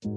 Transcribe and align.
From 0.00 0.10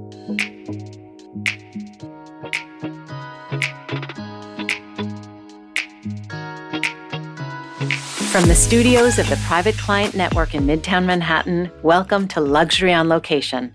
the 8.47 8.53
studios 8.55 9.17
of 9.17 9.27
the 9.27 9.41
Private 9.47 9.75
Client 9.79 10.13
Network 10.13 10.53
in 10.53 10.67
Midtown 10.67 11.05
Manhattan, 11.05 11.71
welcome 11.81 12.27
to 12.27 12.39
Luxury 12.41 12.93
on 12.93 13.09
Location. 13.09 13.73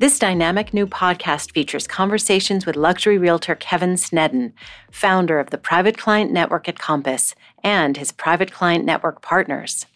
This 0.00 0.18
dynamic 0.18 0.74
new 0.74 0.88
podcast 0.88 1.52
features 1.52 1.86
conversations 1.86 2.66
with 2.66 2.74
luxury 2.74 3.16
realtor 3.16 3.54
Kevin 3.54 3.94
Sneddon, 3.94 4.54
founder 4.90 5.38
of 5.38 5.50
the 5.50 5.58
Private 5.58 5.96
Client 5.96 6.32
Network 6.32 6.68
at 6.68 6.80
Compass, 6.80 7.36
and 7.62 7.96
his 7.96 8.10
Private 8.10 8.50
Client 8.50 8.84
Network 8.84 9.22
partners. 9.22 9.86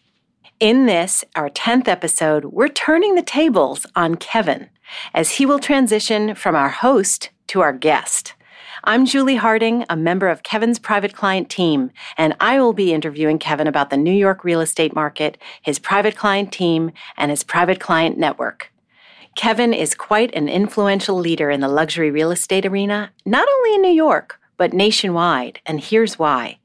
In 0.60 0.86
this, 0.86 1.24
our 1.36 1.48
10th 1.48 1.86
episode, 1.86 2.46
we're 2.46 2.66
turning 2.66 3.14
the 3.14 3.22
tables 3.22 3.86
on 3.94 4.16
Kevin 4.16 4.70
as 5.14 5.36
he 5.36 5.46
will 5.46 5.60
transition 5.60 6.34
from 6.34 6.56
our 6.56 6.68
host 6.68 7.30
to 7.46 7.60
our 7.60 7.72
guest. 7.72 8.34
I'm 8.82 9.06
Julie 9.06 9.36
Harding, 9.36 9.84
a 9.88 9.94
member 9.94 10.26
of 10.26 10.42
Kevin's 10.42 10.80
private 10.80 11.14
client 11.14 11.48
team, 11.48 11.92
and 12.16 12.34
I 12.40 12.58
will 12.58 12.72
be 12.72 12.92
interviewing 12.92 13.38
Kevin 13.38 13.68
about 13.68 13.90
the 13.90 13.96
New 13.96 14.10
York 14.12 14.42
real 14.42 14.60
estate 14.60 14.96
market, 14.96 15.38
his 15.62 15.78
private 15.78 16.16
client 16.16 16.50
team, 16.50 16.90
and 17.16 17.30
his 17.30 17.44
private 17.44 17.78
client 17.78 18.18
network. 18.18 18.72
Kevin 19.36 19.72
is 19.72 19.94
quite 19.94 20.34
an 20.34 20.48
influential 20.48 21.16
leader 21.16 21.52
in 21.52 21.60
the 21.60 21.68
luxury 21.68 22.10
real 22.10 22.32
estate 22.32 22.66
arena, 22.66 23.12
not 23.24 23.46
only 23.48 23.76
in 23.76 23.82
New 23.82 23.94
York, 23.94 24.40
but 24.56 24.72
nationwide, 24.72 25.60
and 25.66 25.80
here's 25.80 26.18
why. 26.18 26.58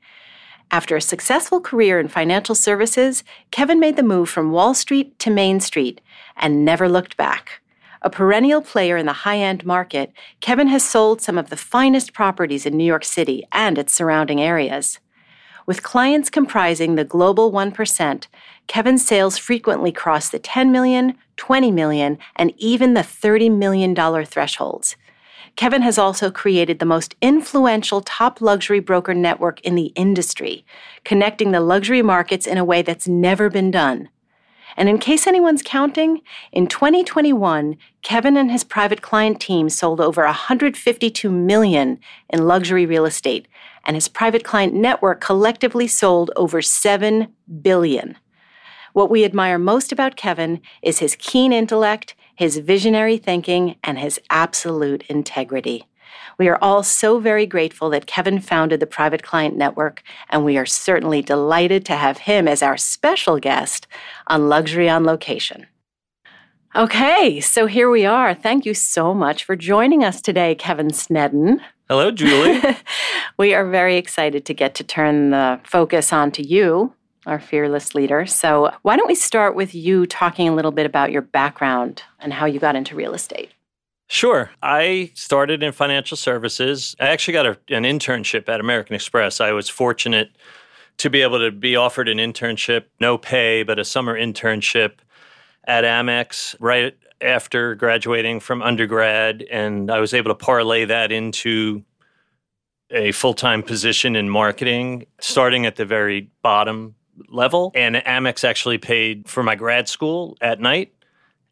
After 0.74 0.96
a 0.96 1.02
successful 1.02 1.62
career 1.62 2.00
in 2.00 2.08
financial 2.08 2.56
services, 2.56 3.24
Kevin 3.52 3.80
made 3.80 3.96
the 3.96 4.02
move 4.02 4.28
from 4.28 4.52
Wall 4.52 4.74
Street 4.74 5.20
to 5.20 5.30
Main 5.30 5.60
Street 5.60 6.02
and 6.36 6.66
never 6.66 6.90
looked 6.90 7.16
back. 7.16 7.62
A 8.02 8.10
perennial 8.10 8.60
player 8.60 8.98
in 8.98 9.06
the 9.06 9.22
high 9.22 9.38
end 9.38 9.68
market, 9.68 10.12
Kevin 10.42 10.70
has 10.70 10.84
sold 10.84 11.22
some 11.22 11.38
of 11.38 11.52
the 11.52 11.56
finest 11.56 12.12
properties 12.12 12.66
in 12.66 12.76
New 12.76 12.84
York 12.84 13.06
City 13.06 13.44
and 13.52 13.78
its 13.78 13.94
surrounding 13.94 14.42
areas. 14.42 14.98
With 15.68 15.84
clients 15.84 16.32
comprising 16.32 16.96
the 16.96 17.06
global 17.06 17.52
1%, 17.52 18.26
Kevin's 18.66 19.06
sales 19.06 19.38
frequently 19.38 19.92
cross 19.92 20.30
the 20.30 20.40
10 20.40 20.72
million, 20.72 21.14
20 21.38 21.70
million, 21.70 22.18
and 22.36 22.52
even 22.58 22.96
the 22.96 23.02
$30 23.02 23.56
million 23.56 23.96
thresholds. 24.26 24.96
Kevin 25.56 25.84
has 25.84 25.98
also 25.98 26.32
created 26.32 26.80
the 26.80 26.86
most 26.86 27.16
influential 27.22 28.02
top 28.02 28.42
luxury 28.42 28.80
broker 28.80 29.14
network 29.14 29.62
in 29.62 29.76
the 29.76 29.94
industry, 29.96 30.66
connecting 31.04 31.52
the 31.52 31.60
luxury 31.60 32.02
markets 32.02 32.48
in 32.48 32.58
a 32.58 32.66
way 32.66 32.82
that's 32.82 33.08
never 33.08 33.50
been 33.50 33.70
done. 33.70 34.10
And 34.76 34.90
in 34.90 34.98
case 34.98 35.28
anyone's 35.28 35.62
counting, 35.64 36.22
in 36.52 36.66
2021, 36.66 37.78
Kevin 38.02 38.36
and 38.36 38.52
his 38.52 38.64
private 38.64 39.04
client 39.04 39.40
team 39.40 39.70
sold 39.70 40.02
over 40.02 40.26
152 40.26 41.30
million 41.30 42.00
in 42.30 42.48
luxury 42.48 42.88
real 42.88 43.06
estate, 43.06 43.48
and 43.86 43.96
his 43.96 44.08
private 44.08 44.44
client 44.44 44.74
network 44.74 45.22
collectively 45.22 45.88
sold 45.88 46.32
over 46.36 46.62
7 46.62 47.28
billion. 47.62 48.18
What 48.94 49.12
we 49.12 49.26
admire 49.26 49.60
most 49.60 49.92
about 49.92 50.16
Kevin 50.16 50.62
is 50.82 51.00
his 51.00 51.16
keen 51.16 51.54
intellect, 51.54 52.16
his 52.36 52.58
visionary 52.58 53.18
thinking, 53.18 53.76
and 53.84 54.00
his 54.00 54.20
absolute 54.30 55.04
integrity. 55.10 55.88
We 56.38 56.48
are 56.48 56.58
all 56.62 56.84
so 56.84 57.20
very 57.20 57.46
grateful 57.46 57.90
that 57.92 58.08
Kevin 58.08 58.40
founded 58.40 58.80
the 58.80 58.88
Private 58.88 59.24
Client 59.24 59.56
Network, 59.56 60.02
and 60.30 60.44
we 60.44 60.58
are 60.58 60.66
certainly 60.66 61.22
delighted 61.22 61.86
to 61.86 61.96
have 61.96 62.20
him 62.20 62.48
as 62.48 62.64
our 62.64 62.78
special 62.78 63.40
guest 63.40 63.88
on 64.28 64.50
Luxury 64.50 64.90
on 64.90 65.04
Location. 65.04 65.68
Okay, 66.76 67.40
so 67.40 67.68
here 67.68 67.90
we 67.90 68.04
are. 68.04 68.34
Thank 68.34 68.66
you 68.66 68.74
so 68.74 69.14
much 69.14 69.44
for 69.44 69.56
joining 69.56 70.04
us 70.04 70.22
today, 70.22 70.56
Kevin 70.56 70.88
Sneddon. 70.88 71.60
Hello, 71.88 72.10
Julie. 72.10 72.62
we 73.38 73.54
are 73.54 73.70
very 73.70 73.98
excited 73.98 74.44
to 74.46 74.56
get 74.56 74.74
to 74.76 74.84
turn 74.84 75.30
the 75.30 75.60
focus 75.64 76.12
onto 76.12 76.42
you, 76.42 76.94
our 77.26 77.40
fearless 77.40 77.96
leader. 77.96 78.26
So, 78.26 78.72
why 78.82 78.96
don't 78.96 79.08
we 79.08 79.16
start 79.16 79.56
with 79.56 79.74
you 79.74 80.06
talking 80.06 80.48
a 80.48 80.56
little 80.56 80.72
bit 80.72 80.86
about 80.86 81.12
your 81.12 81.22
background 81.22 82.04
and 82.20 82.34
how 82.34 82.46
you 82.46 82.60
got 82.60 82.76
into 82.76 82.96
real 82.96 83.14
estate? 83.14 83.52
Sure. 84.08 84.52
I 84.62 85.12
started 85.16 85.64
in 85.64 85.72
financial 85.72 86.18
services. 86.18 86.96
I 87.00 87.08
actually 87.08 87.34
got 87.34 87.46
a, 87.46 87.58
an 87.70 87.84
internship 87.84 88.48
at 88.50 88.60
American 88.60 88.96
Express. 88.96 89.42
I 89.42 89.54
was 89.54 89.70
fortunate 89.70 90.32
to 90.98 91.10
be 91.10 91.22
able 91.22 91.40
to 91.40 91.52
be 91.52 91.76
offered 91.76 92.08
an 92.08 92.18
internship, 92.18 92.86
no 93.00 93.18
pay, 93.18 93.64
but 93.64 93.80
a 93.80 93.86
summer 93.86 94.18
internship 94.18 94.98
at 95.66 95.84
Amex 95.84 96.56
right 96.60 96.96
after 97.22 97.74
graduating 97.76 98.40
from 98.40 98.62
undergrad. 98.62 99.44
And 99.50 99.90
I 99.90 100.00
was 100.00 100.14
able 100.14 100.30
to 100.30 100.36
parlay 100.36 100.86
that 100.86 101.12
into 101.12 101.84
a 102.92 103.12
full 103.14 103.34
time 103.34 103.64
position 103.64 104.16
in 104.16 104.30
marketing, 104.30 105.08
starting 105.20 105.66
at 105.66 105.78
the 105.78 105.86
very 105.86 106.30
bottom 106.44 106.96
level. 107.28 107.72
And 107.76 107.96
Amex 107.96 108.44
actually 108.44 108.78
paid 108.78 109.28
for 109.28 109.44
my 109.44 109.56
grad 109.56 109.88
school 109.88 110.38
at 110.42 110.60
night. 110.60 110.94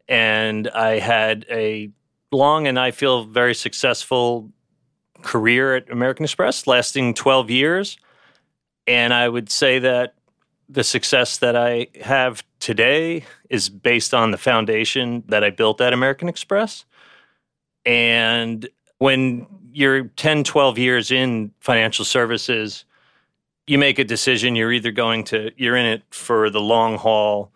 And 0.08 0.68
I 0.68 0.98
had 0.98 1.46
a 1.50 1.90
long 2.30 2.66
and 2.66 2.78
I 2.78 2.90
feel 2.90 3.24
very 3.24 3.54
successful 3.54 4.50
career 5.22 5.76
at 5.76 5.90
American 5.90 6.24
Express, 6.24 6.66
lasting 6.66 7.14
12 7.14 7.50
years. 7.50 7.96
And 8.86 9.14
I 9.14 9.28
would 9.28 9.50
say 9.50 9.78
that 9.78 10.14
the 10.68 10.82
success 10.84 11.38
that 11.38 11.54
I 11.54 11.88
have 12.00 12.42
today 12.58 13.24
is 13.50 13.68
based 13.68 14.14
on 14.14 14.30
the 14.30 14.38
foundation 14.38 15.22
that 15.28 15.44
I 15.44 15.50
built 15.50 15.80
at 15.80 15.92
American 15.92 16.28
Express. 16.28 16.84
And 17.84 18.68
when 18.98 19.46
you're 19.72 20.04
10, 20.04 20.44
12 20.44 20.78
years 20.78 21.10
in 21.10 21.52
financial 21.60 22.04
services, 22.04 22.84
you 23.66 23.78
make 23.78 23.98
a 23.98 24.04
decision. 24.04 24.56
You're 24.56 24.72
either 24.72 24.90
going 24.90 25.24
to, 25.24 25.50
you're 25.56 25.76
in 25.76 25.86
it 25.86 26.02
for 26.10 26.50
the 26.50 26.60
long 26.60 26.98
haul, 26.98 27.52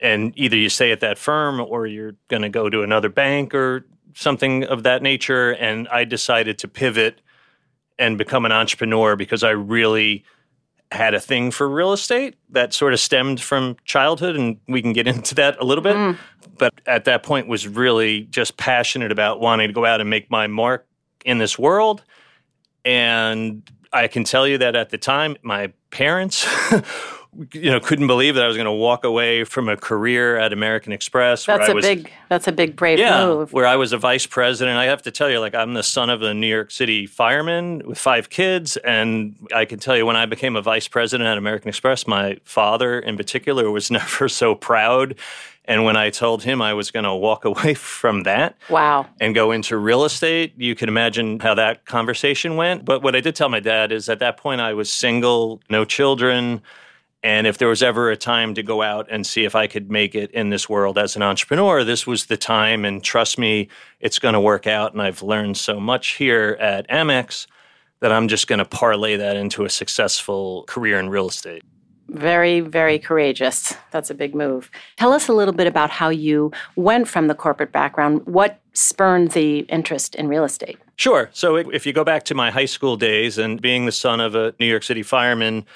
and 0.00 0.32
either 0.36 0.56
you 0.56 0.68
stay 0.68 0.92
at 0.92 1.00
that 1.00 1.18
firm 1.18 1.60
or 1.60 1.86
you're 1.86 2.14
going 2.28 2.42
to 2.42 2.48
go 2.48 2.68
to 2.68 2.82
another 2.82 3.08
bank 3.08 3.54
or 3.54 3.86
something 4.14 4.64
of 4.64 4.82
that 4.82 5.02
nature. 5.02 5.52
And 5.52 5.88
I 5.88 6.04
decided 6.04 6.58
to 6.58 6.68
pivot 6.68 7.20
and 7.98 8.18
become 8.18 8.44
an 8.44 8.52
entrepreneur 8.52 9.16
because 9.16 9.42
I 9.42 9.50
really 9.50 10.24
had 10.92 11.14
a 11.14 11.20
thing 11.20 11.50
for 11.50 11.68
real 11.68 11.92
estate 11.92 12.36
that 12.50 12.72
sort 12.72 12.92
of 12.92 13.00
stemmed 13.00 13.40
from 13.40 13.76
childhood 13.84 14.36
and 14.36 14.58
we 14.68 14.80
can 14.80 14.92
get 14.92 15.08
into 15.14 15.34
that 15.34 15.58
a 15.60 15.64
little 15.64 15.82
bit 15.82 15.96
mm. 15.96 16.16
but 16.58 16.72
at 16.86 17.04
that 17.04 17.22
point 17.22 17.48
was 17.48 17.66
really 17.66 18.22
just 18.22 18.56
passionate 18.56 19.10
about 19.10 19.40
wanting 19.40 19.66
to 19.66 19.72
go 19.72 19.84
out 19.84 20.00
and 20.00 20.08
make 20.08 20.30
my 20.30 20.46
mark 20.46 20.86
in 21.24 21.38
this 21.38 21.58
world 21.58 22.04
and 22.84 23.68
I 23.96 24.08
can 24.08 24.24
tell 24.24 24.46
you 24.46 24.58
that 24.58 24.76
at 24.76 24.90
the 24.90 24.98
time 24.98 25.36
my 25.42 25.72
parents 25.90 26.46
you 27.52 27.70
know 27.70 27.80
couldn't 27.80 28.06
believe 28.06 28.34
that 28.34 28.44
I 28.44 28.48
was 28.48 28.56
going 28.56 28.66
to 28.66 28.72
walk 28.72 29.04
away 29.04 29.44
from 29.44 29.68
a 29.68 29.76
career 29.76 30.36
at 30.38 30.52
American 30.52 30.92
Express. 30.92 31.44
That's 31.44 31.68
a 31.68 31.74
was, 31.74 31.84
big. 31.84 32.10
That's 32.28 32.48
a 32.48 32.52
big 32.52 32.76
brave 32.76 32.98
yeah, 32.98 33.26
move. 33.26 33.52
Where 33.52 33.66
I 33.66 33.76
was 33.76 33.92
a 33.92 33.98
vice 33.98 34.26
president. 34.26 34.78
I 34.78 34.84
have 34.86 35.02
to 35.02 35.10
tell 35.10 35.30
you, 35.30 35.40
like 35.40 35.54
I'm 35.54 35.74
the 35.74 35.82
son 35.82 36.10
of 36.10 36.22
a 36.22 36.32
New 36.32 36.46
York 36.46 36.70
City 36.70 37.06
fireman 37.06 37.86
with 37.86 37.98
five 37.98 38.30
kids, 38.30 38.76
and 38.78 39.36
I 39.54 39.64
can 39.64 39.78
tell 39.78 39.96
you 39.96 40.06
when 40.06 40.16
I 40.16 40.26
became 40.26 40.56
a 40.56 40.62
vice 40.62 40.88
president 40.88 41.28
at 41.28 41.38
American 41.38 41.68
Express, 41.68 42.06
my 42.06 42.38
father 42.44 42.98
in 42.98 43.16
particular 43.16 43.70
was 43.70 43.90
never 43.90 44.28
so 44.28 44.54
proud. 44.54 45.16
And 45.68 45.84
when 45.84 45.96
I 45.96 46.10
told 46.10 46.44
him 46.44 46.62
I 46.62 46.74
was 46.74 46.90
going 46.90 47.04
to 47.04 47.14
walk 47.14 47.44
away 47.52 47.74
from 47.74 48.22
that, 48.22 48.56
wow, 48.68 49.06
and 49.20 49.34
go 49.34 49.52
into 49.52 49.76
real 49.76 50.04
estate, 50.04 50.54
you 50.56 50.74
can 50.74 50.88
imagine 50.88 51.40
how 51.40 51.54
that 51.54 51.86
conversation 51.86 52.56
went. 52.56 52.84
But 52.84 53.02
what 53.02 53.16
I 53.16 53.20
did 53.20 53.36
tell 53.36 53.48
my 53.48 53.60
dad 53.60 53.92
is 53.92 54.08
at 54.08 54.18
that 54.20 54.36
point 54.36 54.60
I 54.60 54.72
was 54.74 54.92
single, 54.92 55.60
no 55.68 55.84
children 55.84 56.62
and 57.26 57.48
if 57.48 57.58
there 57.58 57.66
was 57.66 57.82
ever 57.82 58.08
a 58.12 58.16
time 58.16 58.54
to 58.54 58.62
go 58.62 58.82
out 58.82 59.08
and 59.10 59.26
see 59.26 59.44
if 59.44 59.56
I 59.56 59.66
could 59.66 59.90
make 59.90 60.14
it 60.14 60.30
in 60.30 60.50
this 60.50 60.68
world 60.68 60.96
as 60.96 61.16
an 61.16 61.22
entrepreneur, 61.22 61.82
this 61.82 62.06
was 62.06 62.26
the 62.26 62.36
time. 62.36 62.84
And 62.84 63.02
trust 63.02 63.36
me, 63.36 63.66
it's 63.98 64.20
going 64.20 64.34
to 64.34 64.40
work 64.40 64.68
out. 64.68 64.92
And 64.92 65.02
I've 65.02 65.22
learned 65.22 65.56
so 65.56 65.80
much 65.80 66.14
here 66.14 66.56
at 66.60 66.88
Amex 66.88 67.48
that 67.98 68.12
I'm 68.12 68.28
just 68.28 68.46
going 68.46 68.60
to 68.60 68.64
parlay 68.64 69.16
that 69.16 69.36
into 69.36 69.64
a 69.64 69.70
successful 69.70 70.64
career 70.68 71.00
in 71.00 71.08
real 71.08 71.28
estate. 71.28 71.64
Very, 72.16 72.60
very 72.60 72.98
courageous. 72.98 73.74
That's 73.90 74.10
a 74.10 74.14
big 74.14 74.34
move. 74.34 74.70
Tell 74.96 75.12
us 75.12 75.28
a 75.28 75.32
little 75.32 75.54
bit 75.54 75.66
about 75.66 75.90
how 75.90 76.08
you 76.08 76.50
went 76.74 77.08
from 77.08 77.26
the 77.26 77.34
corporate 77.34 77.72
background. 77.72 78.26
What 78.26 78.60
spurned 78.72 79.32
the 79.32 79.60
interest 79.60 80.14
in 80.14 80.28
real 80.28 80.44
estate? 80.44 80.78
Sure. 80.96 81.28
So, 81.32 81.56
if 81.56 81.84
you 81.84 81.92
go 81.92 82.04
back 82.04 82.24
to 82.24 82.34
my 82.34 82.50
high 82.50 82.64
school 82.64 82.96
days 82.96 83.36
and 83.36 83.60
being 83.60 83.84
the 83.84 83.92
son 83.92 84.20
of 84.20 84.34
a 84.34 84.54
New 84.58 84.66
York 84.66 84.82
City 84.82 85.02
fireman, 85.02 85.66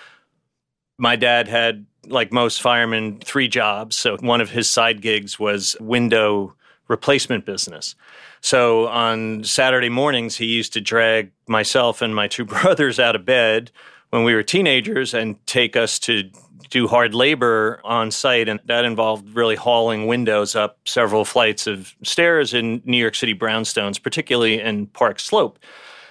my 1.00 1.16
dad 1.16 1.48
had, 1.48 1.86
like 2.06 2.32
most 2.32 2.60
firemen, 2.62 3.18
three 3.20 3.48
jobs. 3.48 3.96
So 3.96 4.16
one 4.18 4.40
of 4.40 4.50
his 4.50 4.68
side 4.68 5.00
gigs 5.00 5.38
was 5.38 5.76
window 5.80 6.54
replacement 6.88 7.46
business. 7.46 7.94
So 8.42 8.86
on 8.88 9.44
Saturday 9.44 9.88
mornings, 9.88 10.36
he 10.36 10.46
used 10.46 10.72
to 10.74 10.80
drag 10.80 11.30
myself 11.46 12.02
and 12.02 12.14
my 12.14 12.28
two 12.28 12.44
brothers 12.46 12.98
out 12.98 13.16
of 13.16 13.24
bed 13.24 13.70
when 14.10 14.24
we 14.24 14.34
were 14.34 14.42
teenagers 14.42 15.14
and 15.14 15.44
take 15.46 15.76
us 15.76 15.98
to 16.00 16.30
do 16.68 16.86
hard 16.86 17.14
labor 17.14 17.80
on 17.84 18.10
site. 18.10 18.48
And 18.48 18.60
that 18.66 18.84
involved 18.84 19.34
really 19.34 19.56
hauling 19.56 20.06
windows 20.06 20.54
up 20.54 20.78
several 20.84 21.24
flights 21.24 21.66
of 21.66 21.94
stairs 22.02 22.54
in 22.54 22.80
New 22.84 22.96
York 22.96 23.16
City 23.16 23.34
brownstones, 23.34 24.00
particularly 24.00 24.60
in 24.60 24.86
Park 24.86 25.18
Slope. 25.18 25.58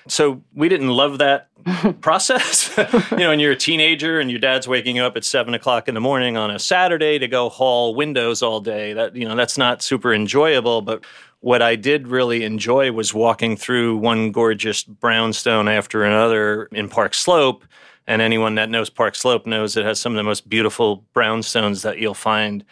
So 0.08 0.42
we 0.54 0.70
didn't 0.70 0.90
love 0.90 1.20
that 1.20 1.50
process. 2.02 2.76
you 3.12 3.18
know, 3.18 3.30
when 3.30 3.40
you're 3.40 3.52
a 3.54 3.58
teenager 3.58 4.20
and 4.20 4.30
your 4.30 4.40
dad's 4.40 4.68
waking 4.68 4.98
you 4.98 5.04
up 5.04 5.16
at 5.16 5.24
seven 5.24 5.54
o'clock 5.54 5.88
in 5.88 5.94
the 5.94 6.02
morning 6.02 6.36
on 6.36 6.52
a 6.52 6.60
Saturday 6.60 7.20
to 7.20 7.28
go 7.28 7.50
haul 7.50 7.96
windows 7.96 8.42
all 8.42 8.60
day. 8.60 8.94
That 8.94 9.16
you 9.16 9.28
know, 9.28 9.36
that's 9.36 9.58
not 9.58 9.82
super 9.82 10.14
enjoyable. 10.14 10.82
But 10.82 11.06
what 11.42 11.62
I 11.62 11.76
did 11.76 12.08
really 12.08 12.44
enjoy 12.44 12.92
was 12.92 13.14
walking 13.14 13.56
through 13.56 13.98
one 13.98 14.32
gorgeous 14.32 14.84
brownstone 14.84 15.68
after 15.68 16.04
another 16.04 16.66
in 16.72 16.90
Park 16.90 17.14
Slope. 17.14 17.64
And 18.10 18.24
anyone 18.24 18.56
that 18.56 18.72
knows 18.72 18.90
Park 18.90 19.16
Slope 19.16 19.46
knows 19.46 19.78
it 19.78 19.86
has 19.86 20.00
some 20.00 20.14
of 20.14 20.18
the 20.18 20.24
most 20.24 20.50
beautiful 20.50 21.06
brownstones 21.14 21.84
that 21.84 22.00
you'll 22.00 22.16
find 22.16 22.66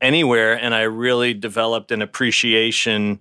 anywhere. 0.00 0.54
And 0.54 0.72
I 0.72 0.82
really 0.82 1.34
developed 1.34 1.90
an 1.90 2.00
appreciation 2.00 3.18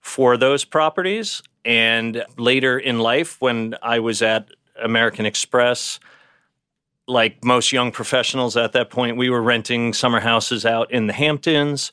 for 0.00 0.38
those 0.38 0.64
properties. 0.64 1.42
And 1.62 2.24
later 2.38 2.78
in 2.78 3.00
life, 3.00 3.36
when 3.38 3.74
I 3.82 3.98
was 3.98 4.22
at 4.22 4.48
American 4.82 5.26
Express, 5.26 6.00
like 7.06 7.44
most 7.44 7.70
young 7.70 7.92
professionals 7.92 8.56
at 8.56 8.72
that 8.72 8.88
point, 8.88 9.18
we 9.18 9.28
were 9.28 9.42
renting 9.42 9.92
summer 9.92 10.20
houses 10.20 10.64
out 10.64 10.90
in 10.90 11.06
the 11.06 11.12
Hamptons. 11.12 11.92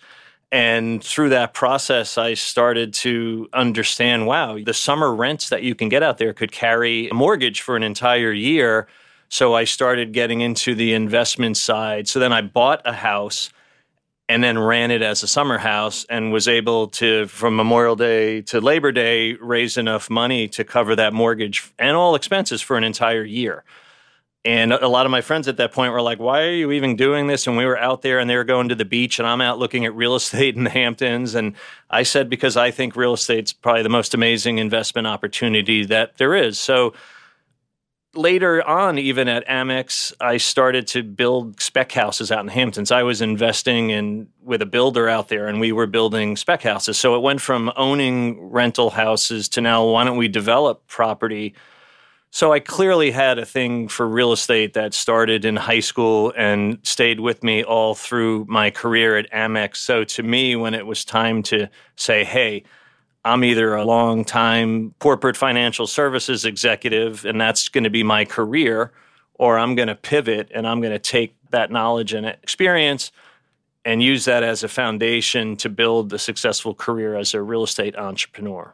And 0.53 1.03
through 1.03 1.29
that 1.29 1.53
process, 1.53 2.17
I 2.17 2.33
started 2.33 2.93
to 2.93 3.49
understand 3.51 4.25
wow, 4.25 4.57
the 4.57 4.73
summer 4.73 5.13
rents 5.13 5.49
that 5.49 5.63
you 5.63 5.75
can 5.75 5.89
get 5.89 6.01
out 6.01 6.17
there 6.17 6.31
could 6.31 6.53
carry 6.53 7.09
a 7.09 7.13
mortgage 7.13 7.59
for 7.59 7.75
an 7.75 7.83
entire 7.83 8.31
year. 8.31 8.87
So 9.29 9.53
I 9.53 9.65
started 9.65 10.13
getting 10.13 10.41
into 10.41 10.75
the 10.75 10.93
investment 10.93 11.57
side. 11.57 12.07
So 12.07 12.19
then 12.19 12.31
I 12.31 12.41
bought 12.41 12.81
a 12.85 12.93
house 12.93 13.49
and 14.29 14.43
then 14.43 14.59
ran 14.59 14.91
it 14.91 15.01
as 15.01 15.23
a 15.23 15.27
summer 15.27 15.57
house 15.57 16.05
and 16.09 16.31
was 16.31 16.47
able 16.47 16.87
to, 16.87 17.27
from 17.27 17.55
Memorial 17.55 17.95
Day 17.95 18.41
to 18.43 18.59
Labor 18.59 18.91
Day, 18.91 19.33
raise 19.33 19.77
enough 19.77 20.09
money 20.09 20.47
to 20.49 20.63
cover 20.63 20.95
that 20.95 21.13
mortgage 21.13 21.71
and 21.79 21.95
all 21.95 22.15
expenses 22.15 22.61
for 22.61 22.77
an 22.77 22.83
entire 22.83 23.23
year. 23.23 23.63
And 24.45 24.71
a 24.71 24.87
lot 24.87 25.05
of 25.05 25.11
my 25.11 25.19
friends 25.19 25.49
at 25.49 25.57
that 25.57 25.73
point 25.73 25.91
were 25.91 26.01
like, 26.01 26.19
why 26.19 26.43
are 26.43 26.53
you 26.53 26.71
even 26.71 26.95
doing 26.95 27.27
this? 27.27 27.47
And 27.47 27.57
we 27.57 27.65
were 27.65 27.77
out 27.77 28.01
there 28.01 28.17
and 28.19 28.29
they 28.29 28.35
were 28.37 28.45
going 28.45 28.69
to 28.69 28.75
the 28.75 28.85
beach, 28.85 29.19
and 29.19 29.27
I'm 29.27 29.41
out 29.41 29.59
looking 29.59 29.85
at 29.85 29.93
real 29.93 30.15
estate 30.21 30.55
in 30.55 30.63
the 30.63 30.69
Hamptons. 30.69 31.35
And 31.35 31.53
I 31.89 32.03
said, 32.03 32.29
because 32.29 32.55
I 32.55 32.71
think 32.71 32.95
real 32.95 33.13
estate's 33.13 33.51
probably 33.51 33.83
the 33.83 33.89
most 33.89 34.13
amazing 34.13 34.57
investment 34.57 35.05
opportunity 35.05 35.85
that 35.85 36.17
there 36.17 36.33
is. 36.33 36.57
So 36.59 36.93
later 38.17 38.67
on, 38.67 38.97
even 38.97 39.27
at 39.27 39.47
Amex, 39.47 40.13
I 40.19 40.37
started 40.37 40.87
to 40.87 41.03
build 41.03 41.61
spec 41.61 41.91
houses 41.91 42.31
out 42.31 42.41
in 42.41 42.47
the 42.47 42.51
Hamptons. 42.51 42.91
I 42.91 43.03
was 43.03 43.21
investing 43.21 43.91
in 43.91 44.27
with 44.43 44.61
a 44.61 44.65
builder 44.65 45.07
out 45.07 45.29
there, 45.29 45.47
and 45.47 45.59
we 45.59 45.71
were 45.71 45.87
building 45.87 46.35
spec 46.35 46.63
houses. 46.63 46.97
So 46.97 47.15
it 47.15 47.21
went 47.21 47.41
from 47.41 47.71
owning 47.75 48.49
rental 48.49 48.89
houses 48.89 49.47
to 49.49 49.61
now, 49.61 49.85
why 49.85 50.03
don't 50.03 50.17
we 50.17 50.27
develop 50.27 50.87
property? 50.87 51.53
So 52.29 52.51
I 52.51 52.59
clearly 52.59 53.11
had 53.11 53.39
a 53.39 53.45
thing 53.45 53.87
for 53.87 54.07
real 54.07 54.33
estate 54.33 54.73
that 54.73 54.93
started 54.93 55.45
in 55.45 55.55
high 55.55 55.79
school 55.79 56.33
and 56.35 56.79
stayed 56.83 57.19
with 57.19 57.41
me 57.41 57.63
all 57.63 57.95
through 57.95 58.45
my 58.49 58.69
career 58.69 59.17
at 59.17 59.31
Amex. 59.31 59.77
So 59.77 60.03
to 60.03 60.23
me, 60.23 60.55
when 60.55 60.73
it 60.73 60.85
was 60.85 61.05
time 61.05 61.41
to 61.43 61.69
say, 61.95 62.25
hey, 62.25 62.63
I'm 63.27 63.43
either 63.43 63.75
a 63.75 63.83
long 63.83 64.23
time 64.23 64.93
corporate 64.99 65.35
financial 65.35 65.85
services 65.85 66.45
executive 66.45 67.25
and 67.25 67.39
that's 67.39 67.67
going 67.69 67.83
to 67.83 67.89
be 67.89 68.03
my 68.03 68.25
career, 68.25 68.91
or 69.35 69.59
I'm 69.59 69.75
going 69.75 69.89
to 69.89 69.95
pivot 69.95 70.49
and 70.53 70.67
I'm 70.67 70.79
going 70.81 70.93
to 70.93 70.99
take 70.99 71.35
that 71.51 71.69
knowledge 71.69 72.13
and 72.13 72.25
experience 72.25 73.11
and 73.85 74.01
use 74.01 74.25
that 74.25 74.43
as 74.43 74.63
a 74.63 74.67
foundation 74.67 75.55
to 75.57 75.69
build 75.69 76.11
a 76.13 76.19
successful 76.19 76.73
career 76.73 77.15
as 77.15 77.33
a 77.33 77.41
real 77.41 77.63
estate 77.63 77.95
entrepreneur. 77.97 78.73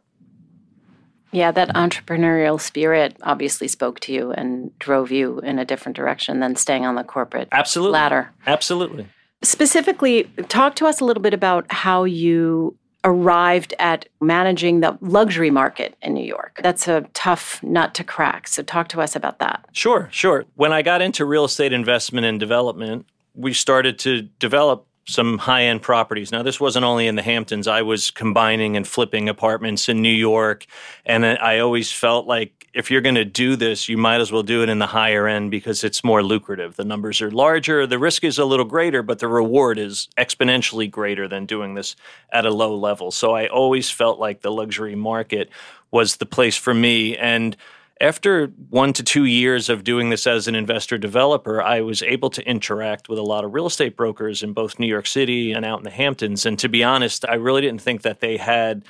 Yeah, 1.31 1.51
that 1.51 1.69
entrepreneurial 1.69 2.61
spirit 2.61 3.17
obviously 3.23 3.67
spoke 3.67 3.99
to 4.01 4.13
you 4.13 4.31
and 4.31 4.77
drove 4.77 5.11
you 5.11 5.39
in 5.39 5.57
a 5.57 5.65
different 5.65 5.95
direction 5.95 6.39
than 6.39 6.55
staying 6.55 6.85
on 6.85 6.93
the 6.93 7.03
corporate 7.03 7.47
Absolutely. 7.51 7.93
ladder. 7.93 8.31
Absolutely. 8.45 9.07
Specifically, 9.41 10.23
talk 10.47 10.75
to 10.75 10.85
us 10.85 11.01
a 11.01 11.05
little 11.05 11.23
bit 11.23 11.33
about 11.33 11.71
how 11.71 12.03
you 12.03 12.77
arrived 13.03 13.73
at 13.79 14.07
managing 14.21 14.79
the 14.79 14.97
luxury 15.01 15.51
market 15.51 15.95
in 16.01 16.13
New 16.13 16.25
York. 16.25 16.59
That's 16.63 16.87
a 16.87 17.01
tough 17.13 17.61
nut 17.63 17.93
to 17.95 18.03
crack. 18.03 18.47
So, 18.47 18.63
talk 18.63 18.87
to 18.89 19.01
us 19.01 19.15
about 19.15 19.39
that. 19.39 19.65
Sure, 19.73 20.07
sure. 20.11 20.45
When 20.55 20.71
I 20.71 20.81
got 20.81 21.01
into 21.01 21.25
real 21.25 21.45
estate 21.45 21.73
investment 21.73 22.25
and 22.25 22.39
development, 22.39 23.05
we 23.35 23.53
started 23.53 23.99
to 23.99 24.23
develop 24.39 24.87
some 25.05 25.37
high 25.37 25.63
end 25.63 25.81
properties. 25.81 26.31
Now, 26.31 26.43
this 26.43 26.59
wasn't 26.59 26.85
only 26.85 27.07
in 27.07 27.15
the 27.15 27.21
Hamptons, 27.21 27.67
I 27.67 27.81
was 27.81 28.11
combining 28.11 28.77
and 28.77 28.87
flipping 28.87 29.27
apartments 29.27 29.89
in 29.89 30.01
New 30.01 30.09
York. 30.09 30.65
And 31.05 31.25
I 31.25 31.59
always 31.59 31.91
felt 31.91 32.25
like 32.25 32.63
if 32.73 32.89
you're 32.89 33.01
going 33.01 33.15
to 33.15 33.25
do 33.25 33.55
this, 33.55 33.87
you 33.87 33.97
might 33.97 34.19
as 34.19 34.31
well 34.31 34.43
do 34.43 34.63
it 34.63 34.69
in 34.69 34.79
the 34.79 34.87
higher 34.87 35.27
end 35.27 35.51
because 35.51 35.83
it's 35.83 36.03
more 36.03 36.23
lucrative. 36.23 36.75
The 36.75 36.85
numbers 36.85 37.21
are 37.21 37.29
larger, 37.29 37.85
the 37.85 37.99
risk 37.99 38.23
is 38.23 38.39
a 38.39 38.45
little 38.45 38.65
greater, 38.65 39.03
but 39.03 39.19
the 39.19 39.27
reward 39.27 39.77
is 39.77 40.07
exponentially 40.17 40.89
greater 40.89 41.27
than 41.27 41.45
doing 41.45 41.75
this 41.75 41.95
at 42.31 42.45
a 42.45 42.51
low 42.51 42.75
level. 42.75 43.11
So 43.11 43.35
I 43.35 43.47
always 43.47 43.91
felt 43.91 44.19
like 44.19 44.41
the 44.41 44.51
luxury 44.51 44.95
market 44.95 45.49
was 45.91 46.15
the 46.15 46.25
place 46.25 46.57
for 46.57 46.73
me. 46.73 47.15
And 47.15 47.55
after 48.03 48.47
one 48.69 48.91
to 48.91 49.01
two 49.01 49.23
years 49.23 49.69
of 49.69 49.85
doing 49.85 50.09
this 50.09 50.27
as 50.27 50.49
an 50.49 50.55
investor 50.55 50.97
developer, 50.97 51.61
I 51.61 51.79
was 51.79 52.03
able 52.03 52.29
to 52.31 52.45
interact 52.45 53.07
with 53.07 53.17
a 53.17 53.23
lot 53.23 53.45
of 53.45 53.53
real 53.53 53.65
estate 53.65 53.95
brokers 53.95 54.43
in 54.43 54.51
both 54.51 54.77
New 54.77 54.87
York 54.87 55.07
City 55.07 55.53
and 55.53 55.63
out 55.63 55.79
in 55.79 55.85
the 55.85 55.89
Hamptons. 55.89 56.45
And 56.45 56.59
to 56.59 56.67
be 56.67 56.83
honest, 56.83 57.23
I 57.25 57.35
really 57.35 57.61
didn't 57.61 57.81
think 57.81 58.01
that 58.01 58.19
they 58.19 58.35
had 58.35 58.83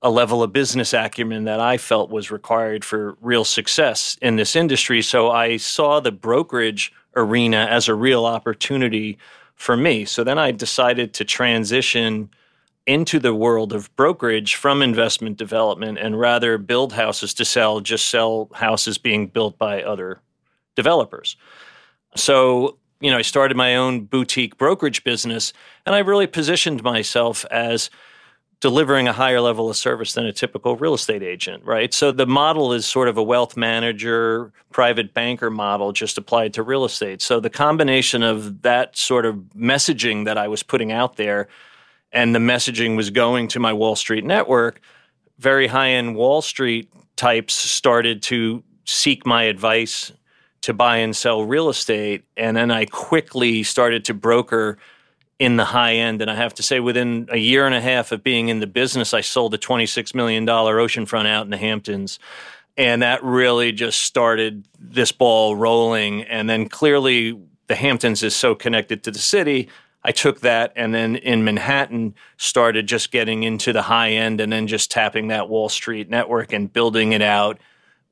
a 0.00 0.08
level 0.08 0.42
of 0.42 0.54
business 0.54 0.94
acumen 0.94 1.44
that 1.44 1.60
I 1.60 1.76
felt 1.76 2.08
was 2.08 2.30
required 2.30 2.82
for 2.82 3.18
real 3.20 3.44
success 3.44 4.16
in 4.22 4.36
this 4.36 4.56
industry. 4.56 5.02
So 5.02 5.30
I 5.30 5.58
saw 5.58 6.00
the 6.00 6.12
brokerage 6.12 6.94
arena 7.14 7.66
as 7.70 7.88
a 7.88 7.94
real 7.94 8.24
opportunity 8.24 9.18
for 9.54 9.76
me. 9.76 10.06
So 10.06 10.24
then 10.24 10.38
I 10.38 10.50
decided 10.50 11.12
to 11.14 11.24
transition 11.26 12.30
into 12.86 13.18
the 13.18 13.34
world 13.34 13.72
of 13.72 13.94
brokerage 13.96 14.54
from 14.54 14.80
investment 14.80 15.36
development 15.36 15.98
and 15.98 16.18
rather 16.18 16.56
build 16.56 16.92
houses 16.92 17.34
to 17.34 17.44
sell, 17.44 17.80
just 17.80 18.08
sell 18.08 18.48
houses 18.54 18.96
being 18.96 19.26
built 19.26 19.58
by 19.58 19.82
other 19.82 20.20
developers. 20.76 21.36
So, 22.14 22.78
you 23.00 23.10
know, 23.10 23.18
I 23.18 23.22
started 23.22 23.56
my 23.56 23.76
own 23.76 24.04
boutique 24.04 24.56
brokerage 24.56 25.02
business 25.02 25.52
and 25.84 25.94
I 25.94 25.98
really 25.98 26.26
positioned 26.26 26.82
myself 26.82 27.44
as 27.50 27.90
delivering 28.60 29.06
a 29.06 29.12
higher 29.12 29.40
level 29.40 29.68
of 29.68 29.76
service 29.76 30.14
than 30.14 30.24
a 30.24 30.32
typical 30.32 30.76
real 30.76 30.94
estate 30.94 31.22
agent, 31.22 31.62
right? 31.64 31.92
So 31.92 32.10
the 32.10 32.26
model 32.26 32.72
is 32.72 32.86
sort 32.86 33.08
of 33.08 33.18
a 33.18 33.22
wealth 33.22 33.56
manager, 33.56 34.52
private 34.72 35.12
banker 35.12 35.50
model 35.50 35.92
just 35.92 36.16
applied 36.16 36.54
to 36.54 36.62
real 36.62 36.84
estate. 36.84 37.20
So 37.20 37.38
the 37.38 37.50
combination 37.50 38.22
of 38.22 38.62
that 38.62 38.96
sort 38.96 39.26
of 39.26 39.36
messaging 39.54 40.24
that 40.24 40.38
I 40.38 40.48
was 40.48 40.62
putting 40.62 40.90
out 40.90 41.16
there 41.16 41.48
and 42.16 42.34
the 42.34 42.38
messaging 42.38 42.96
was 42.96 43.10
going 43.10 43.46
to 43.48 43.60
my 43.60 43.74
Wall 43.74 43.94
Street 43.94 44.24
network, 44.24 44.80
very 45.38 45.66
high 45.66 45.90
end 45.90 46.16
Wall 46.16 46.40
Street 46.40 46.90
types 47.14 47.52
started 47.52 48.22
to 48.22 48.64
seek 48.86 49.26
my 49.26 49.42
advice 49.42 50.12
to 50.62 50.72
buy 50.72 50.96
and 50.96 51.14
sell 51.14 51.44
real 51.44 51.68
estate. 51.68 52.24
And 52.34 52.56
then 52.56 52.70
I 52.70 52.86
quickly 52.86 53.62
started 53.62 54.06
to 54.06 54.14
broker 54.14 54.78
in 55.38 55.56
the 55.56 55.66
high 55.66 55.96
end. 55.96 56.22
And 56.22 56.30
I 56.30 56.36
have 56.36 56.54
to 56.54 56.62
say, 56.62 56.80
within 56.80 57.28
a 57.30 57.36
year 57.36 57.66
and 57.66 57.74
a 57.74 57.82
half 57.82 58.10
of 58.12 58.24
being 58.24 58.48
in 58.48 58.60
the 58.60 58.66
business, 58.66 59.12
I 59.12 59.20
sold 59.20 59.52
a 59.52 59.58
$26 59.58 60.14
million 60.14 60.46
oceanfront 60.46 61.26
out 61.26 61.44
in 61.44 61.50
the 61.50 61.58
Hamptons. 61.58 62.18
And 62.78 63.02
that 63.02 63.22
really 63.22 63.72
just 63.72 64.00
started 64.00 64.66
this 64.78 65.12
ball 65.12 65.54
rolling. 65.54 66.22
And 66.22 66.48
then 66.48 66.70
clearly, 66.70 67.38
the 67.66 67.74
Hamptons 67.74 68.22
is 68.22 68.34
so 68.34 68.54
connected 68.54 69.02
to 69.04 69.10
the 69.10 69.18
city. 69.18 69.68
I 70.06 70.12
took 70.12 70.42
that 70.42 70.72
and 70.76 70.94
then 70.94 71.16
in 71.16 71.42
Manhattan 71.42 72.14
started 72.36 72.86
just 72.86 73.10
getting 73.10 73.42
into 73.42 73.72
the 73.72 73.82
high 73.82 74.10
end 74.10 74.40
and 74.40 74.52
then 74.52 74.68
just 74.68 74.88
tapping 74.88 75.26
that 75.28 75.48
Wall 75.48 75.68
Street 75.68 76.08
network 76.08 76.52
and 76.52 76.72
building 76.72 77.10
it 77.10 77.22
out. 77.22 77.58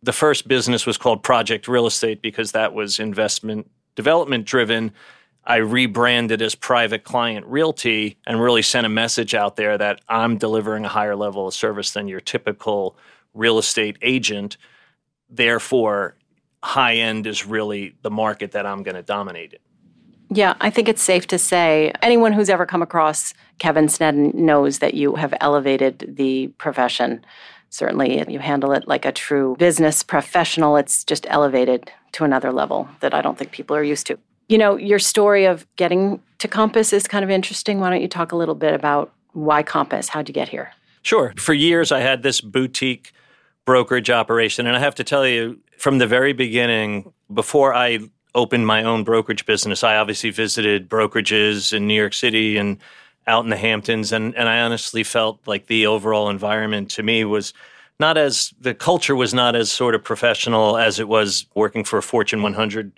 The 0.03 0.13
first 0.13 0.49
business 0.49 0.87
was 0.87 0.99
called 0.99 1.23
Project 1.23 1.69
Real 1.69 1.87
Estate 1.87 2.21
because 2.21 2.51
that 2.51 2.75
was 2.75 2.99
investment 2.99 3.71
development 3.95 4.45
driven. 4.45 4.91
I 5.45 5.59
rebranded 5.59 6.43
as 6.43 6.57
Private 6.57 7.05
Client 7.05 7.47
Realty 7.47 8.19
and 8.27 8.43
really 8.43 8.63
sent 8.63 8.87
a 8.87 8.91
message 8.91 9.33
out 9.33 9.55
there 9.55 9.79
that 9.79 10.01
I'm 10.09 10.37
delivering 10.37 10.85
a 10.85 10.89
higher 10.89 11.15
level 11.15 11.47
of 11.47 11.55
service 11.55 11.93
than 11.93 12.09
your 12.09 12.19
typical 12.19 12.97
real 13.35 13.57
estate 13.57 13.99
agent. 14.03 14.57
Therefore, 15.31 16.17
high 16.61 16.97
end 16.97 17.29
is 17.29 17.47
really 17.47 17.95
the 18.03 18.11
market 18.11 18.51
that 18.51 18.67
I'm 18.67 18.83
going 18.83 18.97
to 18.97 19.03
dominate 19.03 19.53
it. 19.53 19.61
Yeah, 20.31 20.55
I 20.61 20.71
think 20.71 20.89
it's 20.89 21.03
safe 21.03 21.27
to 21.29 21.39
say 21.39 21.93
anyone 22.03 22.33
who's 22.33 22.51
ever 22.51 22.67
come 22.67 22.83
across 22.83 23.35
Kevin 23.59 23.87
Sneddon 23.87 24.35
knows 24.35 24.79
that 24.81 24.95
you 24.95 25.15
have 25.17 25.35
elevated 25.41 26.15
the 26.17 26.49
profession 26.59 27.25
certainly 27.75 28.25
you 28.29 28.39
handle 28.39 28.73
it 28.73 28.87
like 28.87 29.05
a 29.05 29.11
true 29.11 29.57
business 29.59 30.03
professional. 30.03 30.77
It's 30.77 31.03
just 31.03 31.27
elevated 31.29 31.91
to 32.13 32.25
another 32.25 32.53
level 32.53 32.89
that 33.01 33.13
I 33.13 33.21
don't 33.21 33.37
think 33.37 33.51
people 33.51 33.75
are 33.75 33.83
used 33.83 34.07
to. 34.07 34.19
You 34.49 34.59
know, 34.59 34.77
your 34.77 35.01
story 35.01 35.45
of 35.45 35.67
getting 35.75 36.23
to 36.39 36.47
Compass 36.47 36.93
is 36.93 37.09
kind 37.09 37.25
of 37.25 37.31
interesting. 37.31 37.81
Why 37.81 37.91
don't 37.91 38.01
you 38.01 38.09
talk 38.09 38.31
a 38.31 38.37
little 38.37 38.55
bit 38.55 38.75
about 38.75 39.13
why 39.33 39.65
Compass? 39.65 40.09
How'd 40.09 40.29
you 40.29 40.35
get 40.35 40.49
here? 40.49 40.73
Sure. 41.03 41.35
For 41.37 41.53
years, 41.53 41.91
I 41.91 42.01
had 42.01 42.23
this 42.23 42.41
boutique 42.41 43.13
brokerage 43.65 44.11
operation. 44.11 44.67
And 44.67 44.77
I 44.77 44.79
have 44.79 44.95
to 44.97 45.05
tell 45.05 45.27
you, 45.27 45.59
from 45.77 45.99
the 45.99 46.07
very 46.07 46.33
beginning, 46.33 47.13
before 47.33 47.75
I 47.75 47.99
opened 48.35 48.67
my 48.67 48.83
own 48.83 49.05
brokerage 49.05 49.47
business, 49.47 49.85
I 49.85 49.97
obviously 49.97 50.31
visited 50.31 50.89
brokerages 50.89 51.73
in 51.73 51.87
New 51.87 51.95
York 51.95 52.15
City 52.15 52.57
and 52.57 52.79
out 53.27 53.45
in 53.45 53.51
the 53.51 53.57
Hamptons. 53.57 54.13
And, 54.13 54.35
and 54.37 54.49
I 54.49 54.61
honestly 54.61 55.05
felt 55.05 55.41
like 55.47 55.67
the 55.67 55.87
overall 55.87 56.29
environment 56.29 56.91
to 56.93 57.03
me 57.03 57.25
was 57.25 57.55
not 57.99 58.19
as 58.19 58.53
the 58.61 58.75
culture 58.75 59.15
was 59.15 59.33
not 59.33 59.55
as 59.55 59.71
sort 59.71 59.95
of 59.95 60.03
professional 60.03 60.77
as 60.77 60.99
it 60.99 61.09
was 61.09 61.47
working 61.55 61.85
for 61.85 61.99
a 61.99 62.03
Fortune 62.03 62.43
100 62.43 62.93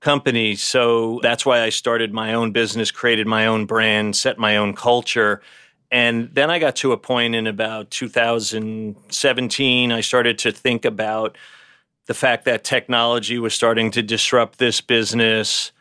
company. 0.00 0.54
So 0.54 1.20
that's 1.22 1.44
why 1.44 1.62
I 1.62 1.70
started 1.70 2.12
my 2.12 2.34
own 2.34 2.52
business, 2.52 2.90
created 2.90 3.26
my 3.26 3.46
own 3.46 3.66
brand, 3.66 4.14
set 4.14 4.38
my 4.38 4.56
own 4.56 4.74
culture. 4.74 5.42
And 5.90 6.32
then 6.34 6.50
I 6.50 6.58
got 6.58 6.76
to 6.76 6.92
a 6.92 6.96
point 6.96 7.34
in 7.34 7.46
about 7.46 7.90
2017, 7.90 9.92
I 9.92 10.00
started 10.00 10.38
to 10.38 10.52
think 10.52 10.84
about 10.84 11.36
the 12.06 12.14
fact 12.14 12.44
that 12.44 12.64
technology 12.64 13.38
was 13.38 13.54
starting 13.54 13.90
to 13.92 14.02
disrupt 14.02 14.58
this 14.58 14.80
business 14.80 15.72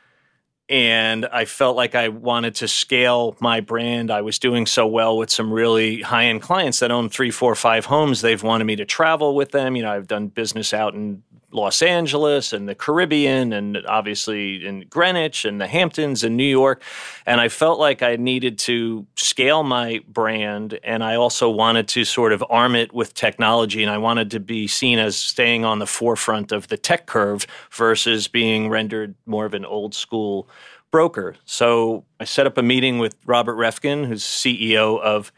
and 0.68 1.28
I 1.28 1.46
felt 1.46 1.76
like 1.76 1.94
I 1.94 2.08
wanted 2.08 2.56
to 2.56 2.68
scale 2.68 3.36
my 3.40 3.60
brand. 3.60 4.10
I 4.10 4.22
was 4.22 4.40
doing 4.40 4.66
so 4.66 4.88
well 4.88 5.16
with 5.16 5.30
some 5.30 5.54
really 5.54 6.02
high 6.02 6.26
end 6.26 6.42
clients 6.42 6.80
that 6.80 6.90
own 6.90 7.10
three, 7.10 7.30
four, 7.30 7.54
five 7.54 7.86
homes. 7.86 8.22
They've 8.22 8.42
wanted 8.42 8.66
me 8.66 8.76
to 8.78 8.86
travel 8.86 9.36
with 9.36 9.52
them. 9.52 9.76
You 9.76 9.84
know, 9.84 9.92
I've 9.92 10.08
done 10.08 10.28
business 10.28 10.74
out 10.74 10.96
in 10.96 11.22
Los 11.56 11.82
Angeles 11.82 12.54
and 12.54 12.68
the 12.68 12.76
Caribbean 12.76 13.54
and 13.54 13.78
obviously 13.88 14.66
in 14.66 14.86
Greenwich 14.90 15.46
and 15.46 15.60
the 15.60 15.68
Hamptons 15.68 16.24
and 16.24 16.36
New 16.36 16.44
York. 16.44 16.84
And 17.26 17.40
I 17.40 17.48
felt 17.48 17.80
like 17.80 18.04
I 18.04 18.18
needed 18.18 18.60
to 18.60 19.08
scale 19.16 19.64
my 19.64 20.02
brand 20.08 20.78
and 20.84 21.04
I 21.04 21.16
also 21.16 21.50
wanted 21.50 21.88
to 21.90 22.06
sort 22.06 22.34
of 22.34 22.44
arm 22.50 22.76
it 22.76 22.94
with 22.94 23.14
technology 23.14 23.82
and 23.82 23.92
I 23.92 23.98
wanted 23.98 24.30
to 24.32 24.40
be 24.40 24.68
seen 24.68 25.00
as 25.00 25.16
staying 25.16 25.66
on 25.66 25.80
the 25.80 25.88
forefront 25.88 26.52
of 26.52 26.68
the 26.68 26.78
tech 26.78 27.06
curve 27.06 27.48
versus 27.72 28.28
being 28.28 28.70
rendered 28.70 29.16
more 29.26 29.46
of 29.46 29.54
an 29.54 29.66
old 29.66 29.96
school 29.96 30.48
broker. 30.92 31.36
So 31.46 32.06
I 32.20 32.26
set 32.26 32.48
up 32.48 32.58
a 32.58 32.64
meeting 32.64 33.00
with 33.00 33.16
Robert 33.26 33.56
Reffkin, 33.56 34.06
who's 34.06 34.24
CEO 34.24 35.00
of 35.02 35.32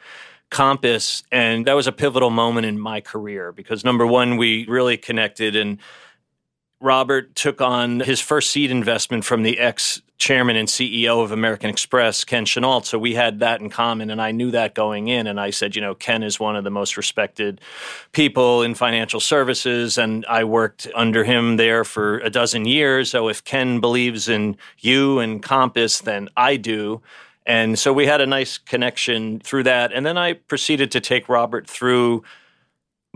Compass. 0.50 1.24
And 1.32 1.66
that 1.68 1.74
was 1.74 1.88
a 1.88 1.92
pivotal 1.92 2.30
moment 2.30 2.66
in 2.66 2.80
my 2.80 3.02
career 3.02 3.52
because 3.52 3.84
number 3.84 4.06
one, 4.06 4.38
we 4.38 4.66
really 4.68 4.98
connected 4.98 5.56
and 5.56 5.78
Robert 6.80 7.36
took 7.36 7.60
on 7.60 8.02
his 8.02 8.20
first 8.20 8.52
seed 8.52 8.70
investment 8.70 9.26
from 9.26 9.44
the 9.44 9.60
ex 9.60 10.02
chairman 10.18 10.56
and 10.56 10.68
CEO 10.68 11.24
of 11.24 11.32
American 11.32 11.70
Express, 11.70 12.24
Ken 12.24 12.46
Chenault. 12.46 12.82
So 12.82 12.98
we 12.98 13.14
had 13.14 13.40
that 13.40 13.62
in 13.62 13.70
common. 13.70 14.10
And 14.10 14.22
I 14.22 14.32
knew 14.32 14.52
that 14.52 14.74
going 14.74 15.08
in. 15.08 15.28
And 15.28 15.40
I 15.40 15.52
said, 15.52 15.76
you 15.76 15.82
know, 15.82 15.94
Ken 15.94 16.24
is 16.24 16.40
one 16.40 16.56
of 16.56 16.64
the 16.64 16.72
most 16.72 16.98
respected 16.98 17.62
people 18.14 18.64
in 18.64 18.74
financial 18.74 19.20
services. 19.20 19.98
And 19.98 20.26
I 20.26 20.44
worked 20.44 20.88
under 20.96 21.24
him 21.24 21.58
there 21.58 21.84
for 21.84 22.20
a 22.20 22.30
dozen 22.30 22.66
years. 22.66 23.12
So 23.12 23.30
if 23.30 23.44
Ken 23.44 23.80
believes 23.80 24.28
in 24.28 24.58
you 24.80 25.20
and 25.20 25.42
Compass, 25.42 26.00
then 26.00 26.30
I 26.36 26.58
do. 26.58 27.02
And 27.46 27.78
so 27.78 27.94
we 27.94 28.08
had 28.08 28.20
a 28.20 28.28
nice 28.28 28.58
connection 28.58 29.40
through 29.40 29.64
that. 29.64 29.94
And 29.94 30.06
then 30.06 30.18
I 30.18 30.34
proceeded 30.34 30.92
to 30.92 31.00
take 31.00 31.30
Robert 31.30 31.68
through 31.68 32.24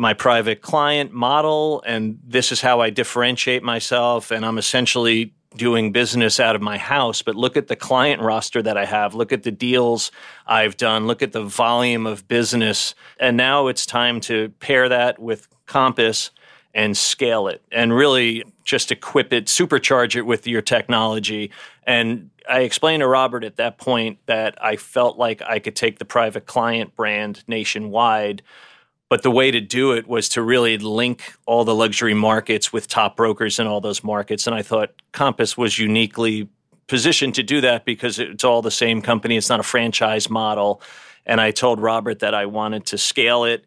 my 0.02 0.16
private 0.16 0.62
client 0.64 1.14
model 1.14 1.84
and 1.86 2.18
this 2.26 2.52
is 2.52 2.60
how 2.60 2.82
I 2.82 2.90
differentiate 2.90 3.62
myself 3.62 4.32
and 4.32 4.44
I'm 4.44 4.58
essentially 4.58 5.32
doing 5.56 5.92
business 5.92 6.40
out 6.40 6.56
of 6.56 6.62
my 6.62 6.80
house. 6.80 7.22
But 7.22 7.36
look 7.36 7.56
at 7.56 7.68
the 7.68 7.76
client 7.76 8.20
roster 8.20 8.64
that 8.64 8.78
I 8.78 8.86
have. 8.86 9.14
Look 9.14 9.32
at 9.32 9.44
the 9.44 9.52
deals 9.52 10.12
I've 10.48 10.76
done. 10.76 11.06
Look 11.06 11.22
at 11.22 11.34
the 11.34 11.44
volume 11.44 12.08
of 12.08 12.28
business. 12.28 12.96
And 13.20 13.38
now 13.38 13.68
it's 13.68 13.86
time 13.86 14.20
to 14.22 14.50
pair 14.60 14.90
that 14.90 15.20
with 15.20 15.48
Compass 15.68 16.32
and 16.74 16.98
scale 16.98 17.48
it 17.48 17.62
and 17.72 17.94
really 17.94 18.44
just 18.64 18.92
equip 18.92 19.32
it 19.32 19.46
supercharge 19.46 20.16
it 20.16 20.24
with 20.24 20.48
your 20.48 20.64
technology. 20.64 21.52
And 21.86 22.32
I 22.50 22.62
explained 22.62 23.02
to 23.02 23.08
Robert 23.08 23.44
at 23.44 23.58
that 23.58 23.78
point 23.78 24.18
that 24.26 24.58
I 24.64 24.78
felt 24.78 25.20
like 25.20 25.44
I 25.44 25.60
could 25.60 25.76
take 25.76 26.00
the 26.00 26.06
private 26.06 26.48
client 26.48 26.96
brand 26.96 27.44
nationwide 27.48 28.42
but 29.12 29.24
the 29.24 29.30
way 29.30 29.52
to 29.52 29.60
do 29.60 29.92
it 29.92 30.08
was 30.08 30.30
to 30.30 30.42
really 30.42 30.78
link 30.78 31.34
all 31.46 31.66
the 31.66 31.76
luxury 31.76 32.14
markets 32.14 32.72
with 32.72 32.88
top 32.88 33.18
brokers 33.18 33.60
in 33.60 33.68
all 33.68 33.82
those 33.82 34.06
markets. 34.06 34.48
And 34.48 34.56
I 34.56 34.62
thought 34.62 34.94
Compass 35.12 35.58
was 35.58 35.78
uniquely 35.78 36.48
positioned 36.88 37.36
to 37.36 37.44
do 37.44 37.60
that 37.60 37.84
because 37.84 38.20
it's 38.20 38.46
all 38.46 38.62
the 38.62 38.72
same 38.72 39.02
company. 39.02 39.36
It's 39.36 39.50
not 39.50 39.60
a 39.60 39.64
franchise 39.64 40.30
model. 40.30 40.82
And 41.26 41.42
I 41.42 41.52
told 41.52 41.82
Robert 41.82 42.20
that 42.20 42.34
I 42.34 42.46
wanted 42.46 42.86
to 42.86 42.98
scale 42.98 43.44
it, 43.44 43.66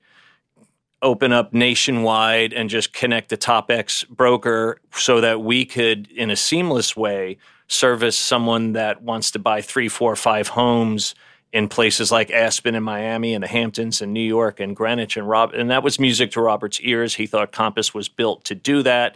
open 1.02 1.30
up 1.30 1.52
nationwide, 1.52 2.54
and 2.54 2.70
just 2.70 2.94
connect 2.94 3.28
the 3.28 3.36
top 3.36 3.70
X 3.70 4.02
broker 4.04 4.80
so 4.92 5.20
that 5.20 5.42
we 5.42 5.66
could, 5.66 6.10
in 6.10 6.30
a 6.30 6.36
seamless 6.36 6.96
way, 6.96 7.36
service 7.68 8.16
someone 8.16 8.72
that 8.72 9.02
wants 9.02 9.30
to 9.32 9.38
buy 9.38 9.60
three, 9.60 9.90
four, 9.90 10.16
five 10.16 10.48
homes 10.48 11.14
in 11.54 11.68
places 11.68 12.10
like 12.10 12.32
Aspen 12.32 12.74
and 12.74 12.84
Miami 12.84 13.32
and 13.32 13.44
the 13.44 13.48
Hamptons 13.48 14.02
and 14.02 14.12
New 14.12 14.20
York 14.20 14.58
and 14.58 14.74
Greenwich 14.74 15.16
and 15.16 15.28
Rob 15.28 15.54
and 15.54 15.70
that 15.70 15.84
was 15.84 16.00
music 16.00 16.32
to 16.32 16.40
Robert's 16.40 16.80
ears. 16.80 17.14
He 17.14 17.28
thought 17.28 17.52
Compass 17.52 17.94
was 17.94 18.08
built 18.08 18.44
to 18.46 18.56
do 18.56 18.82
that. 18.82 19.14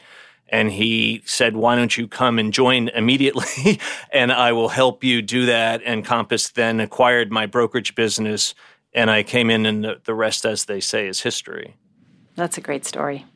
And 0.48 0.70
he 0.70 1.20
said, 1.26 1.56
Why 1.56 1.74
don't 1.74 1.94
you 1.98 2.06
come 2.06 2.38
and 2.38 2.52
join 2.52 2.88
immediately? 2.90 3.80
and 4.12 4.32
I 4.32 4.52
will 4.52 4.68
help 4.68 5.02
you 5.02 5.20
do 5.20 5.46
that. 5.46 5.82
And 5.84 6.04
Compass 6.04 6.50
then 6.50 6.78
acquired 6.80 7.32
my 7.32 7.44
brokerage 7.44 7.94
business. 7.96 8.54
And 8.94 9.10
I 9.10 9.24
came 9.24 9.50
in, 9.50 9.66
and 9.66 9.98
the 10.04 10.14
rest, 10.14 10.46
as 10.46 10.64
they 10.64 10.80
say, 10.80 11.08
is 11.08 11.20
history. 11.20 11.76
That's 12.36 12.56
a 12.56 12.62
great 12.62 12.86
story. 12.86 13.26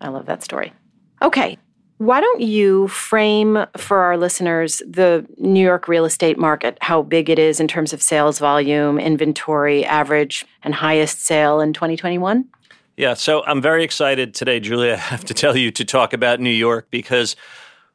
I 0.00 0.08
love 0.08 0.26
that 0.26 0.42
story. 0.42 0.74
Okay. 1.22 1.56
Why 2.00 2.22
don't 2.22 2.40
you 2.40 2.88
frame 2.88 3.66
for 3.76 3.98
our 3.98 4.16
listeners 4.16 4.80
the 4.88 5.26
New 5.36 5.62
York 5.62 5.86
real 5.86 6.06
estate 6.06 6.38
market, 6.38 6.78
how 6.80 7.02
big 7.02 7.28
it 7.28 7.38
is 7.38 7.60
in 7.60 7.68
terms 7.68 7.92
of 7.92 8.00
sales 8.00 8.38
volume, 8.38 8.98
inventory, 8.98 9.84
average, 9.84 10.46
and 10.62 10.74
highest 10.74 11.22
sale 11.26 11.60
in 11.60 11.74
2021? 11.74 12.48
Yeah, 12.96 13.12
so 13.12 13.44
I'm 13.44 13.60
very 13.60 13.84
excited 13.84 14.32
today, 14.32 14.60
Julia, 14.60 14.94
I 14.94 14.96
have 14.96 15.26
to 15.26 15.34
tell 15.34 15.54
you 15.54 15.70
to 15.72 15.84
talk 15.84 16.14
about 16.14 16.40
New 16.40 16.48
York 16.48 16.86
because 16.90 17.36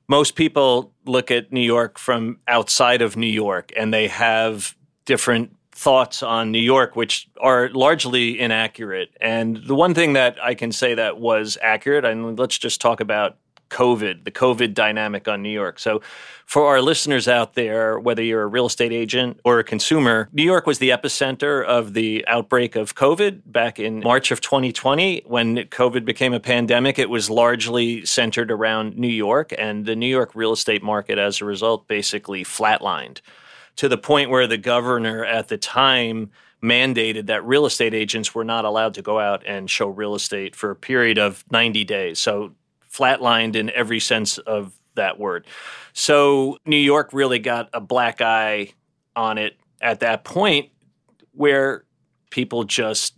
most 0.07 0.35
people 0.35 0.93
look 1.05 1.31
at 1.31 1.51
New 1.51 1.65
York 1.65 1.97
from 1.97 2.37
outside 2.47 3.01
of 3.01 3.17
New 3.17 3.25
York 3.25 3.73
and 3.75 3.91
they 3.91 4.07
have 4.07 4.75
different 5.05 5.55
thoughts 5.71 6.21
on 6.21 6.51
New 6.51 6.59
York, 6.59 6.95
which 6.95 7.27
are 7.41 7.69
largely 7.69 8.39
inaccurate. 8.39 9.09
And 9.19 9.57
the 9.65 9.73
one 9.73 9.95
thing 9.95 10.13
that 10.13 10.37
I 10.43 10.53
can 10.53 10.71
say 10.71 10.93
that 10.93 11.17
was 11.19 11.57
accurate, 11.59 12.05
and 12.05 12.37
let's 12.37 12.59
just 12.59 12.79
talk 12.79 12.99
about 12.99 13.37
COVID, 13.75 14.23
the 14.23 14.31
COVID 14.31 14.73
dynamic 14.73 15.27
on 15.27 15.41
New 15.41 15.49
York. 15.49 15.79
So, 15.79 16.01
for 16.45 16.67
our 16.67 16.81
listeners 16.81 17.27
out 17.27 17.55
there, 17.55 17.99
whether 17.99 18.23
you're 18.23 18.43
a 18.43 18.47
real 18.47 18.67
estate 18.67 18.93
agent 18.93 19.39
or 19.43 19.59
a 19.59 19.63
consumer, 19.63 20.29
New 20.31 20.43
York 20.43 20.65
was 20.65 20.79
the 20.79 20.89
epicenter 20.91 21.65
of 21.65 21.93
the 21.93 22.23
outbreak 22.27 22.75
of 22.75 22.95
COVID 22.95 23.41
back 23.47 23.79
in 23.79 23.99
March 23.99 24.31
of 24.31 24.39
2020. 24.39 25.23
When 25.25 25.57
COVID 25.57 26.05
became 26.05 26.33
a 26.33 26.39
pandemic, 26.39 26.97
it 26.99 27.09
was 27.09 27.29
largely 27.29 28.05
centered 28.05 28.49
around 28.49 28.97
New 28.97 29.07
York, 29.07 29.53
and 29.57 29.85
the 29.85 29.95
New 29.95 30.07
York 30.07 30.35
real 30.35 30.53
estate 30.53 30.83
market, 30.83 31.17
as 31.17 31.41
a 31.41 31.45
result, 31.45 31.87
basically 31.87 32.43
flatlined 32.45 33.19
to 33.75 33.89
the 33.89 33.97
point 33.97 34.29
where 34.29 34.47
the 34.47 34.57
governor 34.57 35.25
at 35.25 35.49
the 35.49 35.57
time 35.57 36.29
mandated 36.63 37.27
that 37.27 37.45
real 37.45 37.65
estate 37.65 37.93
agents 37.93 38.33
were 38.33 38.45
not 38.45 38.65
allowed 38.65 38.93
to 38.93 39.01
go 39.01 39.19
out 39.19 39.43
and 39.45 39.69
show 39.69 39.87
real 39.87 40.15
estate 40.15 40.55
for 40.55 40.71
a 40.71 40.75
period 40.75 41.17
of 41.17 41.43
90 41.51 41.83
days. 41.83 42.19
So 42.19 42.53
flatlined 42.95 43.55
in 43.55 43.69
every 43.71 43.99
sense 43.99 44.37
of 44.37 44.77
that 44.95 45.19
word. 45.19 45.45
So 45.93 46.57
New 46.65 46.77
York 46.77 47.09
really 47.13 47.39
got 47.39 47.69
a 47.73 47.81
black 47.81 48.21
eye 48.21 48.73
on 49.15 49.37
it 49.37 49.57
at 49.81 49.99
that 49.99 50.23
point 50.23 50.69
where 51.31 51.83
people 52.29 52.63
just 52.63 53.15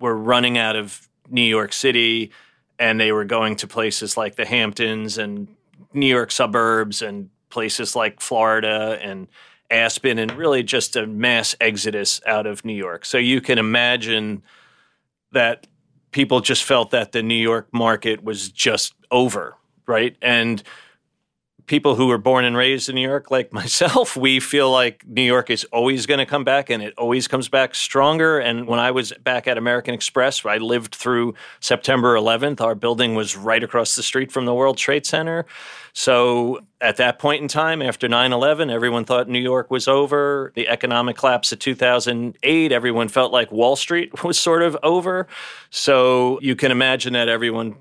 were 0.00 0.16
running 0.16 0.58
out 0.58 0.76
of 0.76 1.08
New 1.28 1.42
York 1.42 1.72
City 1.72 2.30
and 2.78 3.00
they 3.00 3.12
were 3.12 3.24
going 3.24 3.56
to 3.56 3.66
places 3.66 4.16
like 4.16 4.36
the 4.36 4.46
Hamptons 4.46 5.18
and 5.18 5.48
New 5.92 6.06
York 6.06 6.30
suburbs 6.30 7.02
and 7.02 7.30
places 7.50 7.96
like 7.96 8.20
Florida 8.20 8.98
and 9.02 9.26
Aspen 9.70 10.18
and 10.18 10.32
really 10.32 10.62
just 10.62 10.96
a 10.96 11.06
mass 11.06 11.54
exodus 11.60 12.20
out 12.26 12.46
of 12.46 12.64
New 12.64 12.74
York. 12.74 13.04
So 13.04 13.18
you 13.18 13.40
can 13.40 13.58
imagine 13.58 14.42
that 15.32 15.66
people 16.10 16.40
just 16.40 16.64
felt 16.64 16.90
that 16.92 17.12
the 17.12 17.22
New 17.22 17.34
York 17.34 17.68
market 17.72 18.22
was 18.22 18.50
just 18.50 18.94
over, 19.10 19.56
right? 19.86 20.16
And 20.20 20.62
people 21.68 21.94
who 21.94 22.06
were 22.06 22.18
born 22.18 22.44
and 22.44 22.56
raised 22.56 22.88
in 22.88 22.96
New 22.96 23.06
York, 23.06 23.30
like 23.30 23.52
myself, 23.62 24.16
we 24.16 24.40
feel 24.40 24.70
like 24.72 25.06
New 25.06 25.22
York 25.22 25.50
is 25.50 25.64
always 25.64 26.06
going 26.06 26.18
to 26.18 26.26
come 26.26 26.42
back 26.42 26.70
and 26.70 26.82
it 26.82 26.94
always 26.98 27.28
comes 27.28 27.48
back 27.48 27.74
stronger. 27.74 28.38
And 28.38 28.66
when 28.66 28.80
I 28.80 28.90
was 28.90 29.12
back 29.22 29.46
at 29.46 29.56
American 29.56 29.94
Express, 29.94 30.44
I 30.44 30.56
lived 30.56 30.94
through 30.94 31.34
September 31.60 32.16
11th. 32.16 32.60
Our 32.60 32.74
building 32.74 33.14
was 33.14 33.36
right 33.36 33.62
across 33.62 33.94
the 33.94 34.02
street 34.02 34.32
from 34.32 34.46
the 34.46 34.54
World 34.54 34.78
Trade 34.78 35.06
Center. 35.06 35.44
So 35.92 36.60
at 36.80 36.96
that 36.96 37.18
point 37.18 37.42
in 37.42 37.48
time, 37.48 37.82
after 37.82 38.08
9 38.08 38.32
11, 38.32 38.70
everyone 38.70 39.04
thought 39.04 39.28
New 39.28 39.40
York 39.40 39.70
was 39.70 39.88
over. 39.88 40.52
The 40.54 40.68
economic 40.68 41.16
collapse 41.16 41.52
of 41.52 41.58
2008, 41.58 42.72
everyone 42.72 43.08
felt 43.08 43.32
like 43.32 43.52
Wall 43.52 43.76
Street 43.76 44.22
was 44.24 44.38
sort 44.38 44.62
of 44.62 44.76
over. 44.82 45.26
So 45.70 46.38
you 46.40 46.56
can 46.56 46.70
imagine 46.70 47.12
that 47.14 47.28
everyone 47.28 47.76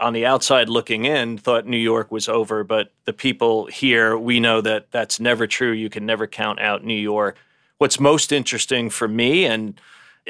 on 0.00 0.12
the 0.12 0.26
outside 0.26 0.68
looking 0.68 1.04
in 1.04 1.38
thought 1.38 1.66
New 1.66 1.76
York 1.76 2.10
was 2.10 2.28
over, 2.28 2.64
but 2.64 2.92
the 3.04 3.12
people 3.12 3.66
here, 3.66 4.16
we 4.16 4.40
know 4.40 4.60
that 4.60 4.90
that's 4.90 5.20
never 5.20 5.46
true. 5.46 5.72
You 5.72 5.90
can 5.90 6.06
never 6.06 6.26
count 6.26 6.58
out 6.60 6.84
New 6.84 6.94
York. 6.94 7.36
What's 7.78 8.00
most 8.00 8.32
interesting 8.32 8.90
for 8.90 9.06
me, 9.06 9.44
and 9.44 9.80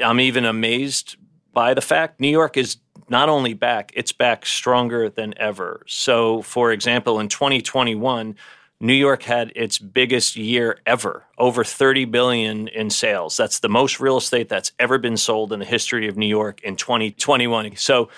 I'm 0.03 0.19
even 0.19 0.45
amazed 0.45 1.15
by 1.53 1.73
the 1.73 1.81
fact, 1.81 2.19
New 2.19 2.29
York 2.29 2.57
is 2.57 2.77
not 3.09 3.29
only 3.29 3.53
back, 3.53 3.91
it's 3.95 4.11
back 4.11 4.45
stronger 4.45 5.09
than 5.09 5.33
ever. 5.37 5.83
So, 5.87 6.41
for 6.41 6.71
example, 6.71 7.19
in 7.19 7.27
2021, 7.27 8.35
New 8.79 8.93
York 8.93 9.23
had 9.23 9.51
its 9.55 9.77
biggest 9.77 10.35
year 10.35 10.79
ever, 10.85 11.23
over 11.37 11.63
30 11.63 12.05
billion 12.05 12.67
in 12.69 12.89
sales. 12.89 13.37
That's 13.37 13.59
the 13.59 13.69
most 13.69 13.99
real 13.99 14.17
estate 14.17 14.49
that's 14.49 14.71
ever 14.79 14.97
been 14.97 15.17
sold 15.17 15.53
in 15.53 15.59
the 15.59 15.65
history 15.65 16.07
of 16.07 16.17
New 16.17 16.27
York 16.27 16.61
in 16.63 16.75
2021. 16.77 17.75
So 17.75 18.09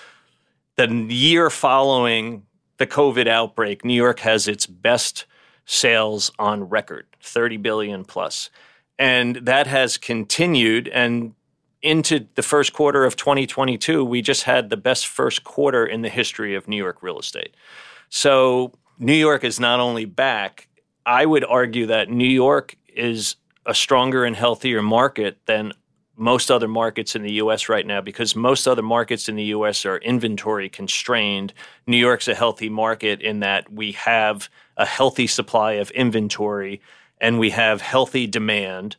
the 0.75 0.87
year 1.09 1.49
following 1.49 2.45
the 2.77 2.87
COVID 2.87 3.27
outbreak, 3.27 3.85
New 3.85 3.93
York 3.93 4.19
has 4.21 4.47
its 4.47 4.65
best 4.65 5.25
sales 5.65 6.31
on 6.39 6.63
record, 6.69 7.05
30 7.21 7.57
billion 7.57 8.03
plus. 8.05 8.49
And 8.99 9.37
that 9.37 9.67
has 9.67 9.97
continued 9.97 10.87
and 10.89 11.33
into 11.81 12.27
the 12.35 12.41
first 12.41 12.73
quarter 12.73 13.03
of 13.03 13.15
2022, 13.17 14.05
we 14.05 14.21
just 14.21 14.43
had 14.43 14.69
the 14.69 14.77
best 14.77 15.05
first 15.05 15.43
quarter 15.43 15.85
in 15.85 16.01
the 16.01 16.09
history 16.09 16.55
of 16.55 16.67
New 16.67 16.77
York 16.77 17.03
real 17.03 17.19
estate. 17.19 17.55
So, 18.09 18.71
New 18.99 19.13
York 19.13 19.43
is 19.43 19.59
not 19.59 19.79
only 19.79 20.05
back, 20.05 20.69
I 21.05 21.25
would 21.25 21.43
argue 21.43 21.87
that 21.87 22.09
New 22.09 22.27
York 22.27 22.77
is 22.87 23.35
a 23.65 23.73
stronger 23.73 24.23
and 24.23 24.35
healthier 24.35 24.81
market 24.81 25.39
than 25.45 25.73
most 26.15 26.51
other 26.51 26.67
markets 26.67 27.15
in 27.15 27.23
the 27.23 27.33
US 27.33 27.69
right 27.69 27.85
now 27.85 28.01
because 28.01 28.35
most 28.35 28.67
other 28.67 28.81
markets 28.81 29.27
in 29.27 29.35
the 29.35 29.45
US 29.45 29.85
are 29.85 29.97
inventory 29.97 30.69
constrained. 30.69 31.53
New 31.87 31.97
York's 31.97 32.27
a 32.27 32.35
healthy 32.35 32.69
market 32.69 33.21
in 33.21 33.39
that 33.39 33.71
we 33.71 33.93
have 33.93 34.49
a 34.77 34.85
healthy 34.85 35.27
supply 35.27 35.73
of 35.73 35.89
inventory 35.91 36.81
and 37.19 37.39
we 37.39 37.49
have 37.49 37.81
healthy 37.81 38.27
demand 38.27 38.95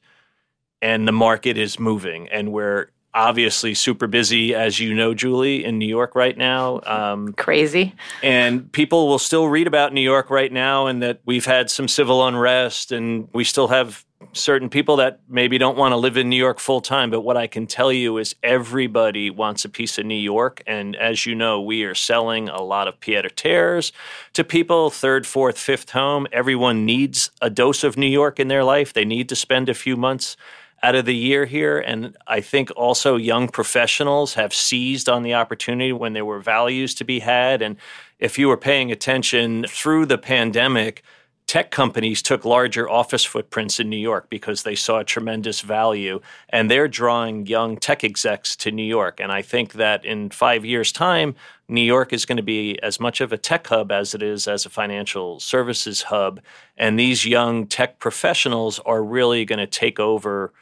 and 0.83 1.07
the 1.07 1.13
market 1.13 1.57
is 1.57 1.79
moving 1.79 2.29
and 2.29 2.53
we're 2.53 2.89
obviously 3.15 3.75
super 3.75 4.09
busy 4.09 4.55
as 4.55 4.81
you 4.81 4.93
know 4.93 5.15
Julie 5.15 5.65
in 5.65 5.79
New 5.79 5.87
York 5.87 6.17
right 6.17 6.37
now. 6.37 6.81
Um, 6.85 7.33
Crazy. 7.35 7.95
And 8.23 8.71
people 8.73 9.07
will 9.07 9.21
still 9.21 9.49
read 9.49 9.69
about 9.69 9.93
New 9.93 10.01
York 10.01 10.31
right 10.31 10.53
now 10.53 10.89
and 10.89 11.03
that 11.03 11.21
we've 11.25 11.47
had 11.47 11.71
some 11.71 11.87
civil 11.87 12.27
unrest 12.27 12.91
and 12.91 13.29
we 13.33 13.45
still 13.45 13.69
have 13.69 14.05
certain 14.33 14.69
people 14.69 14.97
that 14.97 15.21
maybe 15.29 15.59
don't 15.59 15.77
want 15.77 15.93
to 15.93 15.97
live 15.97 16.17
in 16.17 16.29
New 16.29 16.37
York 16.37 16.59
full 16.59 16.81
time. 16.81 17.11
But 17.11 17.21
what 17.21 17.37
I 17.37 17.47
can 17.47 17.67
tell 17.67 17.93
you 17.93 18.19
is 18.19 18.35
everybody 18.43 19.31
wants 19.31 19.65
a 19.65 19.69
piece 19.69 19.99
of 19.99 20.07
New 20.07 20.15
York. 20.15 20.63
And 20.67 20.97
as 20.97 21.27
you 21.27 21.35
know, 21.35 21.61
we 21.61 21.85
are 21.85 21.95
selling 21.95 22.49
a 22.49 22.63
lot 22.63 22.89
of 22.89 23.01
pied 23.01 23.25
a 23.25 23.31
terres 23.31 23.93
to 24.33 24.45
people, 24.45 24.91
third, 24.91 25.27
fourth, 25.27 25.59
fifth 25.59 25.91
home. 25.91 26.27
Everyone 26.33 26.85
needs 26.85 27.31
a 27.41 27.51
dose 27.51 27.85
of 27.85 27.97
New 27.97 28.07
York 28.07 28.41
in 28.41 28.49
their 28.49 28.65
life. 28.65 28.93
They 28.93 29.05
need 29.05 29.29
to 29.29 29.37
spend 29.37 29.69
a 29.69 29.75
few 29.75 29.97
months 29.97 30.37
out 30.83 30.95
of 30.95 31.07
the 31.07 31.17
year 31.17 31.47
here. 31.47 31.79
And 31.79 32.15
I 32.27 32.43
think 32.43 32.71
also 32.77 33.17
young 33.17 33.49
professionals 33.49 34.35
have 34.35 34.53
seized 34.53 35.09
on 35.09 35.23
the 35.23 35.33
opportunity 35.33 35.93
when 35.93 36.13
there 36.13 36.27
were 36.27 36.41
values 36.41 36.95
to 36.97 37.05
be 37.05 37.21
had. 37.21 37.63
And 37.63 37.77
if 38.19 38.39
you 38.39 38.49
were 38.49 38.59
paying 38.59 38.93
attention 38.93 39.65
through 39.67 40.07
the 40.07 40.19
pandemic, 40.19 41.03
tech 41.47 41.71
companies 41.71 42.23
took 42.23 42.45
larger 42.45 42.89
office 42.89 43.25
footprints 43.25 43.79
in 43.79 43.91
New 43.91 43.99
York 43.99 44.29
because 44.31 44.63
they 44.63 44.75
saw 44.75 45.03
tremendous 45.03 45.61
value 45.61 46.21
and 46.49 46.71
they're 46.71 46.89
drawing 46.89 47.47
young 47.47 47.77
tech 47.77 48.03
execs 48.03 48.57
to 48.57 48.71
New 48.71 48.85
York. 48.85 49.21
And 49.21 49.31
I 49.31 49.43
think 49.43 49.75
that 49.75 50.05
in 50.05 50.31
5 50.31 50.65
years 50.65 50.91
time 50.91 51.35
New 51.69 51.83
York 51.83 52.13
is 52.13 52.25
going 52.25 52.39
to 52.39 52.43
be 52.43 52.79
as 52.83 52.99
much 52.99 53.21
of 53.21 53.33
a 53.33 53.39
tech 53.39 53.67
hub 53.67 53.93
as 53.93 54.15
it 54.15 54.23
is 54.23 54.49
as 54.49 54.65
a 54.65 54.71
financial 54.71 55.39
services 55.39 56.03
hub. 56.03 56.41
And 56.79 56.99
these 56.99 57.27
young 57.27 57.67
tech 57.67 57.99
professionals 57.99 58.81
are 58.81 59.05
really 59.05 59.45
going 59.45 59.59
to 59.59 59.67
take 59.67 60.01
over 60.01 60.53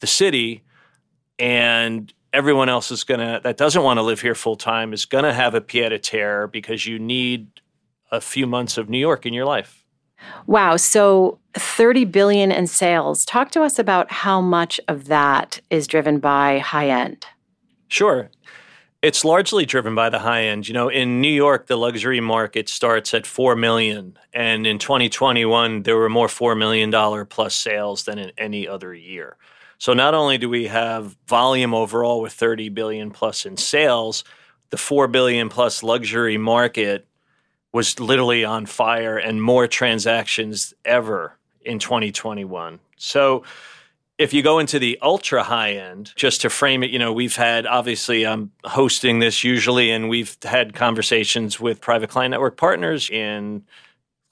the 0.00 0.06
city 0.08 0.62
and 1.38 2.12
everyone 2.32 2.68
else 2.68 2.90
is 2.90 3.04
going 3.04 3.20
to 3.20 3.40
that 3.42 3.56
doesn't 3.56 3.82
want 3.82 3.98
to 3.98 4.02
live 4.02 4.20
here 4.20 4.34
full 4.34 4.56
time 4.56 4.92
is 4.92 5.04
going 5.04 5.24
to 5.24 5.32
have 5.32 5.54
a 5.54 5.60
pied 5.60 5.92
a 5.92 5.98
terre 5.98 6.48
because 6.48 6.86
you 6.86 6.98
need 6.98 7.48
a 8.10 8.20
few 8.20 8.46
months 8.46 8.78
of 8.78 8.90
New 8.90 8.98
York 8.98 9.24
in 9.26 9.32
your 9.32 9.44
life 9.44 9.81
Wow. 10.46 10.76
So 10.76 11.38
30 11.54 12.04
billion 12.06 12.50
in 12.50 12.66
sales. 12.66 13.24
Talk 13.24 13.50
to 13.52 13.62
us 13.62 13.78
about 13.78 14.10
how 14.10 14.40
much 14.40 14.80
of 14.88 15.06
that 15.06 15.60
is 15.70 15.86
driven 15.86 16.18
by 16.18 16.58
high 16.58 16.88
end. 16.88 17.26
Sure. 17.88 18.30
It's 19.02 19.24
largely 19.24 19.66
driven 19.66 19.94
by 19.94 20.10
the 20.10 20.20
high 20.20 20.44
end. 20.44 20.68
You 20.68 20.74
know, 20.74 20.88
in 20.88 21.20
New 21.20 21.32
York, 21.32 21.66
the 21.66 21.76
luxury 21.76 22.20
market 22.20 22.68
starts 22.68 23.12
at 23.12 23.26
4 23.26 23.56
million. 23.56 24.16
And 24.32 24.66
in 24.66 24.78
2021, 24.78 25.82
there 25.82 25.96
were 25.96 26.08
more 26.08 26.28
$4 26.28 26.56
million 26.56 27.26
plus 27.26 27.54
sales 27.54 28.04
than 28.04 28.18
in 28.18 28.30
any 28.38 28.68
other 28.68 28.94
year. 28.94 29.36
So 29.78 29.92
not 29.92 30.14
only 30.14 30.38
do 30.38 30.48
we 30.48 30.68
have 30.68 31.16
volume 31.26 31.74
overall 31.74 32.20
with 32.20 32.32
30 32.32 32.68
billion 32.68 33.10
plus 33.10 33.44
in 33.44 33.56
sales, 33.56 34.22
the 34.70 34.76
4 34.76 35.08
billion 35.08 35.48
plus 35.48 35.82
luxury 35.82 36.38
market 36.38 37.08
was 37.72 37.98
literally 37.98 38.44
on 38.44 38.66
fire 38.66 39.16
and 39.16 39.42
more 39.42 39.66
transactions 39.66 40.74
ever 40.84 41.36
in 41.62 41.78
2021. 41.78 42.78
So 42.96 43.44
if 44.18 44.32
you 44.32 44.42
go 44.42 44.58
into 44.58 44.78
the 44.78 44.98
ultra 45.00 45.42
high 45.42 45.72
end, 45.72 46.12
just 46.14 46.42
to 46.42 46.50
frame 46.50 46.82
it, 46.82 46.90
you 46.90 46.98
know, 46.98 47.12
we've 47.12 47.36
had 47.36 47.66
obviously 47.66 48.26
I'm 48.26 48.52
hosting 48.64 49.18
this 49.18 49.42
usually, 49.42 49.90
and 49.90 50.08
we've 50.08 50.36
had 50.42 50.74
conversations 50.74 51.58
with 51.58 51.80
private 51.80 52.10
client 52.10 52.30
network 52.32 52.56
partners 52.56 53.08
in 53.10 53.64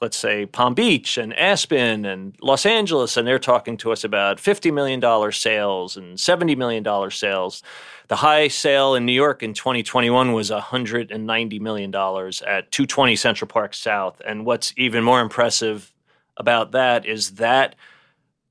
let's 0.00 0.16
say 0.16 0.46
Palm 0.46 0.74
Beach 0.74 1.18
and 1.18 1.34
Aspen 1.34 2.06
and 2.06 2.34
Los 2.40 2.64
Angeles, 2.64 3.16
and 3.16 3.28
they're 3.28 3.38
talking 3.38 3.76
to 3.78 3.92
us 3.92 4.02
about 4.02 4.38
$50 4.38 4.72
million 4.72 5.00
sales 5.32 5.96
and 5.96 6.16
$70 6.16 6.56
million 6.56 7.10
sales. 7.10 7.62
The 8.08 8.16
high 8.16 8.48
sale 8.48 8.94
in 8.94 9.04
New 9.04 9.12
York 9.12 9.42
in 9.42 9.52
2021 9.52 10.32
was 10.32 10.50
$190 10.50 11.60
million 11.60 11.94
at 11.94 12.70
220 12.72 13.16
Central 13.16 13.48
Park 13.48 13.74
South. 13.74 14.20
And 14.26 14.46
what's 14.46 14.72
even 14.76 15.04
more 15.04 15.20
impressive 15.20 15.92
about 16.36 16.72
that 16.72 17.04
is 17.04 17.32
that 17.32 17.76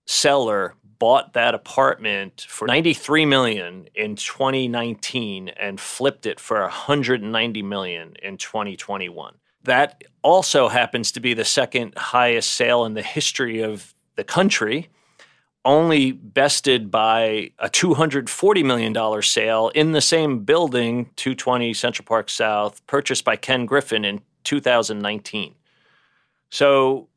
seller 0.05 0.75
bought 0.99 1.33
that 1.33 1.55
apartment 1.55 2.45
for 2.47 2.67
93 2.67 3.25
million 3.25 3.88
in 3.95 4.15
2019 4.15 5.49
and 5.49 5.79
flipped 5.79 6.25
it 6.25 6.39
for 6.39 6.62
190 6.62 7.63
million 7.63 8.13
in 8.21 8.38
2021. 8.38 9.38
That 9.63 10.03
also 10.21 10.69
happens 10.69 11.11
to 11.13 11.19
be 11.19 11.33
the 11.33 11.45
second 11.45 11.97
highest 11.97 12.51
sale 12.51 12.85
in 12.85 12.93
the 12.93 13.01
history 13.01 13.61
of 13.61 13.93
the 14.15 14.23
country, 14.23 14.89
only 15.65 16.11
bested 16.11 16.89
by 16.89 17.51
a 17.59 17.69
$240 17.69 18.65
million 18.65 19.21
sale 19.21 19.69
in 19.69 19.91
the 19.91 20.01
same 20.01 20.43
building, 20.43 21.09
220 21.15 21.73
Central 21.73 22.05
Park 22.05 22.29
South, 22.29 22.85
purchased 22.87 23.25
by 23.25 23.35
Ken 23.35 23.65
Griffin 23.65 24.05
in 24.05 24.21
2019. 24.43 25.55
So, 26.49 27.07